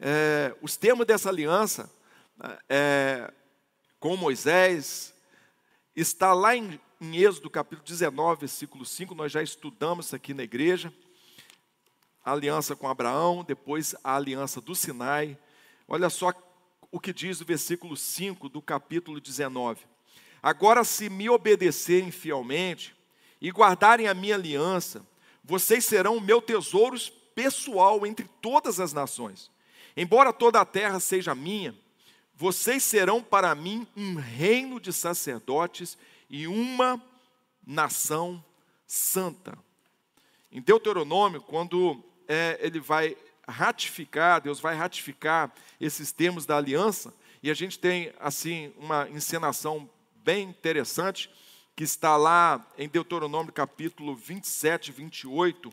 É, 0.00 0.56
os 0.62 0.76
termos 0.76 1.06
dessa 1.06 1.28
aliança 1.28 1.92
é, 2.68 3.32
com 3.98 4.16
Moisés 4.16 5.12
está 5.94 6.32
lá 6.32 6.56
em, 6.56 6.80
em 7.00 7.16
Êxodo 7.16 7.50
capítulo 7.50 7.86
19, 7.86 8.40
versículo 8.40 8.86
5, 8.86 9.14
nós 9.14 9.32
já 9.32 9.42
estudamos 9.42 10.06
isso 10.06 10.16
aqui 10.16 10.32
na 10.32 10.44
igreja. 10.44 10.92
A 12.28 12.32
aliança 12.32 12.76
com 12.76 12.86
Abraão, 12.86 13.42
depois 13.42 13.94
a 14.04 14.14
aliança 14.14 14.60
do 14.60 14.74
Sinai. 14.74 15.38
Olha 15.88 16.10
só 16.10 16.30
o 16.92 17.00
que 17.00 17.10
diz 17.10 17.40
o 17.40 17.44
versículo 17.46 17.96
5 17.96 18.50
do 18.50 18.60
capítulo 18.60 19.18
19. 19.18 19.80
Agora, 20.42 20.84
se 20.84 21.08
me 21.08 21.30
obedecerem 21.30 22.10
fielmente, 22.10 22.94
e 23.40 23.50
guardarem 23.50 24.08
a 24.08 24.12
minha 24.12 24.34
aliança, 24.34 25.02
vocês 25.42 25.86
serão 25.86 26.18
o 26.18 26.20
meu 26.20 26.42
tesouro 26.42 26.98
pessoal 27.34 28.06
entre 28.06 28.28
todas 28.42 28.78
as 28.78 28.92
nações. 28.92 29.50
Embora 29.96 30.30
toda 30.30 30.60
a 30.60 30.66
terra 30.66 31.00
seja 31.00 31.34
minha, 31.34 31.74
vocês 32.34 32.84
serão 32.84 33.22
para 33.22 33.54
mim 33.54 33.86
um 33.96 34.16
reino 34.16 34.78
de 34.78 34.92
sacerdotes 34.92 35.96
e 36.28 36.46
uma 36.46 37.02
nação 37.66 38.44
santa. 38.86 39.58
Em 40.52 40.60
Deuteronômio, 40.60 41.40
quando 41.40 42.04
é, 42.28 42.58
ele 42.60 42.78
vai 42.78 43.16
ratificar, 43.48 44.40
Deus 44.40 44.60
vai 44.60 44.76
ratificar 44.76 45.50
esses 45.80 46.12
termos 46.12 46.44
da 46.44 46.58
aliança, 46.58 47.12
e 47.42 47.50
a 47.50 47.54
gente 47.54 47.78
tem 47.78 48.12
assim 48.20 48.72
uma 48.76 49.08
encenação 49.08 49.88
bem 50.16 50.48
interessante 50.48 51.30
que 51.74 51.84
está 51.84 52.16
lá 52.16 52.66
em 52.76 52.88
Deuteronômio 52.88 53.52
capítulo 53.52 54.14
27, 54.14 54.92
28, 54.92 55.72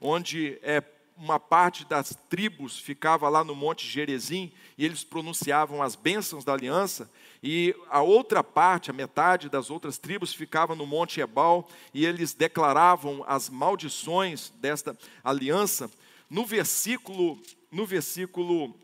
onde 0.00 0.58
é, 0.62 0.82
uma 1.16 1.38
parte 1.38 1.84
das 1.84 2.16
tribos 2.28 2.78
ficava 2.78 3.28
lá 3.28 3.44
no 3.44 3.54
Monte 3.54 3.86
Gerezim 3.86 4.52
e 4.76 4.84
eles 4.84 5.04
pronunciavam 5.04 5.82
as 5.82 5.94
bênçãos 5.94 6.44
da 6.44 6.52
aliança, 6.52 7.10
e 7.42 7.74
a 7.90 8.00
outra 8.00 8.42
parte, 8.42 8.90
a 8.90 8.94
metade 8.94 9.48
das 9.48 9.70
outras 9.70 9.98
tribos, 9.98 10.32
ficava 10.32 10.74
no 10.74 10.86
Monte 10.86 11.20
Ebal 11.20 11.68
e 11.92 12.04
eles 12.04 12.32
declaravam 12.32 13.22
as 13.26 13.50
maldições 13.50 14.50
desta 14.56 14.96
aliança. 15.22 15.90
No 16.28 16.44
versículo, 16.44 17.38
no 17.70 17.84
versículo 17.84 18.74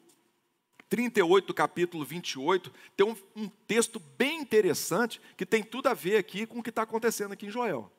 38 0.90 1.46
do 1.46 1.54
capítulo 1.54 2.04
28, 2.04 2.70
tem 2.96 3.06
um, 3.06 3.16
um 3.34 3.48
texto 3.48 3.98
bem 4.18 4.40
interessante 4.40 5.20
que 5.36 5.46
tem 5.46 5.62
tudo 5.62 5.88
a 5.88 5.94
ver 5.94 6.18
aqui 6.18 6.44
com 6.44 6.58
o 6.58 6.62
que 6.62 6.70
está 6.70 6.82
acontecendo 6.82 7.32
aqui 7.32 7.46
em 7.46 7.50
Joel. 7.50 7.90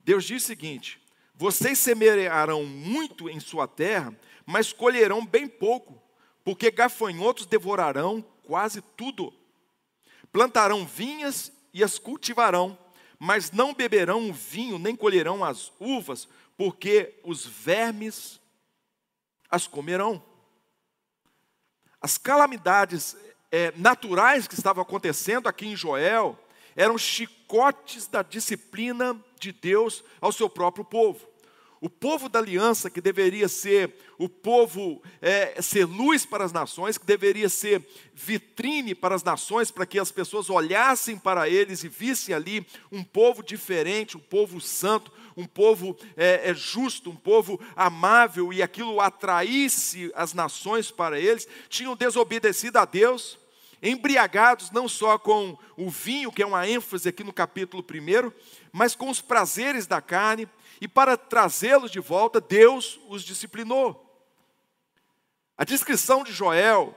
Deus 0.00 0.24
diz 0.24 0.42
o 0.42 0.46
seguinte: 0.46 1.00
Vocês 1.38 1.78
semearão 1.78 2.64
muito 2.64 3.30
em 3.30 3.38
sua 3.38 3.68
terra, 3.68 4.12
mas 4.44 4.72
colherão 4.72 5.24
bem 5.24 5.46
pouco, 5.46 6.02
porque 6.42 6.68
gafanhotos 6.68 7.46
devorarão 7.46 8.24
quase 8.42 8.82
tudo. 8.82 9.32
Plantarão 10.32 10.84
vinhas 10.84 11.52
e 11.72 11.84
as 11.84 11.96
cultivarão, 11.96 12.76
mas 13.20 13.52
não 13.52 13.72
beberão 13.72 14.28
o 14.28 14.32
vinho, 14.32 14.80
nem 14.80 14.96
colherão 14.96 15.44
as 15.44 15.72
uvas, 15.78 16.28
porque 16.56 17.20
os 17.22 17.46
vermes 17.46 18.40
as 19.48 19.64
comerão. 19.64 20.20
As 22.00 22.18
calamidades 22.18 23.16
é, 23.52 23.72
naturais 23.76 24.48
que 24.48 24.54
estavam 24.54 24.82
acontecendo 24.82 25.48
aqui 25.48 25.68
em 25.68 25.76
Joel 25.76 26.36
eram 26.74 26.98
chicotes 26.98 28.06
da 28.06 28.22
disciplina 28.22 29.18
de 29.38 29.52
Deus 29.52 30.04
ao 30.20 30.32
seu 30.32 30.48
próprio 30.48 30.84
povo. 30.84 31.28
O 31.80 31.88
povo 31.88 32.28
da 32.28 32.40
aliança, 32.40 32.90
que 32.90 33.00
deveria 33.00 33.48
ser 33.48 33.94
o 34.18 34.28
povo, 34.28 35.00
é, 35.22 35.62
ser 35.62 35.84
luz 35.84 36.26
para 36.26 36.44
as 36.44 36.52
nações, 36.52 36.98
que 36.98 37.06
deveria 37.06 37.48
ser 37.48 37.86
vitrine 38.12 38.96
para 38.96 39.14
as 39.14 39.22
nações, 39.22 39.70
para 39.70 39.86
que 39.86 39.98
as 39.98 40.10
pessoas 40.10 40.50
olhassem 40.50 41.16
para 41.16 41.48
eles 41.48 41.84
e 41.84 41.88
vissem 41.88 42.34
ali 42.34 42.66
um 42.90 43.04
povo 43.04 43.44
diferente, 43.44 44.16
um 44.16 44.20
povo 44.20 44.60
santo, 44.60 45.12
um 45.36 45.46
povo 45.46 45.96
é, 46.16 46.50
é 46.50 46.54
justo, 46.54 47.10
um 47.10 47.16
povo 47.16 47.60
amável, 47.76 48.52
e 48.52 48.60
aquilo 48.60 49.00
atraísse 49.00 50.10
as 50.16 50.34
nações 50.34 50.90
para 50.90 51.20
eles, 51.20 51.46
tinham 51.68 51.94
desobedecido 51.94 52.76
a 52.80 52.84
Deus, 52.84 53.38
embriagados 53.82 54.70
não 54.70 54.88
só 54.88 55.18
com 55.18 55.56
o 55.76 55.88
vinho, 55.88 56.32
que 56.32 56.42
é 56.42 56.46
uma 56.46 56.68
ênfase 56.68 57.08
aqui 57.08 57.22
no 57.22 57.32
capítulo 57.32 57.84
1, 57.84 58.32
mas 58.72 58.94
com 58.94 59.10
os 59.10 59.20
prazeres 59.20 59.86
da 59.86 60.00
carne, 60.00 60.48
e 60.80 60.88
para 60.88 61.16
trazê-los 61.16 61.90
de 61.90 62.00
volta, 62.00 62.40
Deus 62.40 63.00
os 63.08 63.22
disciplinou. 63.22 64.04
A 65.56 65.64
descrição 65.64 66.22
de 66.22 66.32
Joel 66.32 66.96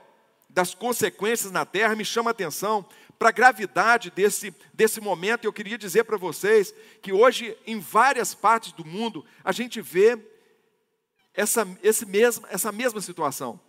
das 0.50 0.76
consequências 0.76 1.52
na 1.52 1.66
terra 1.66 1.96
me 1.96 2.04
chama 2.04 2.30
a 2.30 2.32
atenção 2.32 2.86
para 3.22 3.30
a 3.30 3.32
gravidade 3.32 4.10
desse, 4.10 4.52
desse 4.74 5.00
momento, 5.00 5.46
eu 5.46 5.54
queria 5.54 5.78
dizer 5.78 6.06
para 6.06 6.18
vocês 6.18 6.74
que 7.04 7.14
hoje, 7.14 7.56
em 7.68 7.80
várias 7.80 8.34
partes 8.34 8.72
do 8.72 8.84
mundo, 8.84 9.24
a 9.44 9.52
gente 9.52 9.80
vê 9.80 10.18
essa, 11.32 11.68
esse 11.84 12.04
mesmo, 12.04 12.48
essa 12.50 12.72
mesma 12.72 13.00
situação. 13.00 13.62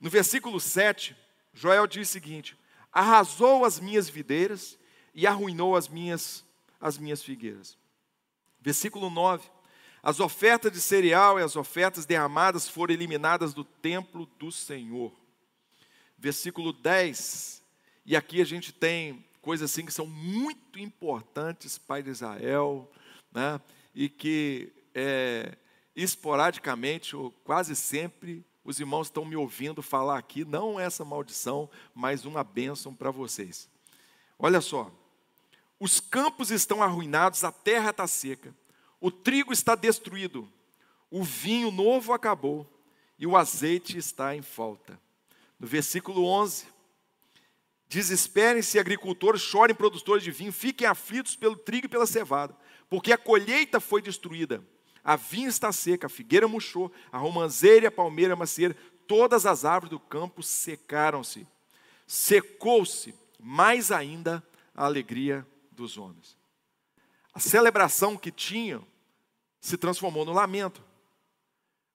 No 0.00 0.08
versículo 0.08 0.60
7, 0.60 1.16
Joel 1.54 1.86
diz 1.86 2.08
o 2.08 2.12
seguinte: 2.12 2.58
Arrasou 2.92 3.64
as 3.64 3.80
minhas 3.80 4.08
videiras 4.08 4.78
e 5.14 5.26
arruinou 5.26 5.76
as 5.76 5.88
minhas, 5.88 6.44
as 6.80 6.98
minhas 6.98 7.22
figueiras. 7.22 7.78
Versículo 8.60 9.08
9: 9.08 9.48
As 10.02 10.20
ofertas 10.20 10.72
de 10.72 10.80
cereal 10.80 11.38
e 11.38 11.42
as 11.42 11.56
ofertas 11.56 12.04
derramadas 12.04 12.68
foram 12.68 12.92
eliminadas 12.92 13.54
do 13.54 13.64
templo 13.64 14.26
do 14.38 14.50
Senhor. 14.50 15.12
Versículo 16.18 16.72
10: 16.72 17.62
E 18.04 18.16
aqui 18.16 18.40
a 18.40 18.44
gente 18.44 18.72
tem 18.72 19.24
coisas 19.40 19.70
assim 19.70 19.84
que 19.84 19.92
são 19.92 20.06
muito 20.06 20.78
importantes 20.78 21.78
para 21.78 22.08
Israel, 22.08 22.90
né? 23.32 23.60
e 23.94 24.08
que 24.08 24.72
é, 24.94 25.56
esporadicamente, 25.94 27.14
ou 27.14 27.30
quase 27.44 27.76
sempre, 27.76 28.44
os 28.64 28.80
irmãos 28.80 29.08
estão 29.08 29.24
me 29.24 29.36
ouvindo 29.36 29.82
falar 29.82 30.18
aqui, 30.18 30.44
não 30.44 30.80
essa 30.80 31.04
maldição, 31.04 31.68
mas 31.94 32.24
uma 32.24 32.42
bênção 32.42 32.94
para 32.94 33.10
vocês. 33.10 33.68
Olha 34.38 34.60
só, 34.60 34.90
os 35.78 36.00
campos 36.00 36.50
estão 36.50 36.82
arruinados, 36.82 37.44
a 37.44 37.52
terra 37.52 37.90
está 37.90 38.06
seca, 38.06 38.54
o 39.00 39.10
trigo 39.10 39.52
está 39.52 39.74
destruído, 39.74 40.50
o 41.10 41.22
vinho 41.22 41.70
novo 41.70 42.12
acabou 42.12 42.66
e 43.18 43.26
o 43.26 43.36
azeite 43.36 43.98
está 43.98 44.34
em 44.34 44.42
falta. 44.42 44.98
No 45.60 45.66
versículo 45.66 46.24
11: 46.24 46.66
Desesperem-se 47.86 48.78
agricultores, 48.78 49.42
chorem 49.42 49.76
produtores 49.76 50.24
de 50.24 50.30
vinho, 50.30 50.52
fiquem 50.52 50.86
aflitos 50.86 51.36
pelo 51.36 51.56
trigo 51.56 51.86
e 51.86 51.88
pela 51.88 52.06
cevada, 52.06 52.56
porque 52.88 53.12
a 53.12 53.18
colheita 53.18 53.78
foi 53.78 54.00
destruída. 54.00 54.64
A 55.04 55.16
vinha 55.16 55.48
está 55.48 55.70
seca, 55.70 56.06
a 56.06 56.10
figueira 56.10 56.48
murchou, 56.48 56.90
a 57.12 57.18
romanceira 57.18 57.84
e 57.84 57.88
a 57.88 57.92
palmeira 57.92 58.34
macieira, 58.34 58.74
todas 59.06 59.44
as 59.44 59.64
árvores 59.64 59.90
do 59.90 60.00
campo 60.00 60.42
secaram-se. 60.42 61.46
Secou-se 62.06 63.14
mais 63.38 63.92
ainda 63.92 64.42
a 64.74 64.86
alegria 64.86 65.46
dos 65.70 65.98
homens. 65.98 66.38
A 67.34 67.38
celebração 67.38 68.16
que 68.16 68.30
tinham 68.30 68.86
se 69.60 69.76
transformou 69.76 70.24
no 70.24 70.32
lamento. 70.32 70.82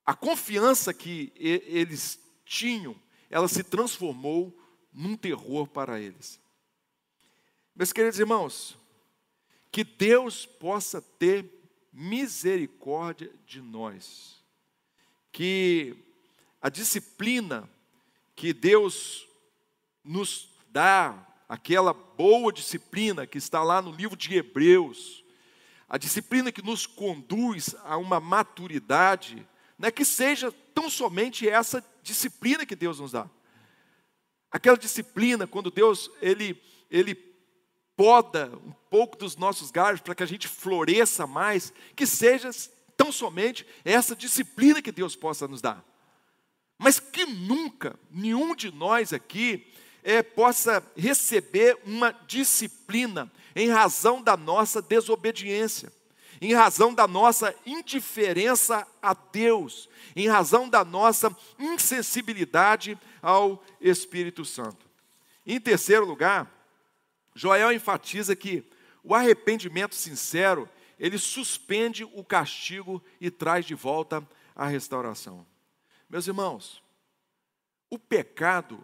A 0.06 0.14
confiança 0.14 0.94
que 0.94 1.32
eles 1.36 2.20
tinham, 2.46 2.96
ela 3.30 3.48
se 3.48 3.64
transformou 3.64 4.56
num 4.94 5.16
terror 5.16 5.68
para 5.68 6.00
eles. 6.00 6.40
Meus 7.76 7.94
queridos 7.94 8.20
irmãos, 8.20 8.78
que 9.72 9.84
Deus 9.84 10.46
possa 10.46 11.02
ter 11.02 11.59
misericórdia 11.92 13.32
de 13.46 13.62
nós. 13.62 14.44
Que 15.32 15.96
a 16.62 16.70
disciplina 16.70 17.70
que 18.36 18.54
Deus 18.54 19.28
nos 20.04 20.50
dá 20.70 21.28
aquela 21.48 21.94
boa 21.94 22.54
disciplina 22.54 23.26
que 23.26 23.38
está 23.38 23.64
lá 23.64 23.82
no 23.82 23.92
livro 23.92 24.16
de 24.16 24.36
Hebreus, 24.36 25.24
a 25.88 25.98
disciplina 25.98 26.52
que 26.52 26.62
nos 26.62 26.86
conduz 26.86 27.76
a 27.84 27.98
uma 27.98 28.20
maturidade, 28.20 29.48
né, 29.78 29.90
que 29.90 30.06
seja 30.06 30.52
tão 30.74 30.90
somente 30.90 31.50
essa 31.50 31.84
disciplina 32.04 32.66
que 32.66 32.76
Deus 32.76 33.00
nos 33.00 33.12
dá. 33.12 33.28
Aquela 34.52 34.78
disciplina, 34.78 35.48
quando 35.48 35.72
Deus 35.72 36.12
ele, 36.22 36.62
ele 36.90 37.16
poda 38.00 38.50
um 38.66 38.72
pouco 38.90 39.18
dos 39.18 39.36
nossos 39.36 39.72
galhos 39.72 40.00
para 40.00 40.16
que 40.16 40.24
a 40.24 40.26
gente 40.26 40.48
floresça 40.48 41.28
mais, 41.28 41.74
que 41.98 42.08
seja 42.08 42.50
tão 42.96 43.12
somente 43.12 43.68
essa 43.84 44.16
disciplina 44.16 44.82
que 44.82 44.90
Deus 44.90 45.18
possa 45.18 45.50
nos 45.50 45.62
dar. 45.62 45.84
Mas 46.78 46.98
que 46.98 47.26
nunca, 47.26 48.00
nenhum 48.10 48.56
de 48.56 48.72
nós 48.72 49.12
aqui, 49.12 49.70
é, 50.02 50.24
possa 50.24 50.82
receber 50.96 51.78
uma 51.86 52.14
disciplina 52.26 53.30
em 53.54 53.68
razão 53.68 54.22
da 54.22 54.38
nossa 54.38 54.82
desobediência, 54.82 55.92
em 56.40 56.54
razão 56.54 56.94
da 56.94 57.06
nossa 57.06 57.54
indiferença 57.66 58.88
a 59.02 59.14
Deus, 59.14 59.90
em 60.16 60.30
razão 60.30 60.70
da 60.70 60.86
nossa 60.86 61.36
insensibilidade 61.60 62.98
ao 63.22 63.62
Espírito 63.82 64.46
Santo. 64.46 64.88
Em 65.46 65.60
terceiro 65.60 66.06
lugar, 66.06 66.59
Joel 67.36 67.72
enfatiza 67.72 68.36
que 68.36 68.66
o 69.04 69.16
arrependimento 69.16 69.96
sincero, 69.96 70.70
ele 70.98 71.18
suspende 71.18 72.04
o 72.04 72.24
castigo 72.24 73.04
e 73.20 73.32
traz 73.32 73.66
de 73.66 73.76
volta 73.76 74.28
a 74.56 74.68
restauração. 74.68 75.46
Meus 76.10 76.28
irmãos, 76.28 76.84
o 77.90 77.98
pecado 77.98 78.84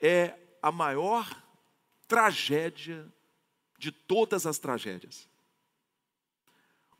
é 0.00 0.34
a 0.62 0.72
maior 0.72 1.30
tragédia 2.08 3.12
de 3.78 3.92
todas 3.92 4.46
as 4.46 4.58
tragédias. 4.58 5.28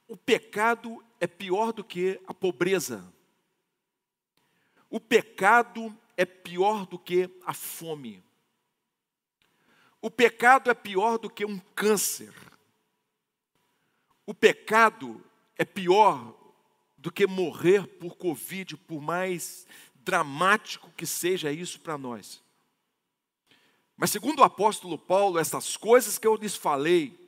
O 0.07 0.17
pecado 0.17 1.03
é 1.19 1.27
pior 1.27 1.73
do 1.73 1.83
que 1.83 2.21
a 2.27 2.35
pobreza. 2.35 3.03
O 4.91 5.01
pecado 5.01 5.97
é 6.17 6.27
pior 6.27 6.87
do 6.87 6.99
que 6.99 7.31
a 7.45 7.55
fome. 7.55 8.23
O 10.05 10.11
pecado 10.11 10.71
é 10.71 10.75
pior 10.75 11.17
do 11.17 11.31
que 11.31 11.47
um 11.47 11.59
câncer. 11.75 12.35
O 14.27 14.35
pecado 14.35 15.25
é 15.57 15.65
pior 15.65 16.37
do 16.99 17.11
que 17.11 17.27
morrer 17.27 17.87
por 17.87 18.15
Covid, 18.15 18.77
por 18.77 19.01
mais 19.01 19.67
dramático 19.95 20.93
que 20.95 21.07
seja 21.07 21.51
isso 21.51 21.81
para 21.81 21.97
nós. 21.97 22.45
Mas, 23.97 24.11
segundo 24.11 24.41
o 24.41 24.45
apóstolo 24.45 24.99
Paulo, 24.99 25.39
essas 25.39 25.75
coisas 25.75 26.19
que 26.19 26.27
eu 26.27 26.37
lhes 26.37 26.55
falei, 26.55 27.19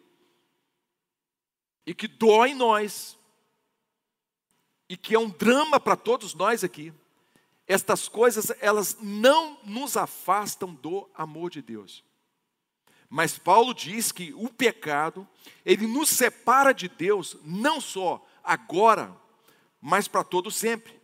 e 1.86 1.94
que 1.94 2.06
dói 2.06 2.50
em 2.50 2.54
nós, 2.54 3.18
e 4.86 4.98
que 4.98 5.14
é 5.14 5.18
um 5.18 5.30
drama 5.30 5.80
para 5.80 5.96
todos 5.96 6.34
nós 6.34 6.62
aqui, 6.62 6.92
estas 7.66 8.06
coisas, 8.06 8.52
elas 8.60 8.98
não 9.00 9.58
nos 9.64 9.96
afastam 9.96 10.74
do 10.74 11.08
amor 11.14 11.48
de 11.48 11.62
Deus. 11.62 12.04
Mas 13.08 13.38
Paulo 13.38 13.72
diz 13.72 14.10
que 14.10 14.32
o 14.34 14.48
pecado, 14.48 15.26
ele 15.64 15.86
nos 15.86 16.08
separa 16.08 16.72
de 16.72 16.88
Deus, 16.88 17.36
não 17.44 17.80
só 17.80 18.26
agora, 18.42 19.14
mas 19.80 20.08
para 20.08 20.24
todo 20.24 20.50
sempre. 20.50 21.00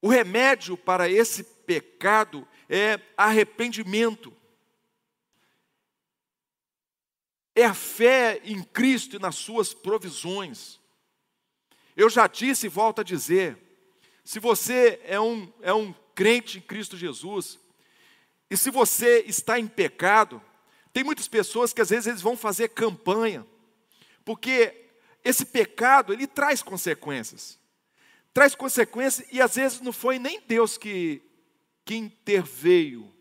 O 0.00 0.08
remédio 0.08 0.76
para 0.76 1.08
esse 1.08 1.42
pecado 1.42 2.46
é 2.68 3.00
arrependimento. 3.16 4.32
É 7.54 7.64
a 7.64 7.74
fé 7.74 8.40
em 8.44 8.62
Cristo 8.62 9.16
e 9.16 9.18
nas 9.18 9.36
suas 9.36 9.72
provisões. 9.72 10.78
Eu 11.96 12.10
já 12.10 12.26
disse 12.26 12.66
e 12.66 12.70
volto 12.70 13.00
a 13.00 13.04
dizer: 13.04 13.58
se 14.22 14.38
você 14.38 15.00
é 15.04 15.18
um, 15.18 15.52
é 15.62 15.72
um 15.72 15.94
crente 16.14 16.58
em 16.58 16.60
Cristo 16.60 16.96
Jesus, 16.96 17.58
e 18.50 18.56
se 18.56 18.70
você 18.70 19.24
está 19.26 19.58
em 19.58 19.66
pecado, 19.66 20.42
tem 20.92 21.04
muitas 21.04 21.28
pessoas 21.28 21.72
que 21.72 21.80
às 21.80 21.90
vezes 21.90 22.06
eles 22.06 22.22
vão 22.22 22.36
fazer 22.36 22.68
campanha, 22.68 23.46
porque 24.24 24.90
esse 25.24 25.44
pecado 25.44 26.12
ele 26.12 26.26
traz 26.26 26.62
consequências. 26.62 27.58
Traz 28.32 28.54
consequências 28.54 29.26
e 29.32 29.40
às 29.40 29.56
vezes 29.56 29.80
não 29.80 29.92
foi 29.92 30.18
nem 30.18 30.40
Deus 30.40 30.78
que, 30.78 31.22
que 31.84 31.96
interveio. 31.96 33.12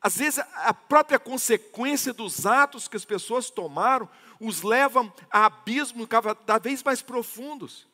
Às 0.00 0.16
vezes 0.16 0.40
a 0.54 0.74
própria 0.74 1.18
consequência 1.18 2.12
dos 2.12 2.44
atos 2.44 2.88
que 2.88 2.96
as 2.96 3.04
pessoas 3.04 3.50
tomaram 3.50 4.08
os 4.40 4.62
levam 4.62 5.12
a 5.30 5.46
abismos 5.46 6.08
cada 6.08 6.58
vez 6.58 6.82
mais 6.82 7.00
profundos. 7.00 7.86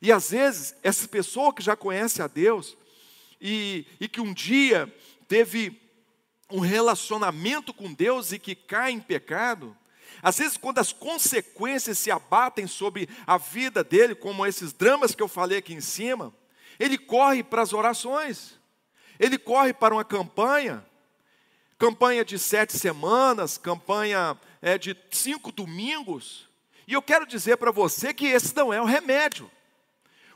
E 0.00 0.10
às 0.10 0.30
vezes 0.30 0.74
essa 0.82 1.06
pessoa 1.06 1.52
que 1.52 1.62
já 1.62 1.76
conhece 1.76 2.22
a 2.22 2.26
Deus 2.26 2.76
e, 3.38 3.86
e 4.00 4.08
que 4.08 4.20
um 4.20 4.32
dia 4.32 4.90
teve 5.28 5.80
um 6.50 6.60
relacionamento 6.60 7.74
com 7.74 7.92
Deus 7.92 8.32
e 8.32 8.38
que 8.38 8.54
cai 8.54 8.92
em 8.92 9.00
pecado, 9.00 9.76
às 10.22 10.38
vezes, 10.38 10.56
quando 10.56 10.78
as 10.78 10.92
consequências 10.92 11.98
se 11.98 12.10
abatem 12.10 12.66
sobre 12.66 13.08
a 13.26 13.36
vida 13.36 13.84
dele, 13.84 14.14
como 14.14 14.46
esses 14.46 14.72
dramas 14.72 15.14
que 15.14 15.22
eu 15.22 15.28
falei 15.28 15.58
aqui 15.58 15.74
em 15.74 15.80
cima, 15.80 16.34
ele 16.78 16.98
corre 16.98 17.42
para 17.42 17.62
as 17.62 17.72
orações, 17.72 18.58
ele 19.18 19.38
corre 19.38 19.72
para 19.72 19.94
uma 19.94 20.04
campanha, 20.04 20.84
campanha 21.78 22.24
de 22.24 22.38
sete 22.38 22.76
semanas, 22.76 23.58
campanha 23.58 24.38
é, 24.62 24.78
de 24.78 24.96
cinco 25.10 25.52
domingos, 25.52 26.48
e 26.86 26.92
eu 26.92 27.02
quero 27.02 27.26
dizer 27.26 27.56
para 27.56 27.70
você 27.70 28.14
que 28.14 28.26
esse 28.26 28.54
não 28.54 28.72
é 28.72 28.80
o 28.80 28.84
remédio. 28.84 29.50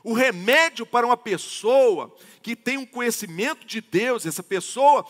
O 0.03 0.13
remédio 0.13 0.85
para 0.85 1.05
uma 1.05 1.17
pessoa 1.17 2.15
que 2.41 2.55
tem 2.55 2.77
um 2.77 2.85
conhecimento 2.85 3.65
de 3.65 3.81
Deus, 3.81 4.25
essa 4.25 4.41
pessoa 4.41 5.05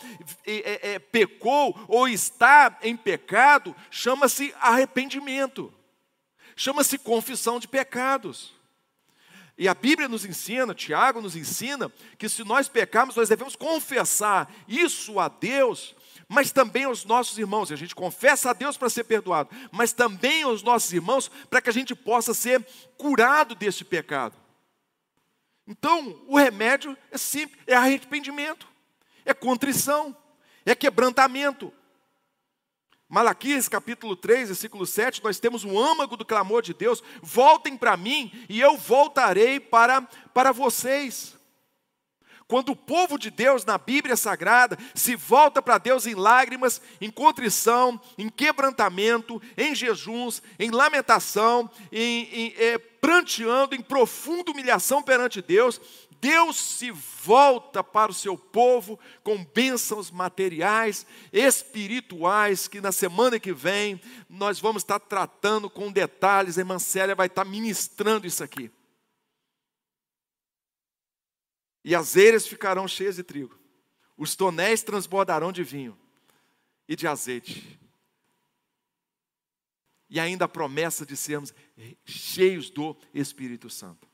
é, 0.46 0.52
é, 0.52 0.94
é, 0.94 0.98
pecou 0.98 1.78
ou 1.88 2.06
está 2.06 2.78
em 2.82 2.96
pecado, 2.96 3.74
chama-se 3.90 4.54
arrependimento, 4.60 5.72
chama-se 6.54 6.98
confissão 6.98 7.58
de 7.58 7.66
pecados. 7.66 8.52
E 9.56 9.68
a 9.68 9.74
Bíblia 9.74 10.08
nos 10.08 10.24
ensina, 10.24 10.74
Tiago 10.74 11.20
nos 11.20 11.36
ensina, 11.36 11.90
que 12.18 12.28
se 12.28 12.42
nós 12.44 12.68
pecarmos, 12.68 13.16
nós 13.16 13.28
devemos 13.28 13.54
confessar 13.54 14.52
isso 14.66 15.20
a 15.20 15.28
Deus, 15.28 15.94
mas 16.28 16.50
também 16.50 16.84
aos 16.84 17.04
nossos 17.04 17.38
irmãos. 17.38 17.70
A 17.70 17.76
gente 17.76 17.94
confessa 17.94 18.50
a 18.50 18.52
Deus 18.52 18.76
para 18.76 18.90
ser 18.90 19.04
perdoado, 19.04 19.50
mas 19.70 19.92
também 19.92 20.42
aos 20.42 20.62
nossos 20.62 20.92
irmãos 20.92 21.30
para 21.48 21.60
que 21.60 21.70
a 21.70 21.72
gente 21.72 21.94
possa 21.94 22.34
ser 22.34 22.66
curado 22.96 23.54
deste 23.54 23.84
pecado. 23.84 24.41
Então, 25.66 26.24
o 26.26 26.36
remédio 26.36 26.96
é 27.10 27.18
simples, 27.18 27.62
é 27.66 27.74
arrependimento, 27.74 28.66
é 29.24 29.32
contrição, 29.32 30.16
é 30.66 30.74
quebrantamento. 30.74 31.72
Malaquias 33.08 33.68
capítulo 33.68 34.16
3, 34.16 34.48
versículo 34.48 34.86
7, 34.86 35.22
nós 35.22 35.38
temos 35.38 35.64
um 35.64 35.78
âmago 35.78 36.16
do 36.16 36.24
clamor 36.24 36.62
de 36.62 36.72
Deus: 36.72 37.02
voltem 37.20 37.76
para 37.76 37.96
mim 37.96 38.32
e 38.48 38.60
eu 38.60 38.76
voltarei 38.76 39.60
para, 39.60 40.00
para 40.32 40.50
vocês. 40.50 41.36
Quando 42.52 42.72
o 42.72 42.76
povo 42.76 43.18
de 43.18 43.30
Deus 43.30 43.64
na 43.64 43.78
Bíblia 43.78 44.14
Sagrada 44.14 44.76
se 44.94 45.16
volta 45.16 45.62
para 45.62 45.78
Deus 45.78 46.06
em 46.06 46.14
lágrimas, 46.14 46.82
em 47.00 47.10
contrição, 47.10 47.98
em 48.18 48.28
quebrantamento, 48.28 49.40
em 49.56 49.74
jejuns, 49.74 50.42
em 50.58 50.70
lamentação, 50.70 51.70
em, 51.90 52.28
em 52.30 52.54
é, 52.58 52.76
pranteando, 52.76 53.74
em 53.74 53.80
profunda 53.80 54.50
humilhação 54.50 55.02
perante 55.02 55.40
Deus, 55.40 55.80
Deus 56.20 56.58
se 56.58 56.90
volta 56.90 57.82
para 57.82 58.10
o 58.10 58.14
seu 58.14 58.36
povo 58.36 59.00
com 59.24 59.42
bênçãos 59.42 60.10
materiais, 60.10 61.06
espirituais, 61.32 62.68
que 62.68 62.82
na 62.82 62.92
semana 62.92 63.40
que 63.40 63.54
vem 63.54 63.98
nós 64.28 64.60
vamos 64.60 64.82
estar 64.82 65.00
tratando 65.00 65.70
com 65.70 65.90
detalhes, 65.90 66.58
a 66.58 66.60
irmã 66.60 66.78
Célia 66.78 67.14
vai 67.14 67.28
estar 67.28 67.46
ministrando 67.46 68.26
isso 68.26 68.44
aqui. 68.44 68.70
E 71.84 71.94
as 71.94 72.16
eiras 72.16 72.46
ficarão 72.46 72.86
cheias 72.86 73.16
de 73.16 73.22
trigo, 73.22 73.58
os 74.16 74.36
tonéis 74.36 74.82
transbordarão 74.82 75.50
de 75.50 75.64
vinho 75.64 75.98
e 76.88 76.94
de 76.94 77.06
azeite. 77.06 77.80
E 80.08 80.20
ainda 80.20 80.44
a 80.44 80.48
promessa 80.48 81.06
de 81.06 81.16
sermos 81.16 81.54
cheios 82.04 82.70
do 82.70 82.96
Espírito 83.14 83.70
Santo. 83.70 84.06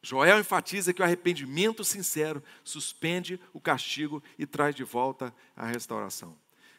Joel 0.00 0.40
enfatiza 0.40 0.92
que 0.92 1.00
o 1.00 1.04
arrependimento 1.04 1.84
sincero 1.84 2.42
suspende 2.64 3.38
o 3.52 3.60
castigo 3.60 4.22
e 4.36 4.44
traz 4.46 4.74
de 4.74 4.82
volta 4.82 5.34
a 5.54 5.66
restauração. 5.66 6.36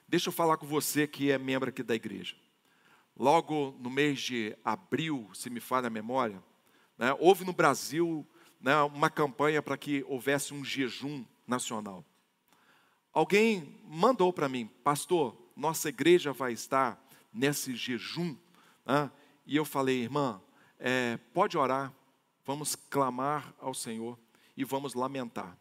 Deixa 0.07 0.27
eu 0.27 0.33
falar 0.33 0.57
com 0.57 0.67
você 0.67 1.07
que 1.07 1.31
é 1.31 1.37
membro 1.37 1.69
aqui 1.69 1.81
da 1.81 1.95
igreja. 1.95 2.35
Logo 3.15 3.77
no 3.79 3.89
mês 3.89 4.19
de 4.19 4.57
abril, 4.63 5.29
se 5.33 5.49
me 5.49 5.59
falha 5.59 5.87
a 5.87 5.89
memória, 5.89 6.43
né, 6.97 7.15
houve 7.19 7.45
no 7.45 7.53
Brasil 7.53 8.27
né, 8.63 8.81
uma 8.83 9.09
campanha 9.09 9.61
para 9.61 9.77
que 9.77 10.05
houvesse 10.07 10.53
um 10.53 10.63
jejum 10.63 11.25
nacional. 11.45 12.03
Alguém 13.11 13.77
mandou 13.85 14.31
para 14.31 14.47
mim, 14.47 14.67
pastor, 14.83 15.37
nossa 15.53 15.89
igreja 15.89 16.31
vai 16.31 16.53
estar 16.53 16.97
nesse 17.31 17.75
jejum. 17.75 18.35
Né? 18.85 19.11
E 19.45 19.57
eu 19.57 19.65
falei, 19.65 20.01
irmã, 20.01 20.41
é, 20.79 21.17
pode 21.33 21.57
orar, 21.57 21.93
vamos 22.45 22.73
clamar 22.75 23.53
ao 23.59 23.73
Senhor 23.73 24.17
e 24.55 24.63
vamos 24.63 24.93
lamentar. 24.93 25.57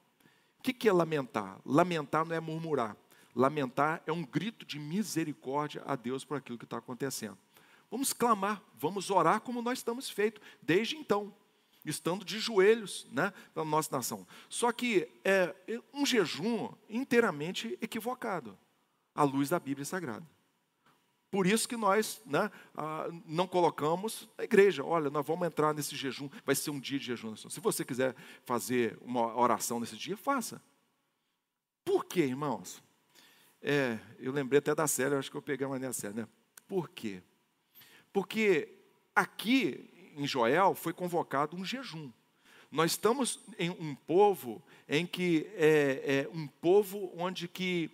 O 0.60 0.62
que, 0.62 0.72
que 0.72 0.88
é 0.88 0.92
lamentar? 0.92 1.58
Lamentar 1.66 2.24
não 2.24 2.36
é 2.36 2.40
murmurar. 2.40 2.96
Lamentar 3.34 4.00
é 4.06 4.12
um 4.12 4.22
grito 4.22 4.64
de 4.64 4.78
misericórdia 4.78 5.82
a 5.84 5.96
Deus 5.96 6.24
por 6.24 6.36
aquilo 6.36 6.56
que 6.56 6.64
está 6.64 6.78
acontecendo. 6.78 7.36
Vamos 7.90 8.12
clamar, 8.12 8.62
vamos 8.78 9.10
orar 9.10 9.40
como 9.40 9.60
nós 9.60 9.80
estamos 9.80 10.08
feito 10.08 10.40
desde 10.62 10.96
então 10.96 11.34
estando 11.84 12.24
de 12.24 12.38
joelhos 12.38 13.06
né, 13.10 13.32
na 13.54 13.64
nossa 13.64 13.96
nação. 13.96 14.26
Só 14.48 14.70
que 14.72 15.08
é 15.24 15.54
um 15.92 16.06
jejum 16.06 16.72
inteiramente 16.88 17.78
equivocado, 17.80 18.58
à 19.14 19.24
luz 19.24 19.48
da 19.48 19.58
Bíblia 19.58 19.84
Sagrada. 19.84 20.26
Por 21.30 21.46
isso 21.46 21.66
que 21.66 21.78
nós 21.78 22.20
né, 22.26 22.50
não 23.24 23.46
colocamos 23.46 24.28
a 24.36 24.44
igreja. 24.44 24.84
Olha, 24.84 25.08
nós 25.08 25.26
vamos 25.26 25.46
entrar 25.46 25.72
nesse 25.72 25.96
jejum, 25.96 26.28
vai 26.44 26.54
ser 26.54 26.70
um 26.70 26.78
dia 26.78 26.98
de 26.98 27.06
jejum. 27.06 27.34
Se 27.34 27.58
você 27.58 27.84
quiser 27.84 28.14
fazer 28.44 28.98
uma 29.00 29.34
oração 29.34 29.80
nesse 29.80 29.96
dia, 29.96 30.14
faça. 30.14 30.62
Por 31.84 32.04
quê, 32.04 32.20
irmãos? 32.20 32.82
É, 33.62 33.98
eu 34.18 34.30
lembrei 34.30 34.58
até 34.58 34.74
da 34.74 34.86
série, 34.86 35.14
acho 35.14 35.30
que 35.30 35.36
eu 35.36 35.42
peguei 35.42 35.66
a 35.66 35.70
maneira 35.70 35.92
séria, 35.92 36.22
né? 36.22 36.28
Por 36.68 36.90
quê? 36.90 37.22
Porque 38.12 38.68
aqui 39.14 39.91
em 40.16 40.26
Joel 40.26 40.74
foi 40.74 40.92
convocado 40.92 41.56
um 41.56 41.64
jejum. 41.64 42.10
Nós 42.70 42.92
estamos 42.92 43.38
em 43.58 43.70
um 43.70 43.94
povo 43.94 44.62
em 44.88 45.06
que 45.06 45.46
é, 45.54 46.26
é 46.26 46.28
um 46.32 46.46
povo 46.46 47.12
onde 47.16 47.46
que 47.46 47.90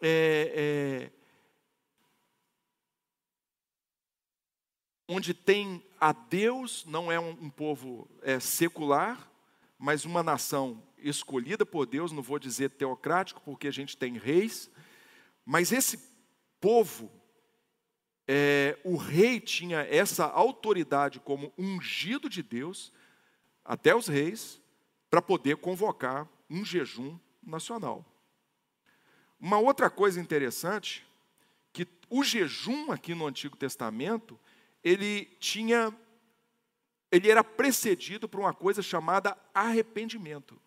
é, 0.00 1.10
é, 1.12 1.12
onde 5.08 5.32
tem 5.32 5.82
a 6.00 6.12
Deus, 6.12 6.84
não 6.86 7.10
é 7.10 7.18
um, 7.20 7.30
um 7.30 7.50
povo 7.50 8.08
é, 8.22 8.40
secular, 8.40 9.30
mas 9.78 10.04
uma 10.04 10.22
nação 10.22 10.82
escolhida 10.98 11.64
por 11.64 11.86
Deus, 11.86 12.10
não 12.10 12.22
vou 12.22 12.38
dizer 12.38 12.70
teocrático, 12.70 13.40
porque 13.44 13.68
a 13.68 13.72
gente 13.72 13.96
tem 13.96 14.18
reis, 14.18 14.70
mas 15.44 15.70
esse 15.70 15.98
povo 16.60 17.10
é, 18.26 18.78
o 18.84 18.96
rei 18.96 19.38
tinha 19.40 19.80
essa 19.80 20.24
autoridade 20.24 21.20
como 21.20 21.52
ungido 21.56 22.28
de 22.28 22.42
Deus, 22.42 22.92
até 23.64 23.94
os 23.94 24.08
reis, 24.08 24.60
para 25.08 25.22
poder 25.22 25.56
convocar 25.58 26.28
um 26.50 26.64
jejum 26.64 27.18
nacional. 27.42 28.04
Uma 29.38 29.58
outra 29.58 29.88
coisa 29.88 30.20
interessante, 30.20 31.06
que 31.72 31.86
o 32.10 32.24
jejum 32.24 32.90
aqui 32.90 33.14
no 33.14 33.26
Antigo 33.26 33.56
Testamento, 33.56 34.38
ele 34.82 35.26
tinha, 35.38 35.96
ele 37.12 37.30
era 37.30 37.44
precedido 37.44 38.28
por 38.28 38.40
uma 38.40 38.54
coisa 38.54 38.82
chamada 38.82 39.36
arrependimento. 39.54 40.60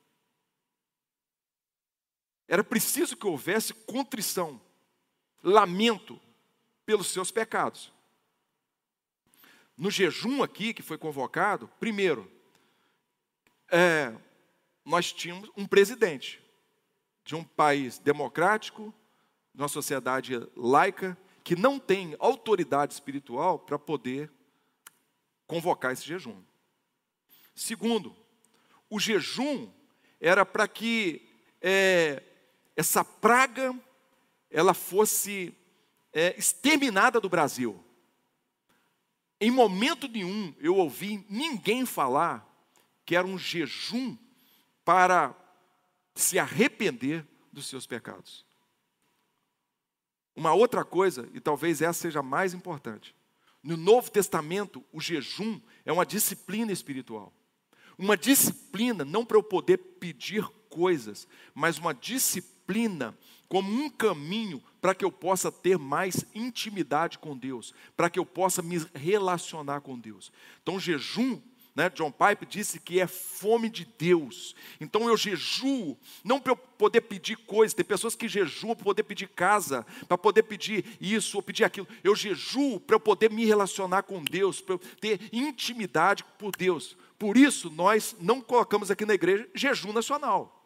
Era 2.47 2.63
preciso 2.63 3.17
que 3.17 3.27
houvesse 3.27 3.73
contrição, 3.73 4.61
lamento, 5.43 6.19
pelos 6.89 7.09
seus 7.09 7.29
pecados. 7.29 7.93
No 9.77 9.91
jejum 9.91 10.41
aqui 10.41 10.73
que 10.73 10.81
foi 10.81 10.97
convocado, 10.97 11.67
primeiro, 11.79 12.27
é, 13.69 14.11
nós 14.83 15.13
tínhamos 15.13 15.51
um 15.55 15.67
presidente 15.67 16.43
de 17.23 17.35
um 17.35 17.43
país 17.43 17.99
democrático, 17.99 18.91
de 19.53 19.61
uma 19.61 19.67
sociedade 19.67 20.33
laica, 20.55 21.15
que 21.43 21.55
não 21.55 21.77
tem 21.77 22.15
autoridade 22.17 22.91
espiritual 22.91 23.59
para 23.59 23.77
poder 23.77 24.31
convocar 25.45 25.93
esse 25.93 26.07
jejum. 26.07 26.41
Segundo, 27.53 28.15
o 28.89 28.99
jejum 28.99 29.71
era 30.19 30.43
para 30.43 30.67
que 30.67 31.21
é, 31.61 32.23
essa 32.75 33.05
praga 33.05 33.79
ela 34.49 34.73
fosse 34.73 35.55
é, 36.13 36.37
exterminada 36.37 37.19
do 37.19 37.29
Brasil. 37.29 37.83
Em 39.39 39.51
momento 39.51 40.07
nenhum 40.07 40.53
eu 40.59 40.75
ouvi 40.75 41.25
ninguém 41.29 41.85
falar 41.85 42.45
que 43.05 43.15
era 43.15 43.25
um 43.25 43.37
jejum 43.37 44.17
para 44.83 45.35
se 46.13 46.37
arrepender 46.37 47.25
dos 47.51 47.67
seus 47.67 47.87
pecados. 47.87 48.45
Uma 50.35 50.53
outra 50.53 50.85
coisa, 50.85 51.29
e 51.33 51.39
talvez 51.39 51.81
essa 51.81 51.99
seja 52.01 52.21
mais 52.21 52.53
importante, 52.53 53.15
no 53.61 53.75
Novo 53.75 54.09
Testamento, 54.09 54.83
o 54.91 55.01
jejum 55.01 55.59
é 55.85 55.91
uma 55.91 56.05
disciplina 56.05 56.71
espiritual. 56.71 57.33
Uma 57.97 58.15
disciplina 58.15 59.03
não 59.03 59.25
para 59.25 59.37
eu 59.37 59.43
poder 59.43 59.77
pedir 59.77 60.47
coisas, 60.69 61.27
mas 61.53 61.77
uma 61.77 61.93
disciplina 61.93 63.17
como 63.49 63.69
um 63.69 63.89
caminho 63.89 64.63
para 64.81 64.95
que 64.95 65.03
eu 65.03 65.11
possa 65.11 65.51
ter 65.51 65.77
mais 65.77 66.25
intimidade 66.33 67.17
com 67.17 67.37
Deus, 67.37 67.73
para 67.95 68.09
que 68.09 68.19
eu 68.19 68.25
possa 68.25 68.61
me 68.61 68.77
relacionar 68.93 69.81
com 69.81 69.97
Deus. 69.97 70.31
Então, 70.61 70.79
jejum 70.79 71.41
né, 71.79 71.89
John 71.89 72.11
Pipe 72.11 72.45
disse 72.45 72.77
que 72.77 72.99
é 72.99 73.07
fome 73.07 73.69
de 73.69 73.87
Deus. 73.97 74.53
Então 74.81 75.07
eu 75.07 75.15
jejuo, 75.15 75.97
não 76.25 76.37
para 76.37 76.51
eu 76.51 76.57
poder 76.57 76.99
pedir 76.99 77.37
coisas, 77.37 77.73
tem 77.73 77.85
pessoas 77.85 78.15
que 78.15 78.27
jejuam 78.27 78.75
para 78.75 78.83
poder 78.83 79.03
pedir 79.03 79.29
casa, 79.29 79.85
para 80.05 80.17
poder 80.17 80.43
pedir 80.43 80.83
isso 80.99 81.37
ou 81.37 81.41
pedir 81.41 81.63
aquilo. 81.63 81.87
Eu 82.03 82.15
jejuo 82.15 82.81
para 82.81 82.95
eu 82.95 82.99
poder 82.99 83.31
me 83.31 83.45
relacionar 83.45 84.03
com 84.03 84.21
Deus, 84.21 84.59
para 84.59 84.75
eu 84.75 84.79
ter 84.99 85.21
intimidade 85.31 86.25
por 86.37 86.51
Deus. 86.51 86.97
Por 87.17 87.37
isso 87.37 87.69
nós 87.69 88.13
não 88.19 88.41
colocamos 88.41 88.91
aqui 88.91 89.05
na 89.05 89.13
igreja 89.13 89.49
jejum 89.55 89.93
nacional. 89.93 90.58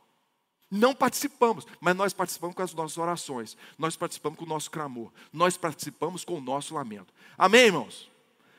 Não 0.76 0.96
participamos, 0.96 1.68
mas 1.80 1.96
nós 1.96 2.14
participamos 2.14 2.56
com 2.56 2.64
as 2.64 2.74
nossas 2.74 2.98
orações, 2.98 3.56
nós 3.78 3.96
participamos 3.96 4.40
com 4.40 4.46
o 4.46 4.48
nosso 4.48 4.72
clamor, 4.72 5.12
nós 5.32 5.56
participamos 5.56 6.26
com 6.26 6.40
o 6.40 6.42
nosso 6.42 6.74
lamento. 6.74 7.14
Amém, 7.38 7.68
irmãos? 7.68 8.10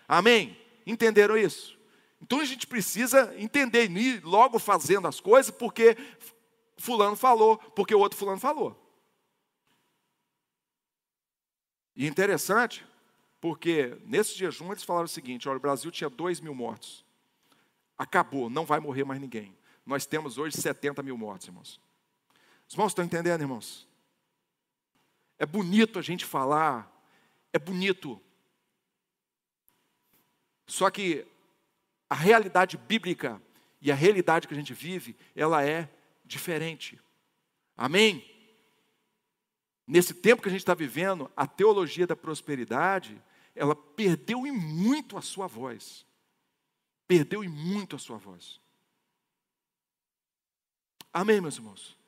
Amém? 0.07 0.57
Entenderam 0.87 1.37
isso? 1.37 1.77
Então 2.23 2.39
a 2.39 2.45
gente 2.45 2.69
precisa 2.69 3.35
entender, 3.37 3.91
ir 3.91 4.25
logo 4.25 4.61
fazendo 4.61 5.09
as 5.09 5.19
coisas, 5.19 5.51
porque 5.51 5.97
fulano 6.77 7.17
falou, 7.17 7.59
porque 7.59 7.97
o 7.97 7.99
outro 7.99 8.17
fulano 8.17 8.39
falou. 8.39 8.81
E 11.97 12.07
interessante, 12.07 12.87
porque 13.41 13.99
nesse 14.07 14.39
jejum 14.39 14.71
eles 14.71 14.85
falaram 14.85 15.07
o 15.07 15.09
seguinte: 15.09 15.49
olha, 15.49 15.57
o 15.57 15.61
Brasil 15.61 15.91
tinha 15.91 16.09
2 16.09 16.39
mil 16.39 16.55
mortos. 16.55 17.05
Acabou, 17.99 18.49
não 18.49 18.65
vai 18.65 18.79
morrer 18.79 19.03
mais 19.03 19.21
ninguém. 19.21 19.53
Nós 19.85 20.07
temos 20.07 20.39
hoje 20.39 20.57
70 20.57 21.03
mil 21.03 21.19
mortos, 21.19 21.49
irmãos. 21.49 21.83
Os 22.75 22.77
irmãos 22.77 22.91
estão 22.91 23.05
entendendo, 23.05 23.41
irmãos? 23.41 23.87
É 25.39 25.47
bonito 25.47 25.97
a 25.97 26.03
gente 26.03 26.25
falar, 26.25 26.93
é 27.53 27.59
bonito. 27.59 28.21
Só 30.67 30.91
que 30.91 31.25
a 32.11 32.17
realidade 32.17 32.77
bíblica 32.77 33.41
e 33.81 33.93
a 33.93 33.95
realidade 33.95 34.49
que 34.49 34.55
a 34.55 34.57
gente 34.57 34.75
vive, 34.75 35.17
ela 35.37 35.65
é 35.65 35.89
diferente. 36.25 37.01
Amém? 37.77 38.29
Nesse 39.87 40.13
tempo 40.13 40.43
que 40.43 40.49
a 40.49 40.51
gente 40.51 40.63
está 40.63 40.75
vivendo, 40.75 41.31
a 41.37 41.47
teologia 41.47 42.09
da 42.09 42.17
prosperidade, 42.17 43.23
ela 43.55 43.77
perdeu 43.77 44.45
em 44.49 44.51
muito 44.51 45.17
a 45.17 45.23
sua 45.23 45.47
voz. 45.47 46.05
Perdeu 47.07 47.45
em 47.45 47.49
muito 47.49 47.95
a 47.95 48.01
sua 48.01 48.19
voz. 48.19 48.61
Amém, 51.13 51.41
meus 51.41 51.55
irmãos? 51.55 52.03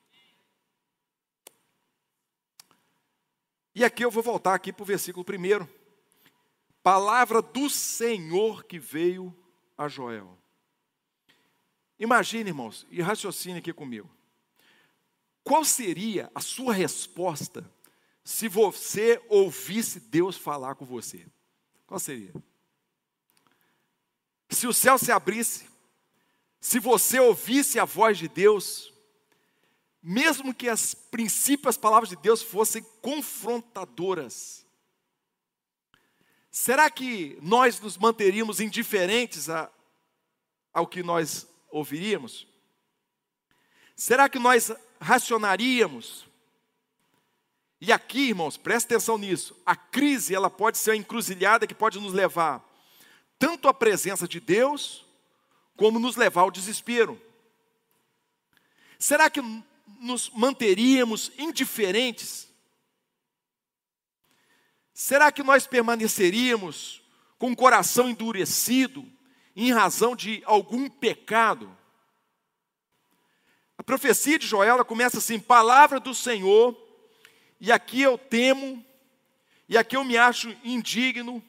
E 3.76 3.84
aqui 3.84 4.02
eu 4.02 4.10
vou 4.10 4.22
voltar 4.22 4.54
aqui 4.54 4.72
para 4.72 4.82
o 4.82 4.86
versículo 4.86 5.22
primeiro. 5.22 5.68
Palavra 6.82 7.42
do 7.42 7.68
Senhor 7.68 8.64
que 8.64 8.78
veio 8.78 9.36
a 9.76 9.86
Joel. 9.86 10.38
Imagine, 11.98 12.48
irmãos, 12.48 12.86
e 12.90 13.02
raciocine 13.02 13.58
aqui 13.58 13.74
comigo. 13.74 14.10
Qual 15.44 15.62
seria 15.62 16.30
a 16.34 16.40
sua 16.40 16.72
resposta 16.72 17.70
se 18.24 18.48
você 18.48 19.22
ouvisse 19.28 20.00
Deus 20.00 20.38
falar 20.38 20.74
com 20.76 20.86
você? 20.86 21.26
Qual 21.86 22.00
seria? 22.00 22.32
Se 24.48 24.66
o 24.66 24.72
céu 24.72 24.96
se 24.96 25.12
abrisse, 25.12 25.68
se 26.58 26.78
você 26.78 27.20
ouvisse 27.20 27.78
a 27.78 27.84
voz 27.84 28.16
de 28.16 28.26
Deus, 28.26 28.90
mesmo 30.08 30.54
que 30.54 30.68
as 30.68 30.94
princípios, 30.94 31.74
as 31.74 31.76
palavras 31.76 32.08
de 32.08 32.16
Deus 32.16 32.42
fossem 32.42 32.82
confrontadoras, 33.02 34.66
Será 36.58 36.88
que 36.88 37.36
nós 37.42 37.78
nos 37.80 37.98
manteríamos 37.98 38.60
indiferentes 38.60 39.50
a, 39.50 39.70
ao 40.72 40.86
que 40.86 41.02
nós 41.02 41.46
ouviríamos? 41.70 42.46
Será 43.94 44.26
que 44.26 44.38
nós 44.38 44.72
racionaríamos? 44.98 46.26
E 47.78 47.92
aqui, 47.92 48.30
irmãos, 48.30 48.56
preste 48.56 48.86
atenção 48.86 49.18
nisso. 49.18 49.54
A 49.66 49.76
crise, 49.76 50.34
ela 50.34 50.48
pode 50.48 50.78
ser 50.78 50.92
uma 50.92 50.96
encruzilhada 50.96 51.66
que 51.66 51.74
pode 51.74 52.00
nos 52.00 52.14
levar 52.14 52.64
tanto 53.38 53.68
à 53.68 53.74
presença 53.74 54.26
de 54.26 54.40
Deus, 54.40 55.04
como 55.76 55.98
nos 55.98 56.16
levar 56.16 56.40
ao 56.40 56.50
desespero. 56.50 57.20
Será 58.98 59.28
que 59.28 59.42
nos 60.00 60.30
manteríamos 60.30 61.32
indiferentes 61.38 62.46
Será 64.98 65.30
que 65.30 65.42
nós 65.42 65.66
permaneceríamos 65.66 67.02
com 67.38 67.50
o 67.50 67.56
coração 67.56 68.08
endurecido 68.08 69.04
em 69.54 69.70
razão 69.70 70.16
de 70.16 70.42
algum 70.46 70.88
pecado? 70.88 71.76
A 73.76 73.82
profecia 73.82 74.38
de 74.38 74.46
Joel 74.46 74.82
começa 74.86 75.18
assim: 75.18 75.38
palavra 75.38 76.00
do 76.00 76.14
Senhor, 76.14 76.74
e 77.60 77.70
aqui 77.70 78.00
eu 78.00 78.16
temo, 78.16 78.82
e 79.68 79.76
aqui 79.76 79.98
eu 79.98 80.02
me 80.02 80.16
acho 80.16 80.56
indigno. 80.64 81.44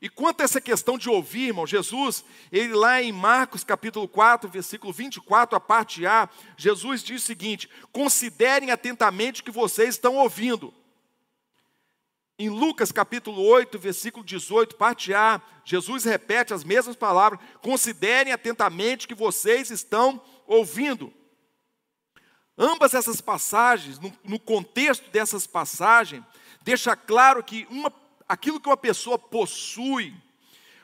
E 0.00 0.08
quanto 0.08 0.40
a 0.40 0.44
essa 0.44 0.60
questão 0.60 0.96
de 0.96 1.10
ouvir, 1.10 1.48
irmão, 1.48 1.66
Jesus, 1.66 2.24
ele 2.52 2.72
lá 2.72 3.02
em 3.02 3.10
Marcos 3.10 3.64
capítulo 3.64 4.06
4, 4.06 4.48
versículo 4.48 4.92
24, 4.92 5.56
a 5.56 5.60
parte 5.60 6.06
A, 6.06 6.28
Jesus 6.56 7.02
diz 7.02 7.22
o 7.22 7.26
seguinte: 7.26 7.68
considerem 7.90 8.70
atentamente 8.70 9.40
o 9.40 9.44
que 9.44 9.50
vocês 9.50 9.90
estão 9.90 10.16
ouvindo. 10.16 10.72
Em 12.38 12.48
Lucas 12.48 12.92
capítulo 12.92 13.42
8, 13.42 13.76
versículo 13.80 14.24
18, 14.24 14.76
parte 14.76 15.12
A, 15.12 15.42
Jesus 15.64 16.04
repete 16.04 16.54
as 16.54 16.62
mesmas 16.62 16.94
palavras: 16.94 17.40
considerem 17.60 18.32
atentamente 18.32 19.04
o 19.04 19.08
que 19.08 19.16
vocês 19.16 19.68
estão 19.68 20.22
ouvindo. 20.46 21.12
Ambas 22.56 22.94
essas 22.94 23.20
passagens, 23.20 23.98
no, 23.98 24.12
no 24.22 24.38
contexto 24.38 25.10
dessas 25.10 25.44
passagens, 25.44 26.22
deixa 26.62 26.94
claro 26.94 27.42
que 27.42 27.66
uma, 27.68 27.92
aquilo 28.28 28.60
que 28.60 28.68
uma 28.68 28.76
pessoa 28.76 29.18
possui, 29.18 30.14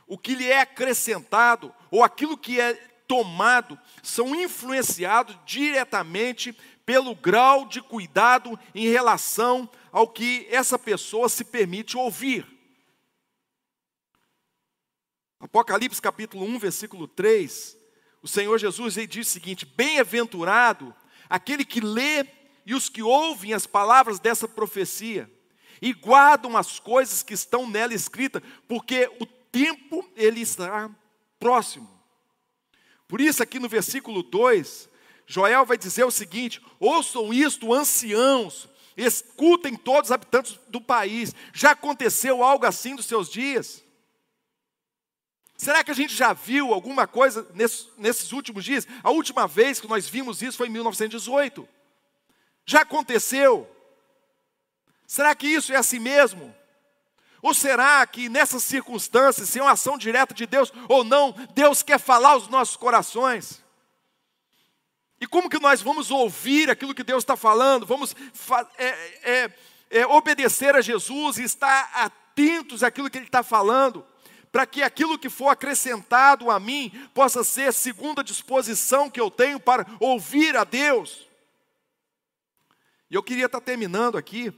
o 0.07 0.17
que 0.17 0.35
lhe 0.35 0.47
é 0.47 0.61
acrescentado, 0.61 1.75
ou 1.91 2.03
aquilo 2.03 2.39
que 2.39 2.59
é 2.59 2.75
tomado, 3.07 3.79
são 4.03 4.35
influenciados 4.35 5.37
diretamente 5.45 6.57
pelo 6.87 7.15
grau 7.15 7.67
de 7.67 7.83
cuidado 7.83 8.59
em 8.75 8.89
relação 8.89 9.69
ao 9.93 10.09
que 10.09 10.47
essa 10.51 10.79
pessoa 10.79 11.29
se 11.29 11.45
permite 11.45 11.97
ouvir. 11.97 12.47
Apocalipse 15.39 16.01
capítulo 16.01 16.45
1, 16.47 16.59
versículo 16.59 17.07
3, 17.07 17.77
o 18.23 18.29
Senhor 18.29 18.59
Jesus 18.59 18.95
diz 19.09 19.29
o 19.29 19.31
seguinte: 19.31 19.67
Bem-aventurado 19.67 20.95
aquele 21.29 21.65
que 21.65 21.81
lê 21.81 22.27
e 22.65 22.75
os 22.75 22.89
que 22.89 23.03
ouvem 23.03 23.53
as 23.53 23.67
palavras 23.67 24.19
dessa 24.19 24.49
profecia 24.49 25.31
e 25.85 25.93
guardam 25.93 26.57
as 26.57 26.81
coisas 26.81 27.23
que 27.23 27.35
estão 27.35 27.69
nela 27.69 27.93
escritas, 27.93 28.43
porque 28.67 29.07
o 29.21 29.27
tempo 29.27 30.03
ele 30.17 30.41
está 30.41 30.91
próximo. 31.39 31.87
Por 33.07 33.21
isso 33.21 33.43
aqui 33.43 33.59
no 33.59 33.69
versículo 33.69 34.23
2, 34.23 34.89
Joel 35.27 35.67
vai 35.67 35.77
dizer 35.77 36.05
o 36.05 36.11
seguinte: 36.11 36.59
ouçam 36.81 37.35
isto, 37.35 37.71
anciãos, 37.71 38.67
escutem 38.97 39.77
todos 39.77 40.09
os 40.09 40.13
habitantes 40.13 40.59
do 40.69 40.81
país. 40.81 41.35
Já 41.53 41.73
aconteceu 41.73 42.43
algo 42.43 42.65
assim 42.65 42.97
dos 42.97 43.05
seus 43.05 43.29
dias? 43.29 43.85
Será 45.55 45.85
que 45.85 45.91
a 45.91 45.95
gente 45.95 46.15
já 46.15 46.33
viu 46.33 46.73
alguma 46.73 47.07
coisa 47.07 47.47
nesses 47.99 48.33
últimos 48.33 48.65
dias? 48.65 48.89
A 49.03 49.11
última 49.11 49.47
vez 49.47 49.81
que 49.81 49.87
nós 49.87 50.09
vimos 50.09 50.41
isso 50.41 50.57
foi 50.57 50.69
em 50.69 50.71
1918. 50.71 51.69
Já 52.65 52.81
aconteceu? 52.81 53.71
Será 55.07 55.35
que 55.35 55.47
isso 55.47 55.73
é 55.73 55.77
assim 55.77 55.99
mesmo? 55.99 56.55
Ou 57.43 57.53
será 57.53 58.07
que 58.07 58.29
nessas 58.29 58.63
circunstâncias, 58.63 59.51
se 59.51 59.59
é 59.59 59.63
uma 59.63 59.73
ação 59.73 59.99
direta 59.99 60.33
de 60.33 60.47
Deus 60.47 60.73
ou 60.89 61.05
não, 61.05 61.33
Deus 61.55 61.83
quer 61.83 62.01
falar 62.01 62.31
aos 62.31 62.49
nossos 62.49 62.75
corações? 62.75 63.63
E 65.21 65.27
como 65.27 65.51
que 65.51 65.61
nós 65.61 65.83
vamos 65.83 66.11
ouvir 66.11 66.71
aquilo 66.71 66.95
que 66.95 67.05
Deus 67.05 67.23
está 67.23 67.37
falando? 67.37 67.87
Vamos 67.87 68.17
é, 68.79 68.87
é, 69.23 69.51
é, 69.91 70.07
obedecer 70.07 70.75
a 70.75 70.81
Jesus 70.81 71.39
e 71.39 71.45
estar 71.45 71.91
atentos 71.95 72.83
àquilo 72.83 73.11
que 73.11 73.19
Ele 73.19 73.27
está 73.27 73.43
falando, 73.43 74.07
para 74.51 74.67
que 74.67 74.83
aquilo 74.83 75.19
que 75.19 75.29
for 75.29 75.49
acrescentado 75.49 76.51
a 76.51 76.59
mim 76.59 76.91
possa 77.13 77.45
ser 77.45 77.73
segundo 77.73 78.21
a 78.21 78.25
disposição 78.25 79.11
que 79.11 79.21
eu 79.21 79.31
tenho 79.31 79.61
para 79.61 79.87
ouvir 80.01 80.57
a 80.57 80.65
Deus. 80.65 81.29
E 83.11 83.15
eu 83.15 83.23
queria 83.23 83.47
estar 83.47 83.61
terminando 83.61 84.17
aqui, 84.17 84.53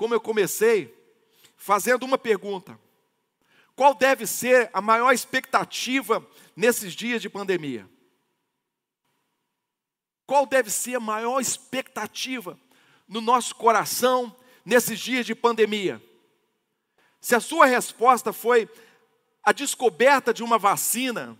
como 0.00 0.14
eu 0.14 0.20
comecei, 0.20 0.96
fazendo 1.58 2.04
uma 2.04 2.16
pergunta: 2.16 2.80
qual 3.76 3.92
deve 3.92 4.26
ser 4.26 4.70
a 4.72 4.80
maior 4.80 5.12
expectativa 5.12 6.26
nesses 6.56 6.94
dias 6.94 7.20
de 7.20 7.28
pandemia? 7.28 7.86
Qual 10.24 10.46
deve 10.46 10.70
ser 10.70 10.94
a 10.94 11.00
maior 11.00 11.38
expectativa 11.38 12.58
no 13.06 13.20
nosso 13.20 13.54
coração 13.54 14.34
nesses 14.64 14.98
dias 14.98 15.26
de 15.26 15.34
pandemia? 15.34 16.02
Se 17.20 17.34
a 17.34 17.40
sua 17.40 17.66
resposta 17.66 18.32
foi 18.32 18.70
a 19.42 19.52
descoberta 19.52 20.32
de 20.32 20.42
uma 20.42 20.56
vacina, 20.56 21.38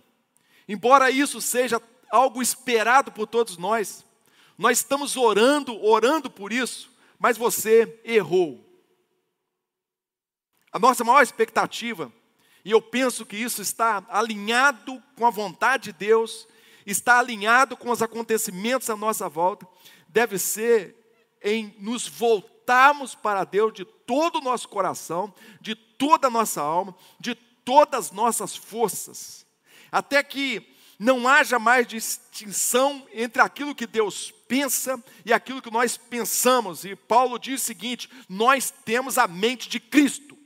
embora 0.67 1.09
isso 1.09 1.41
seja 1.41 1.81
algo 2.11 2.43
esperado 2.43 3.11
por 3.11 3.25
todos 3.25 3.57
nós, 3.57 4.05
nós 4.55 4.77
estamos 4.77 5.17
orando, 5.17 5.83
orando 5.83 6.29
por 6.29 6.53
isso, 6.53 6.90
mas 7.21 7.37
você 7.37 8.01
errou. 8.03 8.67
A 10.71 10.79
nossa 10.79 11.03
maior 11.03 11.21
expectativa, 11.21 12.11
e 12.65 12.71
eu 12.71 12.81
penso 12.81 13.27
que 13.27 13.35
isso 13.35 13.61
está 13.61 14.03
alinhado 14.09 15.01
com 15.15 15.27
a 15.27 15.29
vontade 15.29 15.91
de 15.91 15.93
Deus, 15.93 16.47
está 16.83 17.19
alinhado 17.19 17.77
com 17.77 17.91
os 17.91 18.01
acontecimentos 18.01 18.89
à 18.89 18.95
nossa 18.95 19.29
volta, 19.29 19.67
deve 20.07 20.39
ser 20.39 20.95
em 21.43 21.75
nos 21.77 22.07
voltarmos 22.07 23.13
para 23.13 23.43
Deus 23.43 23.71
de 23.71 23.85
todo 23.85 24.39
o 24.39 24.43
nosso 24.43 24.67
coração, 24.67 25.31
de 25.61 25.75
toda 25.75 26.25
a 26.25 26.31
nossa 26.31 26.59
alma, 26.59 26.95
de 27.19 27.35
todas 27.35 28.07
as 28.07 28.11
nossas 28.11 28.55
forças, 28.55 29.45
até 29.91 30.23
que 30.23 30.70
não 31.01 31.27
haja 31.27 31.57
mais 31.57 31.87
distinção 31.87 33.07
entre 33.11 33.41
aquilo 33.41 33.73
que 33.73 33.87
Deus 33.87 34.31
pensa 34.47 35.03
e 35.25 35.33
aquilo 35.33 35.59
que 35.59 35.71
nós 35.71 35.97
pensamos. 35.97 36.85
E 36.85 36.95
Paulo 36.95 37.39
diz 37.39 37.59
o 37.59 37.65
seguinte: 37.65 38.07
nós 38.29 38.71
temos 38.85 39.17
a 39.17 39.27
mente 39.27 39.67
de 39.67 39.79
Cristo. 39.79 40.37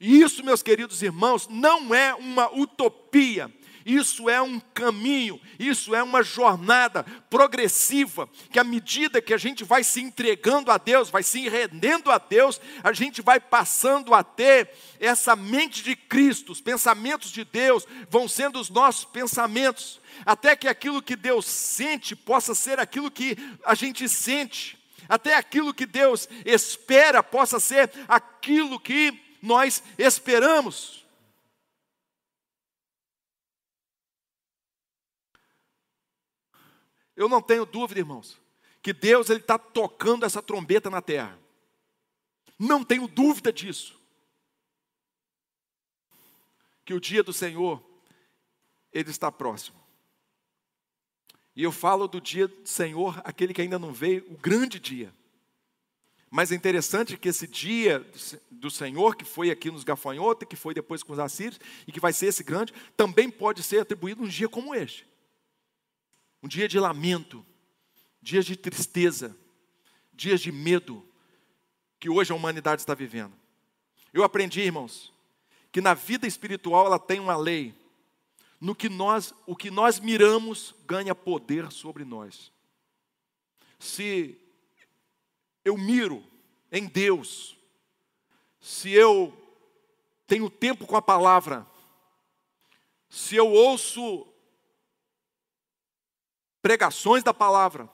E 0.00 0.22
isso, 0.22 0.42
meus 0.42 0.62
queridos 0.62 1.02
irmãos, 1.02 1.46
não 1.46 1.94
é 1.94 2.14
uma 2.14 2.50
utopia, 2.54 3.52
isso 3.84 4.30
é 4.30 4.40
um 4.40 4.58
caminho, 4.58 5.40
isso 5.58 5.94
é 5.94 6.02
uma 6.02 6.22
jornada 6.22 7.04
progressiva, 7.28 8.28
que 8.50 8.58
à 8.58 8.64
medida 8.64 9.20
que 9.20 9.34
a 9.34 9.38
gente 9.38 9.62
vai 9.64 9.84
se 9.84 10.00
entregando 10.00 10.70
a 10.70 10.78
Deus, 10.78 11.10
vai 11.10 11.22
se 11.22 11.48
rendendo 11.48 12.10
a 12.10 12.18
Deus, 12.18 12.60
a 12.82 12.92
gente 12.92 13.20
vai 13.20 13.38
passando 13.38 14.14
a 14.14 14.22
ter 14.22 14.70
essa 14.98 15.36
mente 15.36 15.82
de 15.82 15.94
Cristo, 15.94 16.52
os 16.52 16.60
pensamentos 16.60 17.30
de 17.30 17.44
Deus 17.44 17.86
vão 18.08 18.26
sendo 18.26 18.58
os 18.58 18.70
nossos 18.70 19.04
pensamentos, 19.04 20.00
até 20.24 20.56
que 20.56 20.68
aquilo 20.68 21.02
que 21.02 21.16
Deus 21.16 21.44
sente 21.44 22.16
possa 22.16 22.54
ser 22.54 22.80
aquilo 22.80 23.10
que 23.10 23.36
a 23.64 23.74
gente 23.74 24.08
sente, 24.08 24.78
até 25.08 25.36
aquilo 25.36 25.74
que 25.74 25.84
Deus 25.84 26.28
espera 26.44 27.22
possa 27.22 27.60
ser 27.60 27.90
aquilo 28.08 28.80
que 28.80 29.20
nós 29.42 29.82
esperamos. 29.98 31.03
Eu 37.16 37.28
não 37.28 37.40
tenho 37.40 37.64
dúvida, 37.64 38.00
irmãos, 38.00 38.40
que 38.82 38.92
Deus 38.92 39.30
está 39.30 39.58
tocando 39.58 40.24
essa 40.26 40.42
trombeta 40.42 40.90
na 40.90 41.00
terra. 41.00 41.38
Não 42.58 42.84
tenho 42.84 43.06
dúvida 43.06 43.52
disso. 43.52 43.98
Que 46.84 46.94
o 46.94 47.00
dia 47.00 47.22
do 47.22 47.32
Senhor 47.32 47.82
ele 48.92 49.10
está 49.10 49.30
próximo. 49.30 49.82
E 51.56 51.62
eu 51.62 51.70
falo 51.70 52.08
do 52.08 52.20
dia 52.20 52.48
do 52.48 52.68
Senhor, 52.68 53.20
aquele 53.24 53.54
que 53.54 53.62
ainda 53.62 53.78
não 53.78 53.92
veio, 53.92 54.26
o 54.28 54.36
grande 54.36 54.80
dia. 54.80 55.14
Mas 56.28 56.50
é 56.50 56.56
interessante 56.56 57.16
que 57.16 57.28
esse 57.28 57.46
dia 57.46 58.04
do 58.50 58.68
Senhor, 58.68 59.14
que 59.14 59.24
foi 59.24 59.52
aqui 59.52 59.70
nos 59.70 59.84
gafanhotos, 59.84 60.48
que 60.48 60.56
foi 60.56 60.74
depois 60.74 61.02
com 61.04 61.12
os 61.12 61.18
assírios, 61.20 61.60
e 61.86 61.92
que 61.92 62.00
vai 62.00 62.12
ser 62.12 62.26
esse 62.26 62.42
grande, 62.42 62.74
também 62.96 63.30
pode 63.30 63.62
ser 63.62 63.78
atribuído 63.78 64.22
um 64.22 64.28
dia 64.28 64.48
como 64.48 64.74
este 64.74 65.06
um 66.44 66.46
dia 66.46 66.68
de 66.68 66.78
lamento, 66.78 67.42
dias 68.20 68.44
de 68.44 68.54
tristeza, 68.54 69.34
dias 70.12 70.42
de 70.42 70.52
medo 70.52 71.02
que 71.98 72.10
hoje 72.10 72.32
a 72.32 72.34
humanidade 72.34 72.82
está 72.82 72.92
vivendo. 72.92 73.32
Eu 74.12 74.22
aprendi, 74.22 74.60
irmãos, 74.60 75.10
que 75.72 75.80
na 75.80 75.94
vida 75.94 76.26
espiritual 76.26 76.84
ela 76.84 76.98
tem 76.98 77.18
uma 77.18 77.34
lei. 77.34 77.74
No 78.60 78.74
que 78.74 78.90
nós, 78.90 79.32
o 79.46 79.56
que 79.56 79.70
nós 79.70 79.98
miramos 79.98 80.74
ganha 80.86 81.14
poder 81.14 81.72
sobre 81.72 82.04
nós. 82.04 82.52
Se 83.78 84.38
eu 85.64 85.78
miro 85.78 86.22
em 86.70 86.86
Deus, 86.86 87.56
se 88.60 88.90
eu 88.90 89.34
tenho 90.26 90.50
tempo 90.50 90.86
com 90.86 90.96
a 90.96 91.00
palavra, 91.00 91.66
se 93.08 93.34
eu 93.34 93.50
ouço 93.50 94.30
pregações 96.64 97.22
da 97.22 97.34
palavra, 97.34 97.90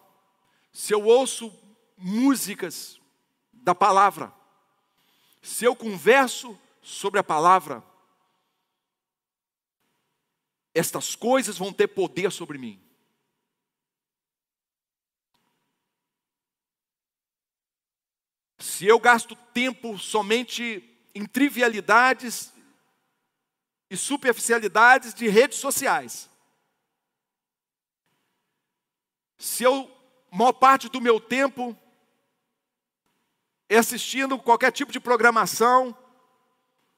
se 0.72 0.94
eu 0.94 1.04
ouço 1.04 1.52
músicas 1.96 3.00
da 3.52 3.74
palavra, 3.74 4.32
se 5.42 5.64
eu 5.64 5.74
converso 5.74 6.56
sobre 6.80 7.18
a 7.18 7.24
palavra, 7.24 7.82
estas 10.72 11.16
coisas 11.16 11.58
vão 11.58 11.72
ter 11.72 11.88
poder 11.88 12.30
sobre 12.30 12.58
mim. 12.58 12.80
Se 18.56 18.86
eu 18.86 19.00
gasto 19.00 19.34
tempo 19.52 19.98
somente 19.98 20.88
em 21.12 21.26
trivialidades 21.26 22.52
e 23.90 23.96
superficialidades 23.96 25.12
de 25.12 25.26
redes 25.26 25.58
sociais, 25.58 26.30
se 29.40 29.64
eu, 29.64 29.90
maior 30.30 30.52
parte 30.52 30.90
do 30.90 31.00
meu 31.00 31.18
tempo, 31.18 31.74
assistindo 33.70 34.38
qualquer 34.38 34.70
tipo 34.70 34.92
de 34.92 35.00
programação 35.00 35.96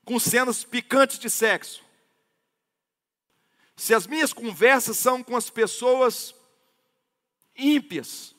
com 0.05 0.19
cenas 0.19 0.65
picantes 0.65 1.21
de 1.21 1.31
sexo, 1.31 1.85
se 3.77 3.95
as 3.95 4.09
minhas 4.09 4.33
conversas 4.33 4.99
são 4.99 5.23
com 5.23 5.37
as 5.37 5.49
pessoas 5.51 6.35
ímpias, 7.57 8.35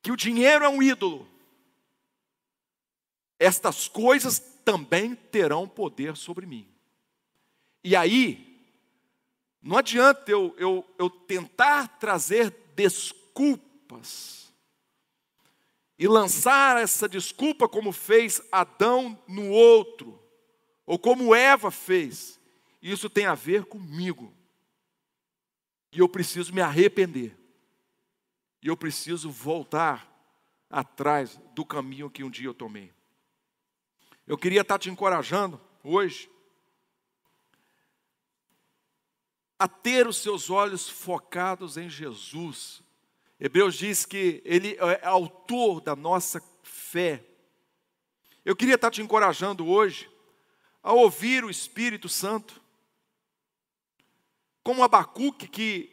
que 0.00 0.10
o 0.10 0.16
dinheiro 0.16 0.64
é 0.64 0.68
um 0.70 0.82
ídolo, 0.82 1.28
estas 3.38 3.88
coisas 3.88 4.38
também 4.64 5.14
terão 5.14 5.68
poder 5.68 6.16
sobre 6.16 6.46
mim. 6.46 6.66
E 7.84 7.94
aí, 7.94 8.55
não 9.66 9.78
adianta 9.78 10.30
eu, 10.30 10.54
eu, 10.58 10.86
eu 10.96 11.10
tentar 11.10 11.98
trazer 11.98 12.54
desculpas 12.76 14.54
e 15.98 16.06
lançar 16.06 16.80
essa 16.80 17.08
desculpa 17.08 17.68
como 17.68 17.90
fez 17.90 18.40
Adão 18.52 19.20
no 19.26 19.50
outro, 19.50 20.22
ou 20.86 20.96
como 20.96 21.34
Eva 21.34 21.72
fez. 21.72 22.38
Isso 22.80 23.10
tem 23.10 23.26
a 23.26 23.34
ver 23.34 23.64
comigo. 23.64 24.32
E 25.90 25.98
eu 25.98 26.08
preciso 26.08 26.54
me 26.54 26.60
arrepender. 26.60 27.36
E 28.62 28.68
eu 28.68 28.76
preciso 28.76 29.32
voltar 29.32 30.08
atrás 30.70 31.40
do 31.56 31.64
caminho 31.64 32.08
que 32.08 32.22
um 32.22 32.30
dia 32.30 32.46
eu 32.46 32.54
tomei. 32.54 32.92
Eu 34.28 34.38
queria 34.38 34.60
estar 34.60 34.78
te 34.78 34.88
encorajando 34.88 35.60
hoje 35.82 36.30
a 39.58 39.66
ter 39.66 40.06
os 40.06 40.18
seus 40.18 40.50
olhos 40.50 40.88
focados 40.88 41.76
em 41.76 41.88
Jesus. 41.88 42.82
Hebreus 43.38 43.74
diz 43.74 44.04
que 44.04 44.42
Ele 44.44 44.76
é 44.76 45.06
autor 45.06 45.80
da 45.80 45.96
nossa 45.96 46.42
fé. 46.62 47.24
Eu 48.44 48.54
queria 48.54 48.74
estar 48.76 48.90
te 48.90 49.02
encorajando 49.02 49.66
hoje 49.66 50.10
a 50.82 50.92
ouvir 50.92 51.44
o 51.44 51.50
Espírito 51.50 52.08
Santo, 52.08 52.62
como 54.62 54.84
Abacuque, 54.84 55.48
que 55.48 55.92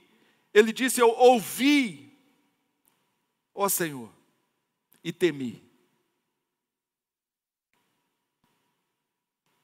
ele 0.54 0.72
disse: 0.72 1.02
Eu 1.02 1.10
ouvi, 1.10 2.16
ó 3.56 3.68
Senhor, 3.68 4.14
e 5.04 5.12
temi. 5.12 5.64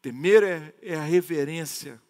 Temer 0.02 0.44
é, 0.44 0.76
é 0.82 0.96
a 0.96 1.04
reverência 1.04 2.02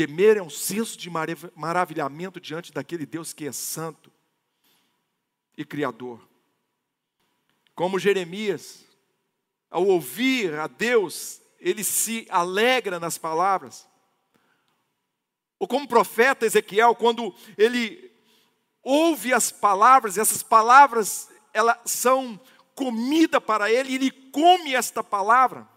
Temer 0.00 0.38
é 0.38 0.42
um 0.42 0.48
senso 0.48 0.96
de 0.96 1.10
maravilhamento 1.54 2.40
diante 2.40 2.72
daquele 2.72 3.04
Deus 3.04 3.34
que 3.34 3.46
é 3.46 3.52
santo 3.52 4.10
e 5.54 5.62
criador. 5.62 6.26
Como 7.74 7.98
Jeremias, 7.98 8.82
ao 9.70 9.86
ouvir 9.86 10.54
a 10.54 10.66
Deus, 10.66 11.42
ele 11.58 11.84
se 11.84 12.26
alegra 12.30 12.98
nas 12.98 13.18
palavras. 13.18 13.86
Ou 15.58 15.68
como 15.68 15.86
profeta 15.86 16.46
Ezequiel, 16.46 16.94
quando 16.94 17.34
ele 17.58 18.10
ouve 18.82 19.34
as 19.34 19.52
palavras, 19.52 20.16
essas 20.16 20.42
palavras 20.42 21.28
elas 21.52 21.76
são 21.84 22.40
comida 22.74 23.38
para 23.38 23.70
ele, 23.70 23.96
ele 23.96 24.10
come 24.10 24.74
esta 24.74 25.04
palavra. 25.04 25.68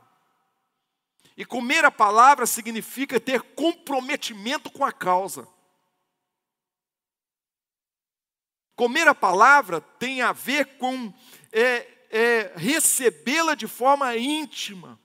E 1.35 1.43
comer 1.43 1.83
a 1.83 1.91
palavra 1.91 2.45
significa 2.45 3.19
ter 3.19 3.41
comprometimento 3.41 4.71
com 4.71 4.85
a 4.85 4.91
causa. 4.91 5.47
Comer 8.75 9.07
a 9.07 9.15
palavra 9.15 9.81
tem 9.81 10.21
a 10.21 10.31
ver 10.31 10.77
com 10.77 11.13
é, 11.51 11.87
é, 12.09 12.53
recebê-la 12.55 13.55
de 13.55 13.67
forma 13.67 14.15
íntima. 14.15 14.99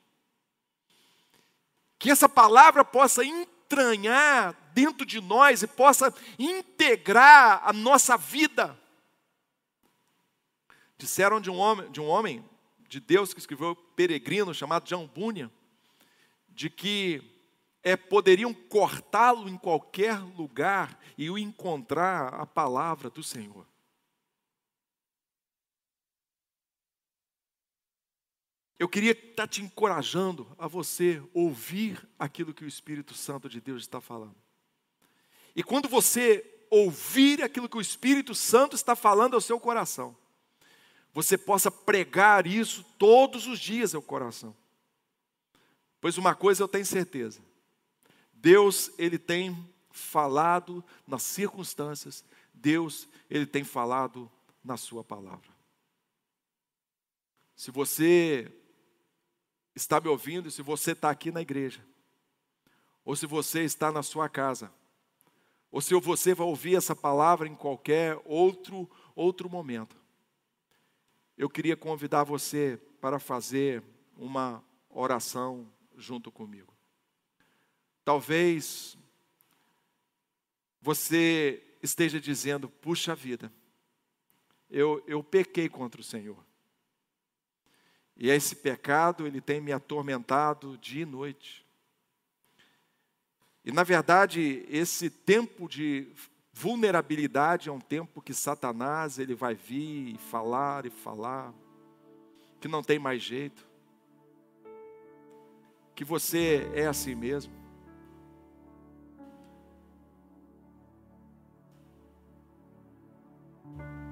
Que 1.99 2.11
essa 2.11 2.29
palavra 2.29 2.85
possa 2.85 3.24
entranhar 3.24 4.55
dentro 4.72 5.05
de 5.05 5.20
nós 5.20 5.62
e 5.62 5.66
possa 5.66 6.14
integrar 6.39 7.62
a 7.64 7.72
nossa 7.72 8.16
vida. 8.16 8.79
Disseram 10.97 11.41
de 11.41 11.51
um 11.51 11.57
homem, 11.57 11.91
de 11.91 12.01
um 12.01 12.07
homem 12.07 12.45
de 12.89 13.01
Deus 13.01 13.35
que 13.35 13.41
escreveu 13.41 13.74
Peregrino, 13.74 14.55
chamado 14.55 14.85
John 14.85 15.07
Bunyan, 15.07 15.51
de 16.59 16.68
que 16.68 17.22
é, 17.84 17.96
poderiam 17.96 18.52
cortá-lo 18.52 19.48
em 19.48 19.56
qualquer 19.56 20.18
lugar 20.18 21.00
e 21.16 21.30
o 21.30 21.38
encontrar 21.38 22.34
a 22.34 22.44
palavra 22.44 23.09
do 23.09 23.22
Senhor. 23.22 23.64
Eu 28.76 28.88
queria 28.88 29.12
estar 29.12 29.46
te 29.46 29.62
encorajando 29.62 30.52
a 30.59 30.66
você 30.66 31.22
ouvir 31.32 32.04
aquilo 32.18 32.52
que 32.52 32.64
o 32.64 32.68
Espírito 32.68 33.14
Santo 33.14 33.48
de 33.48 33.61
Deus 33.61 33.82
está 33.82 34.00
falando. 34.00 34.34
E 35.54 35.62
quando 35.62 35.88
você 35.88 36.66
ouvir 36.72 37.40
aquilo 37.40 37.68
que 37.68 37.76
o 37.76 37.80
Espírito 37.80 38.34
Santo 38.34 38.74
está 38.74 38.96
falando 38.96 39.34
ao 39.34 39.40
seu 39.40 39.61
coração, 39.61 40.16
você 41.12 41.38
possa 41.38 41.70
pregar 41.70 42.48
isso 42.48 42.84
todos 42.98 43.46
os 43.46 43.61
dias 43.61 43.94
ao 43.94 44.02
coração. 44.02 44.56
Pois 46.01 46.16
uma 46.18 46.34
coisa 46.34 46.62
eu 46.62 46.68
tenho 46.68 46.86
certeza: 46.86 47.40
Deus, 48.32 48.90
Ele 48.99 49.18
tem 49.18 49.57
falado 49.90 50.84
nas 51.07 51.22
circunstâncias, 51.22 52.24
Deus, 52.53 53.09
Ele 53.28 53.46
tem 53.46 53.64
falado 53.64 54.30
na 54.62 54.76
Sua 54.76 55.03
palavra. 55.03 55.51
Se 57.57 57.70
você 57.70 58.53
está 59.74 60.01
me 60.01 60.09
ouvindo, 60.09 60.51
se 60.51 60.62
você 60.62 60.92
está 60.92 61.11
aqui 61.11 61.32
na 61.32 61.42
igreja, 61.42 61.84
ou 63.05 63.16
se 63.16 63.26
você 63.26 63.64
está 63.64 63.90
na 63.90 64.03
sua 64.03 64.28
casa, 64.28 64.72
ou 65.70 65.80
se 65.80 65.94
você 65.94 66.34
vai 66.34 66.46
ouvir 66.46 66.76
essa 66.76 66.94
palavra 66.94 67.49
em 67.49 67.55
qualquer 67.55 68.20
outro 68.24 68.88
outro 69.14 69.51
momento. 69.51 69.96
Eu 71.36 71.51
queria 71.51 71.76
convidar 71.76 72.22
você 72.22 72.80
para 73.01 73.18
fazer 73.18 73.82
uma 74.16 74.62
oração 74.88 75.66
junto 75.99 76.30
comigo. 76.30 76.72
Talvez 78.05 78.96
você 80.80 81.62
esteja 81.82 82.20
dizendo: 82.20 82.68
puxa 82.68 83.14
vida, 83.14 83.53
eu, 84.70 85.03
eu 85.07 85.22
pequei 85.22 85.68
contra 85.68 86.01
o 86.01 86.05
Senhor. 86.05 86.42
E 88.16 88.30
esse 88.30 88.57
pecado, 88.57 89.26
ele 89.26 89.40
tem 89.40 89.61
me 89.61 89.72
atormentado 89.72 90.78
dia 90.78 91.03
e 91.03 91.07
noite. 91.07 91.64
E 93.64 93.70
na 93.70 93.84
verdade, 93.84 94.64
esse 94.68 95.11
tempo 95.11 95.68
de 95.68 96.11
vulnerabilidade 96.53 97.68
é 97.68 97.72
um 97.72 97.80
tempo 97.80 98.20
que 98.20 98.34
Satanás, 98.34 99.18
ele 99.18 99.34
vai 99.34 99.55
vir 99.55 100.14
e 100.14 100.18
falar 100.18 100.86
e 100.86 100.90
falar, 100.90 101.55
que 102.61 102.66
não 102.66 102.82
tem 102.82 102.99
mais 102.99 103.22
jeito. 103.22 103.67
Que 105.99 106.05
você 106.05 106.70
é 106.76 106.86
assim 106.86 107.16
mesmo. 107.16 107.53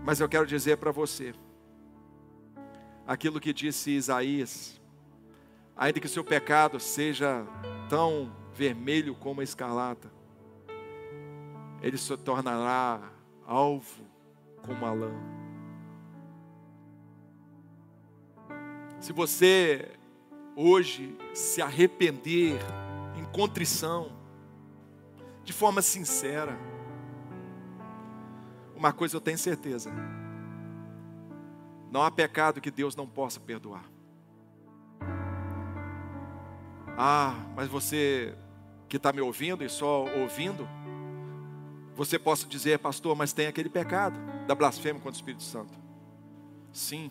Mas 0.05 0.19
eu 0.19 0.29
quero 0.29 0.45
dizer 0.49 0.79
para 0.79 0.91
você, 0.91 1.33
aquilo 3.07 3.39
que 3.39 3.53
disse 3.53 3.93
Isaías: 3.93 4.81
ainda 5.77 6.01
que 6.01 6.07
o 6.07 6.11
seu 6.11 6.25
pecado 6.25 6.81
seja 6.81 7.47
tão 7.89 8.35
vermelho 8.53 9.15
como 9.15 9.41
a 9.41 9.45
escarlata, 9.45 10.11
ele 11.81 11.97
se 11.97 12.17
tornará 12.17 13.13
alvo 13.47 14.05
como 14.61 14.85
a 14.85 14.93
lã. 14.93 15.13
Se 18.99 19.13
você 19.13 19.96
hoje 20.57 21.15
se 21.35 21.61
arrepender 21.61 22.59
em 23.15 23.25
contrição, 23.27 24.11
de 25.45 25.53
forma 25.53 25.83
sincera, 25.83 26.59
uma 28.75 28.93
coisa 28.93 29.17
eu 29.17 29.21
tenho 29.21 29.37
certeza: 29.37 29.93
não 31.91 32.03
há 32.03 32.11
pecado 32.11 32.61
que 32.61 32.71
Deus 32.71 32.97
não 32.97 33.07
possa 33.07 33.39
perdoar. 33.39 33.85
Ah, 36.99 37.35
mas 37.55 37.69
você 37.69 38.35
que 38.89 38.97
está 38.97 39.13
me 39.13 39.21
ouvindo 39.21 39.63
e 39.63 39.69
só 39.69 40.07
ouvindo, 40.19 40.67
você 41.95 42.19
possa 42.19 42.47
dizer, 42.47 42.79
pastor, 42.79 43.15
mas 43.15 43.35
tem 43.35 43.47
aquele 43.47 43.69
pecado 43.69 44.19
da 44.47 44.55
blasfêmia 44.55 45.01
contra 45.01 45.11
o 45.11 45.21
Espírito 45.21 45.43
Santo. 45.43 45.79
Sim, 46.73 47.11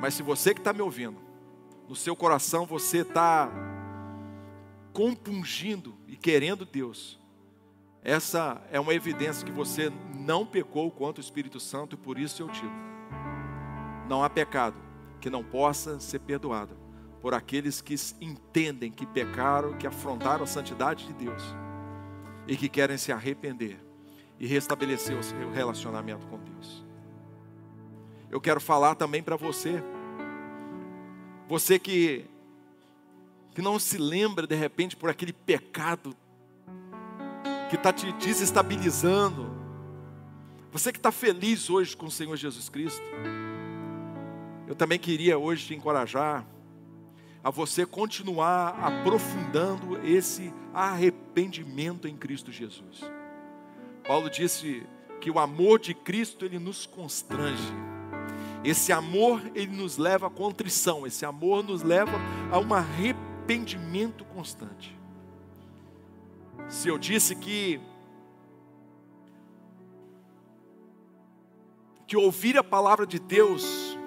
mas 0.00 0.14
se 0.14 0.22
você 0.22 0.54
que 0.54 0.60
está 0.60 0.72
me 0.72 0.80
ouvindo, 0.80 1.27
no 1.88 1.96
seu 1.96 2.14
coração 2.14 2.66
você 2.66 2.98
está 2.98 3.50
compungindo 4.92 5.96
e 6.06 6.16
querendo 6.16 6.66
Deus, 6.66 7.18
essa 8.02 8.62
é 8.70 8.78
uma 8.78 8.92
evidência 8.92 9.44
que 9.44 9.52
você 9.52 9.90
não 10.14 10.44
pecou 10.44 10.90
contra 10.90 11.20
o 11.20 11.24
Espírito 11.24 11.58
Santo 11.58 11.94
e 11.94 11.98
por 11.98 12.18
isso 12.18 12.42
eu 12.42 12.48
digo: 12.48 12.72
não 14.08 14.22
há 14.22 14.28
pecado 14.28 14.76
que 15.20 15.30
não 15.30 15.42
possa 15.42 15.98
ser 15.98 16.20
perdoado 16.20 16.76
por 17.22 17.34
aqueles 17.34 17.80
que 17.80 17.94
entendem 18.20 18.92
que 18.92 19.06
pecaram, 19.06 19.76
que 19.76 19.86
afrontaram 19.86 20.44
a 20.44 20.46
santidade 20.46 21.06
de 21.06 21.12
Deus 21.14 21.42
e 22.46 22.56
que 22.56 22.68
querem 22.68 22.96
se 22.96 23.10
arrepender 23.10 23.80
e 24.38 24.46
restabelecer 24.46 25.18
o 25.18 25.22
seu 25.22 25.50
relacionamento 25.50 26.26
com 26.26 26.38
Deus. 26.38 26.84
Eu 28.30 28.40
quero 28.40 28.60
falar 28.60 28.94
também 28.94 29.22
para 29.22 29.36
você, 29.36 29.82
você 31.48 31.78
que 31.78 32.24
que 33.54 33.62
não 33.62 33.76
se 33.76 33.98
lembra 33.98 34.46
de 34.46 34.54
repente 34.54 34.94
por 34.94 35.10
aquele 35.10 35.32
pecado 35.32 36.14
que 37.68 37.74
está 37.74 37.92
te 37.92 38.12
desestabilizando, 38.12 39.50
você 40.70 40.92
que 40.92 40.98
está 40.98 41.10
feliz 41.10 41.68
hoje 41.68 41.96
com 41.96 42.06
o 42.06 42.10
Senhor 42.10 42.36
Jesus 42.36 42.68
Cristo, 42.68 43.02
eu 44.68 44.76
também 44.76 44.96
queria 44.96 45.36
hoje 45.38 45.66
te 45.66 45.74
encorajar 45.74 46.46
a 47.42 47.50
você 47.50 47.84
continuar 47.84 48.78
aprofundando 48.80 49.98
esse 50.06 50.52
arrependimento 50.72 52.06
em 52.06 52.16
Cristo 52.16 52.52
Jesus. 52.52 53.02
Paulo 54.06 54.30
disse 54.30 54.86
que 55.20 55.30
o 55.30 55.38
amor 55.38 55.80
de 55.80 55.94
Cristo 55.94 56.44
ele 56.44 56.58
nos 56.58 56.86
constrange. 56.86 57.87
Esse 58.64 58.92
amor 58.92 59.40
ele 59.54 59.76
nos 59.76 59.96
leva 59.96 60.26
à 60.26 60.30
contrição, 60.30 61.06
esse 61.06 61.24
amor 61.24 61.62
nos 61.62 61.82
leva 61.82 62.18
a 62.50 62.58
um 62.58 62.74
arrependimento 62.74 64.24
constante. 64.24 64.96
Se 66.68 66.88
eu 66.88 66.98
disse 66.98 67.34
que 67.36 67.80
que 72.06 72.16
ouvir 72.16 72.56
a 72.56 72.64
palavra 72.64 73.06
de 73.06 73.18
Deus 73.18 73.98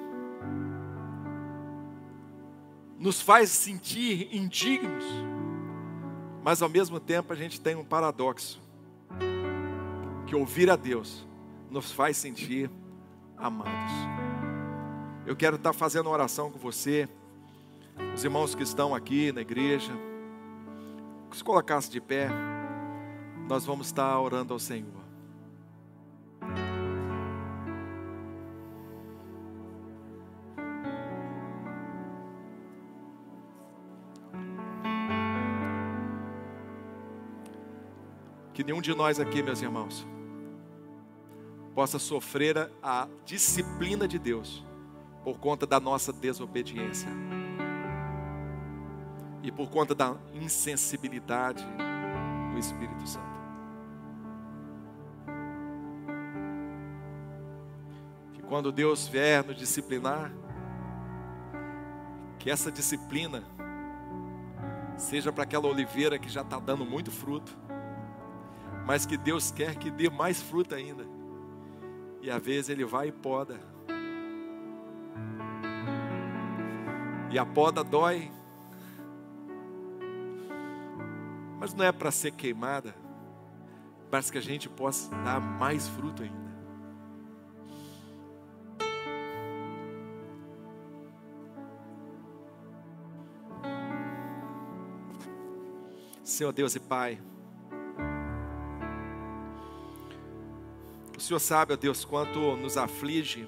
nos 2.97 3.21
faz 3.21 3.49
sentir 3.49 4.35
indignos, 4.35 5.05
mas 6.43 6.61
ao 6.61 6.69
mesmo 6.69 6.99
tempo 6.99 7.31
a 7.31 7.35
gente 7.35 7.61
tem 7.61 7.75
um 7.75 7.85
paradoxo: 7.85 8.59
que 10.25 10.35
ouvir 10.35 10.69
a 10.69 10.75
Deus 10.75 11.27
nos 11.69 11.91
faz 11.91 12.17
sentir 12.17 12.69
amados. 13.37 14.30
Eu 15.31 15.35
quero 15.37 15.55
estar 15.55 15.71
fazendo 15.71 16.09
oração 16.09 16.51
com 16.51 16.59
você, 16.59 17.07
os 18.13 18.21
irmãos 18.21 18.53
que 18.53 18.63
estão 18.63 18.93
aqui 18.93 19.31
na 19.31 19.39
igreja, 19.39 19.93
se 21.31 21.41
colocasse 21.41 21.89
de 21.89 22.01
pé, 22.01 22.27
nós 23.47 23.63
vamos 23.65 23.87
estar 23.87 24.19
orando 24.19 24.51
ao 24.51 24.59
Senhor. 24.59 24.91
que 38.53 38.65
nenhum 38.65 38.81
de 38.81 38.93
nós 38.93 39.17
aqui, 39.17 39.41
meus 39.41 39.61
irmãos, 39.61 40.05
possa 41.73 41.97
sofrer 41.97 42.69
a 42.83 43.07
disciplina 43.23 44.05
de 44.09 44.19
Deus 44.19 44.69
por 45.23 45.37
conta 45.39 45.65
da 45.65 45.79
nossa 45.79 46.11
desobediência 46.11 47.09
e 49.43 49.51
por 49.51 49.69
conta 49.69 49.95
da 49.95 50.15
insensibilidade 50.33 51.65
do 52.51 52.59
Espírito 52.59 53.07
Santo. 53.07 53.25
Que 58.33 58.41
quando 58.43 58.71
Deus 58.71 59.07
vier 59.07 59.43
nos 59.43 59.57
disciplinar, 59.57 60.31
que 62.37 62.49
essa 62.49 62.71
disciplina 62.71 63.43
seja 64.97 65.31
para 65.31 65.43
aquela 65.43 65.67
oliveira 65.67 66.19
que 66.19 66.29
já 66.29 66.41
está 66.41 66.59
dando 66.59 66.85
muito 66.85 67.11
fruto, 67.11 67.57
mas 68.85 69.05
que 69.05 69.17
Deus 69.17 69.51
quer 69.51 69.75
que 69.75 69.89
dê 69.89 70.09
mais 70.09 70.41
fruto 70.41 70.75
ainda. 70.75 71.05
E 72.21 72.29
às 72.29 72.43
vezes 72.43 72.69
Ele 72.69 72.85
vai 72.85 73.07
e 73.07 73.11
poda. 73.11 73.70
E 77.31 77.39
a 77.39 77.45
poda 77.45 77.81
dói, 77.81 78.29
mas 81.57 81.73
não 81.73 81.85
é 81.85 81.91
para 81.91 82.11
ser 82.11 82.31
queimada, 82.31 82.93
para 84.09 84.21
que 84.21 84.37
a 84.37 84.41
gente 84.41 84.67
possa 84.67 85.09
dar 85.23 85.39
mais 85.39 85.87
fruto 85.87 86.23
ainda. 86.23 86.41
Senhor 96.21 96.51
Deus 96.51 96.75
e 96.75 96.79
Pai, 96.81 97.21
o 101.17 101.21
Senhor 101.21 101.39
sabe, 101.39 101.71
ó 101.71 101.75
Deus, 101.77 102.03
quanto 102.03 102.57
nos 102.57 102.75
aflige, 102.75 103.47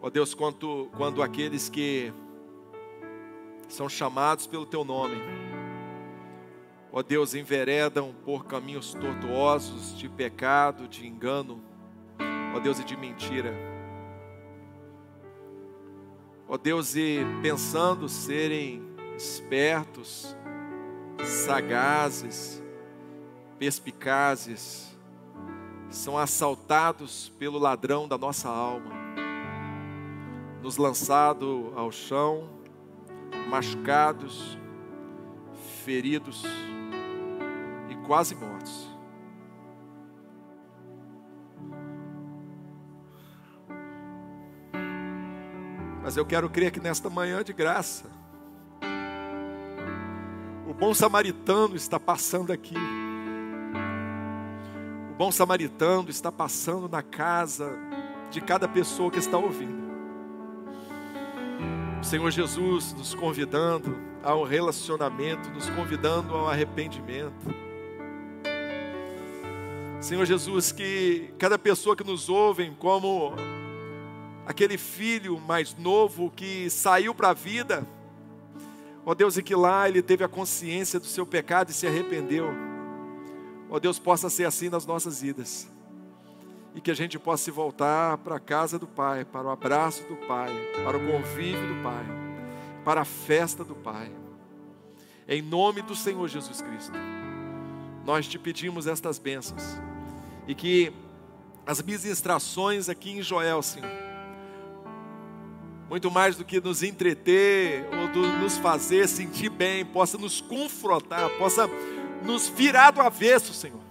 ó 0.00 0.10
Deus, 0.10 0.34
quanto, 0.34 0.88
quando 0.96 1.22
aqueles 1.22 1.68
que 1.68 2.12
são 3.68 3.88
chamados 3.88 4.46
pelo 4.46 4.66
Teu 4.66 4.84
nome, 4.84 5.16
ó 6.92 7.02
Deus, 7.02 7.34
enveredam 7.34 8.14
por 8.24 8.46
caminhos 8.46 8.94
tortuosos 8.94 9.96
de 9.96 10.08
pecado, 10.08 10.88
de 10.88 11.06
engano, 11.06 11.62
ó 12.54 12.58
Deus, 12.60 12.78
e 12.80 12.84
de 12.84 12.96
mentira. 12.96 13.54
Ó 16.48 16.56
Deus, 16.56 16.96
e 16.96 17.18
pensando 17.42 18.08
serem 18.08 18.82
espertos, 19.16 20.34
sagazes, 21.22 22.62
perspicazes, 23.58 24.96
são 25.90 26.16
assaltados 26.16 27.32
pelo 27.38 27.58
ladrão 27.58 28.06
da 28.06 28.16
nossa 28.16 28.48
alma, 28.48 28.97
nos 30.62 30.76
lançado 30.76 31.72
ao 31.76 31.90
chão, 31.90 32.48
machucados, 33.48 34.58
feridos 35.84 36.44
e 37.88 37.94
quase 38.06 38.34
mortos. 38.34 38.88
Mas 46.02 46.16
eu 46.16 46.24
quero 46.24 46.48
crer 46.48 46.70
que 46.70 46.80
nesta 46.80 47.10
manhã 47.10 47.44
de 47.44 47.52
graça, 47.52 48.18
bom 50.78 50.94
samaritano 50.94 51.74
está 51.74 51.98
passando 51.98 52.52
aqui. 52.52 52.76
O 55.10 55.14
bom 55.16 55.32
samaritano 55.32 56.08
está 56.08 56.30
passando 56.30 56.88
na 56.88 57.02
casa 57.02 57.76
de 58.30 58.40
cada 58.40 58.68
pessoa 58.68 59.10
que 59.10 59.18
está 59.18 59.36
ouvindo. 59.36 59.77
O 62.00 62.04
Senhor 62.04 62.30
Jesus 62.30 62.92
nos 62.94 63.14
convidando 63.14 63.96
ao 64.22 64.44
relacionamento, 64.44 65.50
nos 65.50 65.68
convidando 65.70 66.34
ao 66.34 66.48
arrependimento. 66.48 67.54
Senhor 70.00 70.24
Jesus, 70.24 70.72
que 70.72 71.32
cada 71.38 71.58
pessoa 71.58 71.96
que 71.96 72.04
nos 72.04 72.28
ouve, 72.28 72.70
como 72.78 73.34
aquele 74.46 74.78
filho 74.78 75.38
mais 75.40 75.76
novo 75.76 76.30
que 76.34 76.70
saiu 76.70 77.14
para 77.14 77.30
a 77.30 77.34
vida, 77.34 77.86
Ó 79.08 79.14
Deus, 79.14 79.38
e 79.38 79.42
que 79.42 79.54
lá 79.54 79.88
ele 79.88 80.02
teve 80.02 80.22
a 80.22 80.28
consciência 80.28 81.00
do 81.00 81.06
seu 81.06 81.24
pecado 81.24 81.70
e 81.70 81.72
se 81.72 81.86
arrependeu. 81.86 82.50
Ó 83.70 83.78
Deus, 83.78 83.98
possa 83.98 84.28
ser 84.28 84.44
assim 84.44 84.68
nas 84.68 84.84
nossas 84.84 85.22
vidas. 85.22 85.66
E 86.78 86.80
que 86.80 86.92
a 86.92 86.94
gente 86.94 87.18
possa 87.18 87.42
se 87.42 87.50
voltar 87.50 88.18
para 88.18 88.36
a 88.36 88.38
casa 88.38 88.78
do 88.78 88.86
Pai, 88.86 89.24
para 89.24 89.48
o 89.48 89.50
abraço 89.50 90.04
do 90.04 90.14
Pai, 90.14 90.48
para 90.84 90.96
o 90.96 91.00
convívio 91.10 91.74
do 91.74 91.82
Pai, 91.82 92.06
para 92.84 93.00
a 93.00 93.04
festa 93.04 93.64
do 93.64 93.74
Pai. 93.74 94.12
Em 95.26 95.42
nome 95.42 95.82
do 95.82 95.96
Senhor 95.96 96.28
Jesus 96.28 96.62
Cristo, 96.62 96.96
nós 98.04 98.28
te 98.28 98.38
pedimos 98.38 98.86
estas 98.86 99.18
bênçãos. 99.18 99.60
E 100.46 100.54
que 100.54 100.92
as 101.66 101.82
ministrações 101.82 102.88
aqui 102.88 103.10
em 103.10 103.22
Joel, 103.22 103.60
Senhor, 103.60 103.90
muito 105.90 106.12
mais 106.12 106.36
do 106.36 106.44
que 106.44 106.60
nos 106.60 106.84
entreter 106.84 107.88
ou 107.92 108.06
do, 108.06 108.22
nos 108.38 108.56
fazer 108.56 109.08
sentir 109.08 109.48
bem, 109.48 109.84
possa 109.84 110.16
nos 110.16 110.40
confrontar, 110.40 111.28
possa 111.38 111.68
nos 112.22 112.48
virar 112.48 112.92
do 112.92 113.00
avesso, 113.00 113.52
Senhor. 113.52 113.87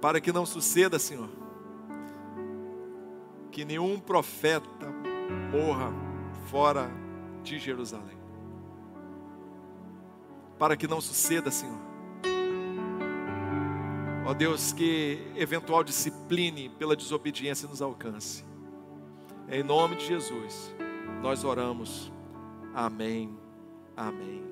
Para 0.00 0.20
que 0.20 0.32
não 0.32 0.46
suceda, 0.46 0.98
Senhor, 0.98 1.28
que 3.50 3.64
nenhum 3.64 3.98
profeta 3.98 4.86
morra 5.52 5.92
fora 6.46 6.90
de 7.42 7.58
Jerusalém. 7.58 8.18
Para 10.58 10.76
que 10.76 10.86
não 10.86 11.00
suceda, 11.00 11.50
Senhor, 11.50 11.88
Ó 14.28 14.34
Deus, 14.34 14.74
que 14.74 15.18
eventual 15.36 15.82
discipline 15.82 16.68
pela 16.68 16.94
desobediência 16.94 17.66
nos 17.66 17.80
alcance. 17.80 18.44
Em 19.48 19.62
nome 19.62 19.96
de 19.96 20.04
Jesus, 20.04 20.74
nós 21.22 21.44
oramos. 21.44 22.12
Amém, 22.74 23.34
amém. 23.96 24.47